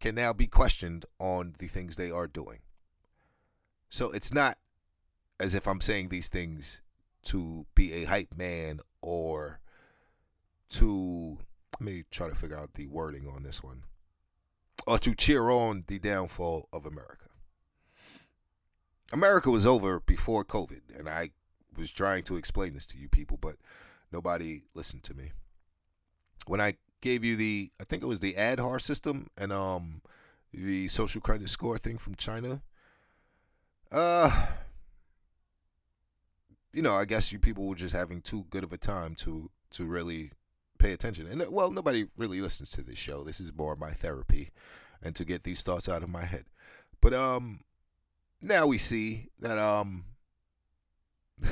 can 0.00 0.16
now 0.16 0.32
be 0.32 0.48
questioned 0.48 1.04
on 1.20 1.54
the 1.58 1.68
things 1.68 1.94
they 1.94 2.10
are 2.10 2.26
doing. 2.26 2.58
So 3.88 4.10
it's 4.10 4.34
not 4.34 4.58
as 5.38 5.54
if 5.54 5.68
I'm 5.68 5.80
saying 5.80 6.08
these 6.08 6.28
things 6.28 6.82
to 7.24 7.66
be 7.74 7.92
a 7.92 8.04
hype 8.04 8.36
man 8.36 8.80
or 9.02 9.60
to 10.70 11.38
let 11.80 11.80
me 11.80 12.04
try 12.10 12.28
to 12.28 12.34
figure 12.34 12.58
out 12.58 12.74
the 12.74 12.86
wording 12.86 13.26
on 13.26 13.42
this 13.42 13.62
one 13.62 13.82
or 14.86 14.98
to 14.98 15.14
cheer 15.14 15.50
on 15.50 15.84
the 15.86 15.98
downfall 15.98 16.68
of 16.72 16.86
America. 16.86 17.28
America 19.12 19.50
was 19.50 19.66
over 19.66 20.00
before 20.00 20.44
COVID, 20.44 20.98
and 20.98 21.08
I 21.08 21.30
was 21.76 21.92
trying 21.92 22.22
to 22.24 22.36
explain 22.36 22.74
this 22.74 22.86
to 22.88 22.98
you 22.98 23.08
people, 23.08 23.36
but 23.36 23.56
nobody 24.10 24.62
listened 24.74 25.02
to 25.04 25.14
me. 25.14 25.32
When 26.46 26.60
I 26.60 26.74
gave 27.00 27.24
you 27.24 27.36
the, 27.36 27.70
I 27.80 27.84
think 27.84 28.02
it 28.02 28.06
was 28.06 28.20
the 28.20 28.34
Aadhaar 28.34 28.80
system 28.80 29.28
and 29.36 29.52
um 29.52 30.00
the 30.52 30.88
social 30.88 31.20
credit 31.20 31.48
score 31.48 31.78
thing 31.78 31.98
from 31.98 32.14
China. 32.14 32.62
Uh, 33.90 34.46
you 36.72 36.82
know, 36.82 36.94
I 36.94 37.04
guess 37.04 37.32
you 37.32 37.38
people 37.38 37.66
were 37.66 37.74
just 37.74 37.94
having 37.94 38.20
too 38.20 38.46
good 38.50 38.64
of 38.64 38.72
a 38.72 38.78
time 38.78 39.14
to 39.16 39.50
to 39.72 39.84
really 39.84 40.32
pay 40.78 40.92
attention. 40.92 41.26
And 41.26 41.42
well, 41.50 41.70
nobody 41.70 42.06
really 42.16 42.40
listens 42.40 42.70
to 42.72 42.82
this 42.82 42.98
show. 42.98 43.24
This 43.24 43.40
is 43.40 43.52
more 43.54 43.76
my 43.76 43.92
therapy 43.92 44.50
and 45.02 45.14
to 45.16 45.24
get 45.24 45.44
these 45.44 45.62
thoughts 45.62 45.88
out 45.88 46.02
of 46.02 46.08
my 46.08 46.24
head. 46.24 46.44
But 47.00 47.14
um 47.14 47.60
now 48.40 48.66
we 48.66 48.78
see 48.78 49.28
that 49.40 49.58
um 49.58 50.04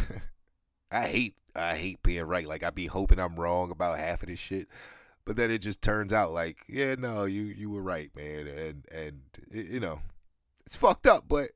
I 0.90 1.06
hate 1.06 1.34
I 1.54 1.76
hate 1.76 2.02
being 2.02 2.24
right. 2.24 2.46
Like 2.46 2.62
I 2.62 2.70
be 2.70 2.86
hoping 2.86 3.18
I'm 3.20 3.36
wrong 3.36 3.70
about 3.70 3.98
half 3.98 4.22
of 4.22 4.28
this 4.28 4.38
shit. 4.38 4.68
But 5.26 5.36
then 5.36 5.50
it 5.50 5.58
just 5.58 5.82
turns 5.82 6.12
out 6.12 6.32
like, 6.32 6.64
yeah, 6.68 6.94
no, 6.98 7.24
you 7.24 7.42
you 7.42 7.70
were 7.70 7.82
right, 7.82 8.10
man. 8.16 8.46
And 8.46 8.84
and 8.92 9.20
you 9.50 9.80
know, 9.80 10.00
it's 10.64 10.76
fucked 10.76 11.06
up, 11.06 11.24
but 11.28 11.50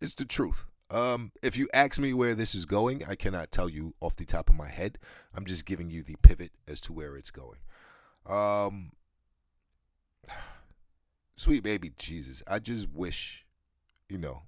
it's 0.00 0.14
the 0.14 0.24
truth. 0.24 0.64
Um, 0.90 1.32
if 1.42 1.56
you 1.56 1.68
ask 1.74 2.00
me 2.00 2.14
where 2.14 2.34
this 2.34 2.54
is 2.54 2.64
going, 2.64 3.02
I 3.08 3.14
cannot 3.14 3.50
tell 3.50 3.68
you 3.68 3.94
off 4.00 4.16
the 4.16 4.24
top 4.24 4.48
of 4.48 4.56
my 4.56 4.68
head. 4.68 4.98
I'm 5.34 5.44
just 5.44 5.66
giving 5.66 5.90
you 5.90 6.02
the 6.02 6.16
pivot 6.22 6.52
as 6.66 6.80
to 6.82 6.92
where 6.92 7.16
it's 7.16 7.30
going. 7.30 7.58
Um, 8.26 8.92
sweet 11.36 11.62
baby 11.62 11.92
Jesus, 11.98 12.42
I 12.48 12.58
just 12.58 12.88
wish, 12.90 13.44
you 14.08 14.18
know, 14.18 14.42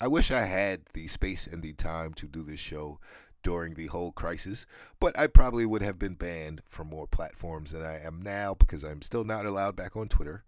I 0.00 0.06
wish 0.06 0.30
I 0.30 0.42
had 0.42 0.82
the 0.94 1.06
space 1.06 1.46
and 1.46 1.62
the 1.62 1.72
time 1.72 2.14
to 2.14 2.26
do 2.26 2.42
this 2.42 2.60
show 2.60 3.00
during 3.42 3.74
the 3.74 3.86
whole 3.86 4.12
crisis, 4.12 4.64
but 5.00 5.18
I 5.18 5.26
probably 5.26 5.66
would 5.66 5.82
have 5.82 5.98
been 5.98 6.14
banned 6.14 6.62
from 6.66 6.88
more 6.88 7.06
platforms 7.06 7.72
than 7.72 7.82
I 7.82 8.00
am 8.00 8.22
now 8.22 8.54
because 8.54 8.84
I'm 8.84 9.02
still 9.02 9.24
not 9.24 9.44
allowed 9.44 9.76
back 9.76 9.96
on 9.96 10.08
Twitter. 10.08 10.44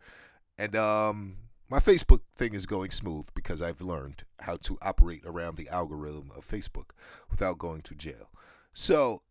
And 0.59 0.77
um 0.77 1.37
my 1.71 1.79
Facebook 1.79 2.21
thing 2.37 2.55
is 2.55 2.67
going 2.67 2.91
smooth 2.91 3.29
because 3.35 3.63
I've 3.63 3.81
learned 3.81 4.25
how 4.41 4.57
to 4.57 4.77
operate 4.83 5.23
around 5.25 5.57
the 5.57 5.69
algorithm 5.69 6.31
of 6.37 6.47
Facebook 6.47 6.91
without 7.31 7.59
going 7.59 7.83
to 7.83 7.95
jail. 7.95 8.29
So, 8.73 9.23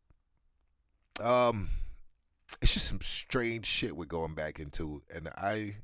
um, 1.22 1.70
it's 2.62 2.74
just 2.74 2.88
some 2.88 3.02
strange 3.02 3.66
shit 3.66 3.96
we're 3.96 4.06
going 4.06 4.34
back 4.36 4.60
into, 4.60 5.04
and 5.14 5.28
I, 5.38 5.76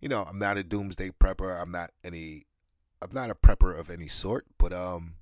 you 0.00 0.08
know, 0.08 0.24
I'm 0.28 0.40
not 0.40 0.58
a 0.58 0.64
doomsday 0.64 1.10
prepper. 1.20 1.60
I'm 1.60 1.70
not 1.70 1.90
any, 2.04 2.46
I'm 3.00 3.12
not 3.12 3.30
a 3.30 3.34
prepper 3.34 3.78
of 3.78 3.88
any 3.88 4.08
sort, 4.08 4.44
but 4.58 4.72
um, 4.72 5.14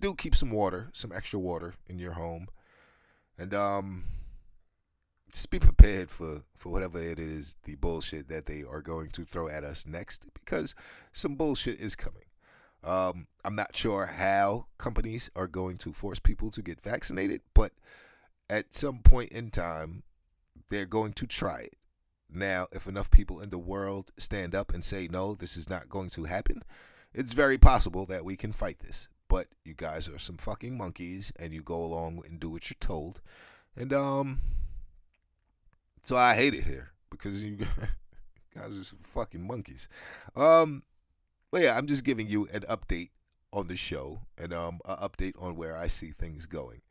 do 0.00 0.14
keep 0.14 0.34
some 0.34 0.50
water, 0.50 0.88
some 0.94 1.12
extra 1.14 1.38
water 1.38 1.74
in 1.88 1.98
your 1.98 2.12
home, 2.12 2.48
and 3.38 3.52
um, 3.52 4.04
just 5.32 5.50
be 5.50 5.58
prepared 5.58 6.10
for 6.10 6.42
for 6.56 6.70
whatever 6.70 7.02
it 7.02 7.18
is 7.18 7.56
the 7.64 7.74
bullshit 7.76 8.28
that 8.28 8.46
they 8.46 8.62
are 8.68 8.80
going 8.80 9.10
to 9.10 9.24
throw 9.24 9.48
at 9.48 9.64
us 9.64 9.86
next 9.86 10.26
because 10.34 10.74
some 11.12 11.34
bullshit 11.34 11.80
is 11.80 11.96
coming. 11.96 12.22
Um, 12.84 13.26
i'm 13.44 13.56
not 13.56 13.74
sure 13.74 14.06
how 14.06 14.66
companies 14.78 15.28
are 15.34 15.48
going 15.48 15.76
to 15.78 15.92
force 15.92 16.20
people 16.20 16.50
to 16.50 16.62
get 16.62 16.80
vaccinated 16.80 17.40
but 17.52 17.72
at 18.48 18.74
some 18.74 18.98
point 19.00 19.32
in 19.32 19.50
time 19.50 20.04
they're 20.68 20.86
going 20.86 21.12
to 21.14 21.26
try 21.26 21.60
it. 21.60 21.76
Now 22.30 22.68
if 22.72 22.86
enough 22.86 23.10
people 23.10 23.40
in 23.40 23.50
the 23.50 23.58
world 23.58 24.12
stand 24.18 24.54
up 24.54 24.72
and 24.72 24.84
say 24.84 25.08
no 25.10 25.34
this 25.34 25.56
is 25.56 25.68
not 25.68 25.88
going 25.88 26.10
to 26.10 26.24
happen 26.24 26.62
it's 27.16 27.32
very 27.32 27.56
possible 27.56 28.04
that 28.06 28.24
we 28.24 28.36
can 28.36 28.52
fight 28.52 28.78
this. 28.80 29.08
But 29.28 29.48
you 29.64 29.74
guys 29.74 30.08
are 30.08 30.18
some 30.18 30.36
fucking 30.36 30.76
monkeys 30.76 31.32
and 31.40 31.52
you 31.52 31.62
go 31.62 31.82
along 31.82 32.22
and 32.28 32.38
do 32.38 32.50
what 32.50 32.68
you're 32.68 32.76
told. 32.78 33.20
And 33.74 33.92
um 33.92 34.40
so 36.06 36.16
I 36.16 36.36
hate 36.36 36.54
it 36.54 36.62
here 36.62 36.92
because 37.10 37.42
you 37.42 37.56
guys 38.54 38.78
are 38.78 38.84
some 38.84 39.00
fucking 39.00 39.44
monkeys. 39.44 39.88
Um, 40.36 40.84
but 41.50 41.62
yeah, 41.62 41.76
I'm 41.76 41.88
just 41.88 42.04
giving 42.04 42.28
you 42.28 42.46
an 42.52 42.60
update 42.70 43.10
on 43.52 43.66
the 43.66 43.76
show 43.76 44.20
and 44.38 44.52
um, 44.52 44.78
an 44.84 44.98
update 44.98 45.32
on 45.42 45.56
where 45.56 45.76
I 45.76 45.88
see 45.88 46.12
things 46.12 46.46
going. 46.46 46.82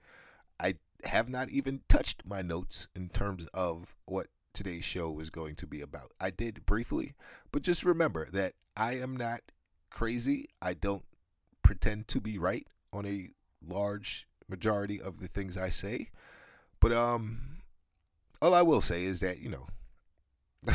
I 0.59 0.75
have 1.05 1.29
not 1.29 1.49
even 1.49 1.79
touched 1.87 2.23
my 2.25 2.41
notes 2.41 2.89
in 2.93 3.07
terms 3.07 3.47
of 3.53 3.95
what 4.03 4.27
today's 4.53 4.83
show 4.83 5.17
is 5.21 5.29
going 5.29 5.55
to 5.55 5.67
be 5.67 5.79
about. 5.79 6.11
I 6.19 6.29
did 6.29 6.65
briefly, 6.65 7.13
but 7.53 7.61
just 7.61 7.85
remember 7.85 8.27
that 8.31 8.51
I 8.75 8.97
am 8.97 9.15
not 9.15 9.39
crazy. 9.91 10.49
I 10.61 10.73
don't 10.73 11.05
pretend 11.63 12.09
to 12.09 12.19
be 12.19 12.37
right 12.37 12.67
on 12.91 13.05
a 13.05 13.29
large 13.65 14.27
majority 14.49 14.99
of 14.99 15.21
the 15.21 15.29
things 15.29 15.57
I 15.57 15.69
say. 15.69 16.09
But 16.81 16.91
um 16.91 17.54
all 18.41 18.53
I 18.53 18.61
will 18.61 18.81
say 18.81 19.03
is 19.03 19.19
that, 19.21 19.39
you 19.39 19.49
know, 19.49 19.67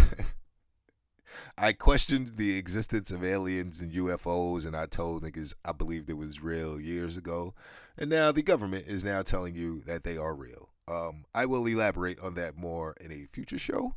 I 1.58 1.72
questioned 1.72 2.36
the 2.36 2.56
existence 2.56 3.10
of 3.10 3.24
aliens 3.24 3.80
and 3.80 3.92
UFOs, 3.92 4.66
and 4.66 4.76
I 4.76 4.86
told 4.86 5.22
niggas 5.22 5.54
I 5.64 5.72
believed 5.72 6.10
it 6.10 6.16
was 6.16 6.42
real 6.42 6.80
years 6.80 7.16
ago. 7.16 7.54
And 7.98 8.08
now 8.08 8.32
the 8.32 8.42
government 8.42 8.86
is 8.86 9.04
now 9.04 9.22
telling 9.22 9.54
you 9.54 9.80
that 9.82 10.04
they 10.04 10.16
are 10.16 10.34
real. 10.34 10.70
Um, 10.88 11.24
I 11.34 11.46
will 11.46 11.66
elaborate 11.66 12.18
on 12.20 12.34
that 12.34 12.56
more 12.56 12.94
in 13.00 13.12
a 13.12 13.26
future 13.26 13.58
show, 13.58 13.94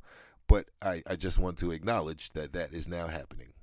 but 0.48 0.66
I, 0.82 1.02
I 1.08 1.16
just 1.16 1.40
want 1.40 1.58
to 1.60 1.72
acknowledge 1.72 2.32
that 2.34 2.54
that 2.54 2.74
is 2.74 2.88
now 2.88 3.08
happening. 3.08 3.54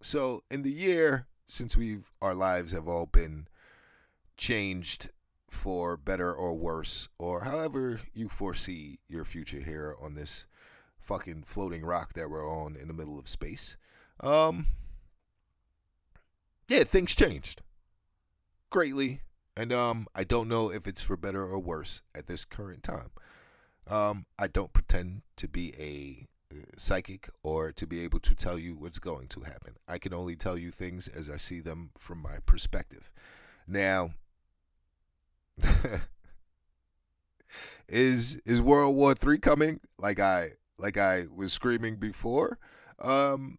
So, 0.00 0.42
in 0.50 0.62
the 0.62 0.72
year 0.72 1.26
since 1.50 1.76
we've 1.76 2.10
our 2.22 2.34
lives 2.34 2.72
have 2.72 2.88
all 2.88 3.06
been 3.06 3.48
changed 4.36 5.10
for 5.50 5.96
better 5.96 6.32
or 6.32 6.54
worse, 6.54 7.08
or 7.18 7.42
however 7.42 8.00
you 8.14 8.28
foresee 8.28 9.00
your 9.08 9.24
future 9.24 9.58
here 9.58 9.96
on 10.00 10.14
this 10.14 10.46
fucking 11.00 11.42
floating 11.42 11.84
rock 11.84 12.14
that 12.14 12.30
we're 12.30 12.48
on 12.48 12.76
in 12.76 12.86
the 12.86 12.94
middle 12.94 13.18
of 13.18 13.28
space. 13.28 13.76
Um, 14.20 14.66
yeah, 16.68 16.84
things 16.84 17.16
changed 17.16 17.62
greatly, 18.70 19.22
and 19.56 19.72
um, 19.72 20.06
I 20.14 20.22
don't 20.22 20.48
know 20.48 20.70
if 20.70 20.86
it's 20.86 21.00
for 21.00 21.16
better 21.16 21.44
or 21.44 21.58
worse 21.58 22.02
at 22.14 22.28
this 22.28 22.44
current 22.44 22.84
time. 22.84 23.10
Um, 23.88 24.26
I 24.38 24.46
don't 24.46 24.72
pretend 24.72 25.22
to 25.36 25.48
be 25.48 25.74
a 25.76 26.28
uh, 26.56 26.62
psychic 26.76 27.28
or 27.42 27.72
to 27.72 27.86
be 27.88 28.04
able 28.04 28.20
to 28.20 28.36
tell 28.36 28.56
you 28.56 28.76
what's 28.76 29.00
going 29.00 29.26
to 29.28 29.40
happen. 29.40 29.74
I 29.88 29.98
can 29.98 30.14
only 30.14 30.36
tell 30.36 30.56
you 30.56 30.70
things 30.70 31.08
as 31.08 31.28
I 31.28 31.38
see 31.38 31.58
them 31.58 31.90
from 31.98 32.22
my 32.22 32.36
perspective. 32.46 33.10
Now, 33.66 34.10
is 37.88 38.36
is 38.46 38.62
World 38.62 38.96
War 38.96 39.14
Three 39.14 39.38
coming? 39.38 39.80
Like 39.98 40.20
I 40.20 40.50
like 40.78 40.98
I 40.98 41.24
was 41.34 41.52
screaming 41.52 41.96
before. 41.96 42.58
Um, 43.00 43.58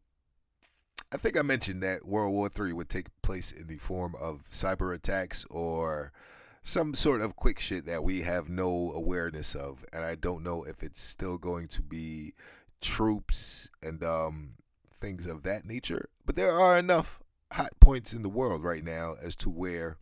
I 1.14 1.18
think 1.18 1.38
I 1.38 1.42
mentioned 1.42 1.84
that 1.84 2.06
World 2.06 2.34
War 2.34 2.50
Three 2.50 2.74
would 2.74 2.90
take 2.90 3.08
place 3.22 3.52
in 3.52 3.68
the 3.68 3.78
form 3.78 4.16
of 4.20 4.44
cyber 4.52 4.94
attacks 4.94 5.46
or 5.50 6.12
some 6.64 6.94
sort 6.94 7.22
of 7.22 7.36
quick 7.36 7.60
shit 7.60 7.86
that 7.88 8.04
we 8.04 8.22
have 8.22 8.48
no 8.48 8.92
awareness 8.94 9.56
of, 9.56 9.84
and 9.94 10.04
I 10.04 10.16
don't 10.16 10.44
know 10.44 10.64
if 10.64 10.84
it's 10.84 11.02
still 11.02 11.38
going 11.38 11.68
to 11.70 11.82
be 11.82 12.34
troops 12.82 13.70
and 13.82 14.04
um, 14.04 14.52
things 15.00 15.26
of 15.26 15.44
that 15.44 15.66
nature. 15.66 16.10
But 16.26 16.36
there 16.36 16.60
are 16.60 16.78
enough 16.78 17.20
hot 17.52 17.72
points 17.80 18.14
in 18.14 18.22
the 18.22 18.30
world 18.30 18.64
right 18.64 18.84
now 18.84 19.16
as 19.22 19.36
to 19.38 19.50
where 19.50 19.98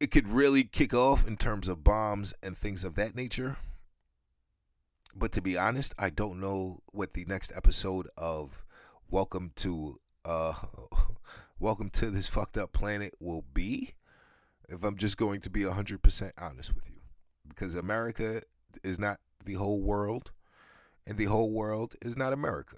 it 0.00 0.10
could 0.10 0.28
really 0.28 0.62
kick 0.62 0.94
off 0.94 1.26
in 1.26 1.36
terms 1.36 1.68
of 1.68 1.82
bombs 1.82 2.32
and 2.42 2.56
things 2.56 2.84
of 2.84 2.94
that 2.94 3.16
nature. 3.16 3.56
But 5.14 5.32
to 5.32 5.42
be 5.42 5.58
honest, 5.58 5.94
I 5.98 6.10
don't 6.10 6.40
know 6.40 6.80
what 6.92 7.14
the 7.14 7.24
next 7.24 7.52
episode 7.56 8.08
of 8.16 8.64
Welcome 9.10 9.52
to 9.56 9.98
uh 10.24 10.52
Welcome 11.58 11.90
to 11.90 12.10
this 12.10 12.28
fucked 12.28 12.56
up 12.56 12.72
planet 12.72 13.14
will 13.18 13.44
be 13.52 13.94
if 14.68 14.84
I'm 14.84 14.96
just 14.96 15.16
going 15.16 15.40
to 15.40 15.50
be 15.50 15.62
100% 15.62 16.30
honest 16.38 16.72
with 16.72 16.88
you. 16.88 17.00
Because 17.48 17.74
America 17.74 18.42
is 18.84 19.00
not 19.00 19.18
the 19.44 19.54
whole 19.54 19.80
world 19.80 20.30
and 21.08 21.18
the 21.18 21.24
whole 21.24 21.50
world 21.50 21.96
is 22.00 22.16
not 22.16 22.32
America. 22.32 22.76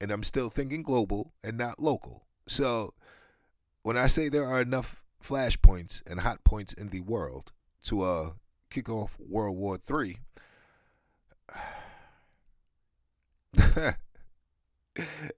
And 0.00 0.12
I'm 0.12 0.22
still 0.22 0.48
thinking 0.48 0.82
global 0.82 1.32
and 1.42 1.58
not 1.58 1.80
local. 1.80 2.26
So 2.46 2.94
when 3.82 3.96
I 3.96 4.06
say 4.06 4.28
there 4.28 4.46
are 4.46 4.60
enough 4.60 5.02
flashpoints 5.22 6.02
and 6.10 6.20
hot 6.20 6.42
points 6.44 6.72
in 6.72 6.88
the 6.88 7.00
world 7.00 7.52
to 7.84 8.02
uh 8.02 8.30
kick 8.70 8.88
off 8.88 9.16
World 9.18 9.56
War 9.56 9.76
Three. 9.76 10.18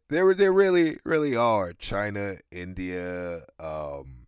there, 0.08 0.34
there 0.34 0.52
really, 0.52 0.96
really 1.04 1.36
are 1.36 1.72
China, 1.72 2.34
India, 2.50 3.40
um, 3.58 4.26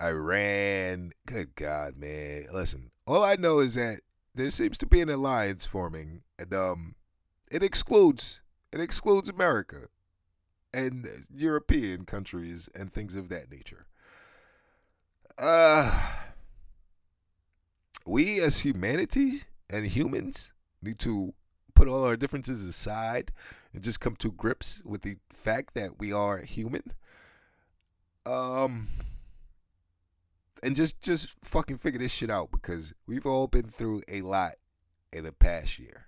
Iran. 0.00 1.12
Good 1.26 1.54
God, 1.56 1.96
man! 1.96 2.46
Listen, 2.52 2.90
all 3.06 3.24
I 3.24 3.36
know 3.36 3.60
is 3.60 3.74
that 3.74 4.00
there 4.34 4.50
seems 4.50 4.78
to 4.78 4.86
be 4.86 5.00
an 5.00 5.10
alliance 5.10 5.66
forming, 5.66 6.22
and 6.38 6.54
um, 6.54 6.94
it 7.50 7.62
excludes 7.62 8.40
it 8.72 8.80
excludes 8.80 9.28
America 9.28 9.88
and 10.72 11.06
European 11.34 12.06
countries 12.06 12.68
and 12.74 12.92
things 12.92 13.16
of 13.16 13.28
that 13.28 13.50
nature. 13.50 13.86
Uh, 15.38 16.12
we 18.06 18.40
as 18.40 18.60
humanity 18.60 19.32
and 19.70 19.86
humans 19.86 20.52
need 20.82 20.98
to 21.00 21.32
put 21.74 21.88
all 21.88 22.04
our 22.04 22.16
differences 22.16 22.64
aside 22.64 23.32
and 23.72 23.82
just 23.82 24.00
come 24.00 24.16
to 24.16 24.30
grips 24.30 24.82
with 24.84 25.02
the 25.02 25.16
fact 25.30 25.74
that 25.74 25.98
we 25.98 26.12
are 26.12 26.38
human. 26.38 26.92
Um 28.24 28.88
and 30.62 30.76
just 30.76 31.00
just 31.00 31.34
fucking 31.42 31.78
figure 31.78 31.98
this 31.98 32.12
shit 32.12 32.30
out 32.30 32.50
because 32.52 32.94
we've 33.06 33.26
all 33.26 33.48
been 33.48 33.68
through 33.68 34.02
a 34.08 34.20
lot 34.22 34.52
in 35.12 35.24
the 35.24 35.32
past 35.32 35.78
year. 35.78 36.06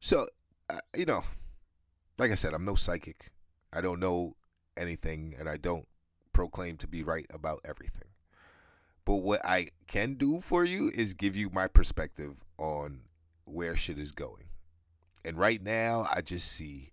So, 0.00 0.26
uh, 0.68 0.80
you 0.96 1.04
know, 1.04 1.22
like 2.18 2.32
I 2.32 2.34
said, 2.34 2.54
I'm 2.54 2.64
no 2.64 2.74
psychic. 2.74 3.30
I 3.72 3.80
don't 3.80 4.00
know 4.00 4.34
anything 4.76 5.34
and 5.38 5.48
I 5.48 5.56
don't 5.56 5.86
proclaim 6.38 6.76
to 6.76 6.86
be 6.86 7.02
right 7.02 7.26
about 7.34 7.58
everything. 7.64 8.10
But 9.04 9.16
what 9.16 9.44
I 9.44 9.70
can 9.88 10.14
do 10.14 10.40
for 10.40 10.64
you 10.64 10.88
is 10.94 11.12
give 11.12 11.34
you 11.34 11.50
my 11.52 11.66
perspective 11.66 12.44
on 12.58 13.00
where 13.44 13.74
shit 13.74 13.98
is 13.98 14.12
going. 14.12 14.44
And 15.24 15.36
right 15.36 15.60
now, 15.60 16.06
I 16.14 16.20
just 16.20 16.52
see 16.52 16.92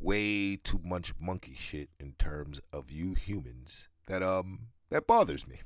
way 0.00 0.56
too 0.56 0.80
much 0.82 1.12
monkey 1.20 1.54
shit 1.54 1.90
in 2.00 2.12
terms 2.12 2.62
of 2.72 2.90
you 2.90 3.12
humans 3.12 3.90
that 4.06 4.22
um 4.22 4.60
that 4.88 5.06
bothers 5.06 5.46
me. 5.46 5.60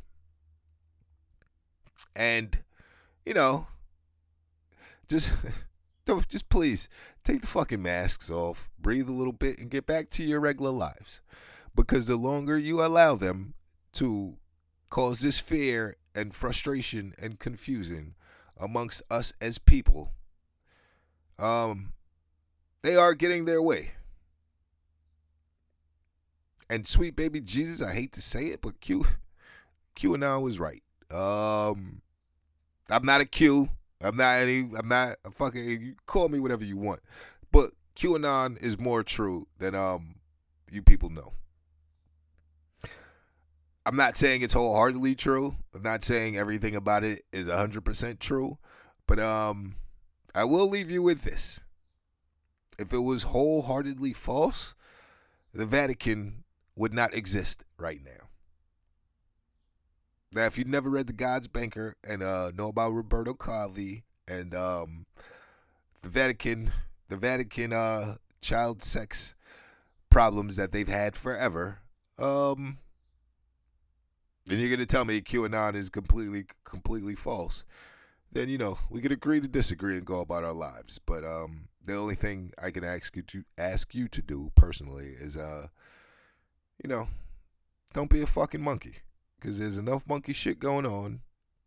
And 2.17 2.59
you 3.25 3.35
know, 3.35 3.69
just 5.09 5.33
don't 6.07 6.29
just 6.29 6.49
please 6.49 6.89
take 7.23 7.41
the 7.41 7.47
fucking 7.47 7.83
masks 7.83 8.31
off, 8.31 8.69
breathe 8.81 9.09
a 9.09 9.13
little 9.13 9.33
bit 9.33 9.61
and 9.61 9.71
get 9.71 9.87
back 9.87 10.11
to 10.11 10.25
your 10.25 10.41
regular 10.41 10.73
lives. 10.73 11.23
Because 11.77 12.07
the 12.07 12.17
longer 12.17 12.59
you 12.59 12.85
allow 12.85 13.15
them 13.15 13.55
to 13.93 14.39
cause 14.91 15.21
this 15.21 15.39
fear 15.39 15.97
and 16.15 16.35
frustration 16.35 17.15
and 17.23 17.39
confusion 17.39 18.15
amongst 18.59 19.03
us 19.11 19.33
as 19.41 19.59
people, 19.59 20.11
um, 21.39 21.93
they 22.83 22.97
are 22.97 23.15
getting 23.15 23.45
their 23.45 23.63
way. 23.63 23.91
And 26.69 26.87
sweet 26.87 27.15
baby 27.15 27.41
Jesus, 27.41 27.87
I 27.87 27.93
hate 27.93 28.13
to 28.13 28.23
say 28.23 28.47
it, 28.47 28.61
but 28.63 28.81
Q 28.81 29.05
QAnon 29.97 30.43
was 30.43 30.59
right. 30.59 30.83
Um, 31.11 32.03
I'm 32.91 33.05
not 33.05 33.21
a 33.21 33.25
Q. 33.25 33.69
I'm 34.03 34.17
not 34.17 34.41
any. 34.41 34.69
I'm 34.77 34.89
not 34.89 35.17
a 35.25 35.31
fucking. 35.31 35.65
You 35.65 35.95
call 36.07 36.29
me 36.29 36.39
whatever 36.39 36.65
you 36.65 36.77
want, 36.77 37.01
but 37.53 37.71
QAnon 37.97 38.63
is 38.63 38.79
more 38.79 39.03
true 39.03 39.47
than 39.59 39.75
um 39.75 40.17
you 40.71 40.83
people 40.83 41.09
know. 41.11 41.33
I'm 43.87 43.97
not 43.97 44.17
saying 44.17 44.43
it's 44.43 44.53
wholeheartedly 44.53 45.15
true. 45.15 45.55
I'm 45.73 45.83
not 45.83 46.03
saying 46.03 46.37
everything 46.37 46.75
about 46.75 47.05
it 47.05 47.23
is 47.33 47.49
100% 47.49 48.19
true, 48.19 48.59
but 49.07 49.21
um 49.21 49.77
I 50.35 50.45
will 50.45 50.69
leave 50.69 50.91
you 50.91 51.01
with 51.01 51.23
this. 51.23 51.61
If 52.79 52.93
it 52.93 52.99
was 52.99 53.23
wholeheartedly 53.23 54.13
false, 54.13 54.75
the 55.55 55.65
Vatican 55.65 56.45
would 56.75 56.93
not 56.93 57.15
exist 57.15 57.65
right 57.79 58.01
now. 58.05 58.29
Now, 60.35 60.45
if 60.45 60.59
you've 60.59 60.67
never 60.67 60.91
read 60.91 61.07
The 61.07 61.15
God's 61.15 61.49
Banker 61.49 61.95
and 62.07 62.23
uh, 62.23 62.51
know 62.55 62.69
about 62.69 62.91
Roberto 62.91 63.33
Calvi 63.33 64.05
and 64.29 64.55
um, 64.55 65.07
the 66.03 66.11
Vatican, 66.11 66.71
the 67.09 67.17
Vatican 67.17 67.73
uh, 67.73 68.17
child 68.43 68.83
sex 68.83 69.35
problems 70.11 70.57
that 70.57 70.73
they've 70.73 70.87
had 70.87 71.17
forever, 71.17 71.79
um, 72.19 72.77
and 74.51 74.61
you're 74.61 74.71
gonna 74.71 74.87
tell 74.87 75.05
me 75.05 75.21
QAnon 75.21 75.75
is 75.75 75.89
completely, 75.89 76.45
completely 76.65 77.15
false, 77.15 77.65
then 78.33 78.49
you 78.49 78.59
know 78.59 78.79
we 78.91 79.01
could 79.01 79.13
agree 79.13 79.41
to 79.41 79.49
disagree 79.49 79.97
and 79.97 80.05
go 80.05 80.21
about 80.21 80.45
our 80.45 80.53
lives. 80.53 80.99
But 80.99 81.25
um, 81.25 81.69
the 81.85 81.97
only 81.97 82.15
thing 82.15 82.53
I 82.63 82.71
can 82.71 82.85
ask 82.85 83.17
you 83.17 83.23
to 83.23 83.45
ask 83.59 83.95
you 83.95 84.09
to 84.09 84.23
do 84.23 84.53
personally 84.55 85.15
is, 85.19 85.37
uh, 85.37 85.69
you 86.83 86.89
know, 86.89 87.09
don't 87.93 88.11
be 88.11 88.23
a 88.23 88.27
fucking 88.27 88.63
monkey 88.63 88.97
because 89.41 89.59
there's 89.59 89.79
enough 89.79 90.07
monkey 90.09 90.33
shit 90.33 90.59
going 90.59 90.87
on, 90.87 91.21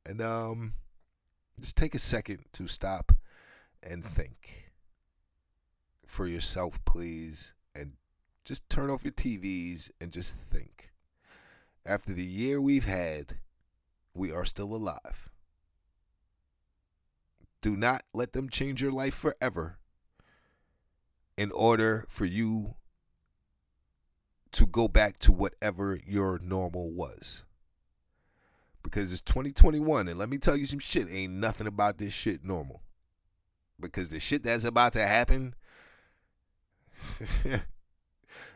and 0.05 0.21
um, 0.21 0.73
just 1.59 1.75
take 1.75 1.95
a 1.95 1.99
second 1.99 2.45
to 2.53 2.67
stop 2.67 3.11
and 3.83 4.03
think 4.03 4.71
for 6.05 6.27
yourself, 6.27 6.83
please, 6.85 7.53
and 7.75 7.93
just 8.43 8.67
turn 8.69 8.89
off 8.89 9.03
your 9.03 9.13
TVs 9.13 9.91
and 10.01 10.11
just 10.11 10.35
think. 10.35 10.91
After 11.89 12.13
the 12.13 12.23
year 12.23 12.61
we've 12.61 12.85
had, 12.85 13.39
we 14.13 14.31
are 14.31 14.45
still 14.45 14.75
alive. 14.75 15.31
Do 17.61 17.75
not 17.75 18.03
let 18.13 18.33
them 18.33 18.47
change 18.47 18.79
your 18.79 18.91
life 18.91 19.15
forever 19.15 19.79
in 21.35 21.51
order 21.51 22.05
for 22.07 22.25
you 22.25 22.75
to 24.51 24.67
go 24.67 24.87
back 24.87 25.17
to 25.21 25.31
whatever 25.31 25.97
your 26.05 26.37
normal 26.43 26.91
was. 26.91 27.43
Because 28.83 29.11
it's 29.11 29.23
2021, 29.23 30.07
and 30.07 30.19
let 30.19 30.29
me 30.29 30.37
tell 30.37 30.55
you 30.55 30.65
some 30.65 30.77
shit. 30.77 31.07
Ain't 31.09 31.33
nothing 31.33 31.65
about 31.65 31.97
this 31.97 32.13
shit 32.13 32.43
normal. 32.43 32.83
Because 33.79 34.09
the 34.09 34.19
shit 34.19 34.43
that's 34.43 34.63
about 34.63 34.93
to 34.93 35.07
happen, 35.07 35.55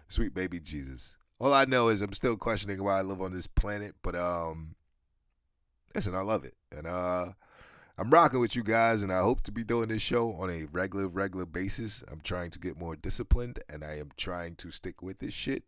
sweet 0.07 0.35
baby 0.35 0.59
Jesus. 0.59 1.17
All 1.39 1.53
I 1.53 1.65
know 1.65 1.89
is 1.89 2.01
I'm 2.01 2.13
still 2.13 2.37
questioning 2.37 2.83
why 2.83 2.99
I 2.99 3.01
live 3.01 3.21
on 3.21 3.33
this 3.33 3.47
planet, 3.47 3.95
but 4.01 4.15
um, 4.15 4.75
listen, 5.93 6.15
I 6.15 6.21
love 6.21 6.45
it, 6.45 6.55
and 6.71 6.87
uh, 6.87 7.25
I'm 7.97 8.09
rocking 8.09 8.39
with 8.39 8.55
you 8.55 8.63
guys, 8.63 9.03
and 9.03 9.11
I 9.11 9.19
hope 9.21 9.41
to 9.43 9.51
be 9.51 9.63
doing 9.63 9.89
this 9.89 10.01
show 10.01 10.33
on 10.33 10.49
a 10.49 10.65
regular, 10.71 11.07
regular 11.07 11.45
basis. 11.45 12.03
I'm 12.11 12.21
trying 12.21 12.51
to 12.51 12.59
get 12.59 12.79
more 12.79 12.95
disciplined, 12.95 13.59
and 13.69 13.83
I 13.83 13.97
am 13.99 14.09
trying 14.17 14.55
to 14.57 14.71
stick 14.71 15.01
with 15.01 15.19
this 15.19 15.33
shit. 15.33 15.63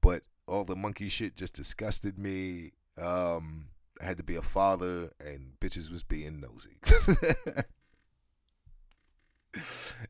But 0.00 0.22
all 0.46 0.64
the 0.64 0.76
monkey 0.76 1.08
shit 1.08 1.36
just 1.36 1.54
disgusted 1.54 2.18
me. 2.18 2.72
Um, 3.00 3.66
I 4.00 4.04
had 4.04 4.18
to 4.18 4.22
be 4.22 4.36
a 4.36 4.42
father, 4.42 5.10
and 5.18 5.52
bitches 5.60 5.90
was 5.90 6.02
being 6.02 6.40
nosy. 6.40 6.76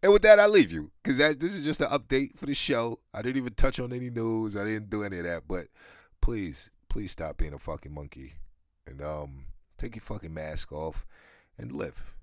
and 0.03 0.13
with 0.13 0.23
that, 0.23 0.41
I 0.41 0.47
leave 0.47 0.73
you 0.73 0.91
because 1.03 1.19
this 1.19 1.55
is 1.55 1.65
just 1.65 1.81
an 1.81 1.89
update 1.89 2.39
for 2.39 2.47
the 2.47 2.55
show. 2.55 3.01
I 3.15 3.23
didn't 3.23 3.39
even 3.39 3.55
touch 3.55 3.81
on 3.81 3.93
any 3.93 4.11
news. 4.11 4.57
I 4.57 4.65
didn't 4.65 4.91
do 4.91 5.05
any 5.05 5.19
of 5.19 5.25
that. 5.25 5.43
But 5.49 5.67
please, 6.21 6.71
please 6.89 7.13
stop 7.13 7.37
being 7.37 7.55
a 7.55 7.59
fucking 7.59 7.93
monkey 7.93 8.35
and 8.87 9.03
um, 9.03 9.47
take 9.79 9.95
your 9.95 10.03
fucking 10.03 10.35
mask 10.35 10.73
off 10.73 11.07
and 11.59 11.73
live. 11.73 12.15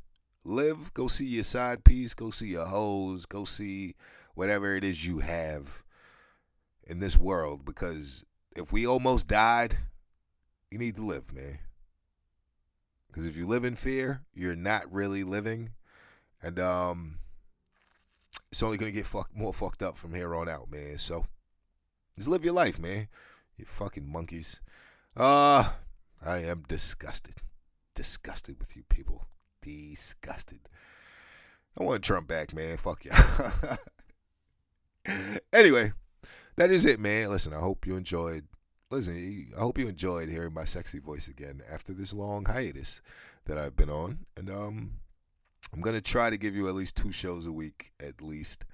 Live. 0.43 0.93
Go 0.93 1.07
see 1.07 1.25
your 1.25 1.43
side 1.43 1.83
piece. 1.83 2.13
Go 2.13 2.29
see 2.29 2.47
your 2.47 2.65
hoes. 2.65 3.25
Go 3.25 3.45
see 3.45 3.95
whatever 4.35 4.75
it 4.75 4.83
is 4.83 5.05
you 5.05 5.19
have 5.19 5.83
in 6.87 6.99
this 6.99 7.17
world. 7.17 7.65
Because 7.65 8.25
if 8.55 8.71
we 8.71 8.85
almost 8.85 9.27
died, 9.27 9.77
you 10.69 10.77
need 10.77 10.95
to 10.95 11.05
live, 11.05 11.33
man. 11.33 11.59
Because 13.07 13.27
if 13.27 13.37
you 13.37 13.45
live 13.45 13.63
in 13.63 13.75
fear, 13.75 14.23
you're 14.33 14.55
not 14.55 14.91
really 14.91 15.23
living, 15.23 15.69
and 16.43 16.59
um, 16.59 17.17
it's 18.51 18.63
only 18.63 18.77
gonna 18.77 18.91
get 18.91 19.05
fuck, 19.05 19.29
more 19.35 19.53
fucked 19.53 19.81
up 19.81 19.97
from 19.97 20.13
here 20.13 20.35
on 20.35 20.49
out, 20.49 20.71
man. 20.71 20.97
So 20.97 21.25
just 22.15 22.27
live 22.27 22.43
your 22.43 22.53
life, 22.53 22.79
man. 22.79 23.07
You 23.57 23.65
fucking 23.65 24.11
monkeys. 24.11 24.61
Uh, 25.15 25.69
I 26.25 26.37
am 26.39 26.63
disgusted, 26.67 27.35
disgusted 27.95 28.57
with 28.59 28.75
you 28.75 28.83
people. 28.89 29.27
Disgusted. 29.61 30.59
I 31.79 31.83
want 31.83 32.03
Trump 32.03 32.27
back, 32.27 32.53
man. 32.53 32.77
Fuck 32.77 33.05
yeah. 33.05 33.77
anyway, 35.53 35.93
that 36.57 36.69
is 36.69 36.85
it, 36.85 36.99
man. 36.99 37.29
Listen, 37.29 37.53
I 37.53 37.59
hope 37.59 37.87
you 37.87 37.95
enjoyed 37.95 38.45
listen, 38.93 39.47
I 39.57 39.59
hope 39.59 39.79
you 39.79 39.87
enjoyed 39.87 40.29
hearing 40.29 40.53
my 40.53 40.65
sexy 40.65 40.99
voice 40.99 41.27
again 41.27 41.61
after 41.71 41.93
this 41.93 42.13
long 42.13 42.45
hiatus 42.45 43.01
that 43.45 43.57
I've 43.57 43.75
been 43.75 43.89
on. 43.89 44.19
And 44.37 44.49
um, 44.49 44.91
I'm 45.73 45.81
gonna 45.81 46.01
try 46.01 46.29
to 46.29 46.37
give 46.37 46.55
you 46.55 46.67
at 46.67 46.75
least 46.75 46.95
two 46.95 47.11
shows 47.11 47.47
a 47.47 47.51
week, 47.51 47.91
at 47.99 48.21
least. 48.21 48.65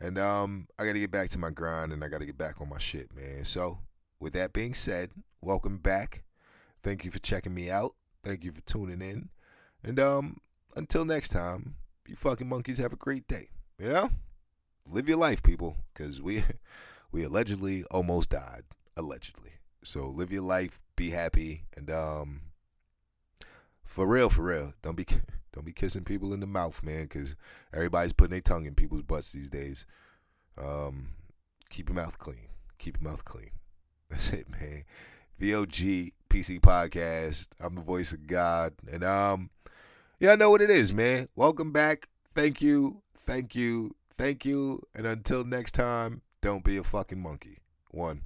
And 0.00 0.18
um, 0.18 0.68
I 0.78 0.84
gotta 0.84 0.98
get 0.98 1.10
back 1.10 1.30
to 1.30 1.38
my 1.38 1.50
grind, 1.50 1.92
and 1.92 2.04
I 2.04 2.08
gotta 2.08 2.26
get 2.26 2.36
back 2.36 2.60
on 2.60 2.68
my 2.68 2.78
shit, 2.78 3.14
man. 3.14 3.44
So 3.44 3.78
with 4.20 4.34
that 4.34 4.52
being 4.52 4.74
said, 4.74 5.10
welcome 5.40 5.78
back. 5.78 6.24
Thank 6.82 7.04
you 7.04 7.10
for 7.10 7.18
checking 7.20 7.54
me 7.54 7.70
out. 7.70 7.92
Thank 8.22 8.44
you 8.44 8.52
for 8.52 8.60
tuning 8.62 9.00
in. 9.00 9.30
And 9.82 9.98
um, 9.98 10.36
until 10.76 11.04
next 11.04 11.30
time, 11.30 11.76
you 12.06 12.16
fucking 12.16 12.48
monkeys 12.48 12.78
have 12.78 12.92
a 12.92 12.96
great 12.96 13.26
day. 13.26 13.48
You 13.78 13.88
know? 13.88 14.10
Live 14.90 15.08
your 15.08 15.18
life, 15.18 15.42
people, 15.42 15.76
because 15.92 16.20
we 16.20 16.42
we 17.12 17.24
allegedly 17.24 17.84
almost 17.90 18.30
died. 18.30 18.62
Allegedly. 18.96 19.52
So 19.82 20.06
live 20.08 20.32
your 20.32 20.42
life, 20.42 20.82
be 20.96 21.10
happy, 21.10 21.64
and 21.76 21.90
um 21.90 22.40
for 23.84 24.06
real, 24.06 24.28
for 24.28 24.42
real, 24.42 24.74
don't 24.82 24.96
be 24.96 25.06
don't 25.56 25.64
be 25.64 25.72
kissing 25.72 26.04
people 26.04 26.34
in 26.34 26.40
the 26.40 26.46
mouth, 26.46 26.82
man, 26.82 27.04
because 27.04 27.34
everybody's 27.72 28.12
putting 28.12 28.32
their 28.32 28.42
tongue 28.42 28.66
in 28.66 28.74
people's 28.74 29.02
butts 29.02 29.32
these 29.32 29.48
days. 29.48 29.86
Um, 30.62 31.08
keep 31.70 31.88
your 31.88 31.96
mouth 31.96 32.18
clean. 32.18 32.48
Keep 32.78 33.00
your 33.00 33.10
mouth 33.10 33.24
clean. 33.24 33.50
That's 34.10 34.34
it, 34.34 34.50
man. 34.50 34.84
VOG 35.40 36.12
PC 36.28 36.60
podcast. 36.60 37.48
I'm 37.58 37.74
the 37.74 37.80
voice 37.80 38.12
of 38.12 38.26
God, 38.26 38.74
and 38.92 39.02
um, 39.02 39.48
yeah, 40.20 40.32
I 40.32 40.36
know 40.36 40.50
what 40.50 40.60
it 40.60 40.68
is, 40.68 40.92
man. 40.92 41.26
Welcome 41.36 41.72
back. 41.72 42.10
Thank 42.34 42.60
you, 42.60 43.00
thank 43.20 43.54
you, 43.54 43.96
thank 44.18 44.44
you, 44.44 44.82
and 44.94 45.06
until 45.06 45.42
next 45.42 45.72
time, 45.72 46.20
don't 46.42 46.64
be 46.64 46.76
a 46.76 46.84
fucking 46.84 47.22
monkey. 47.22 47.58
One. 47.92 48.24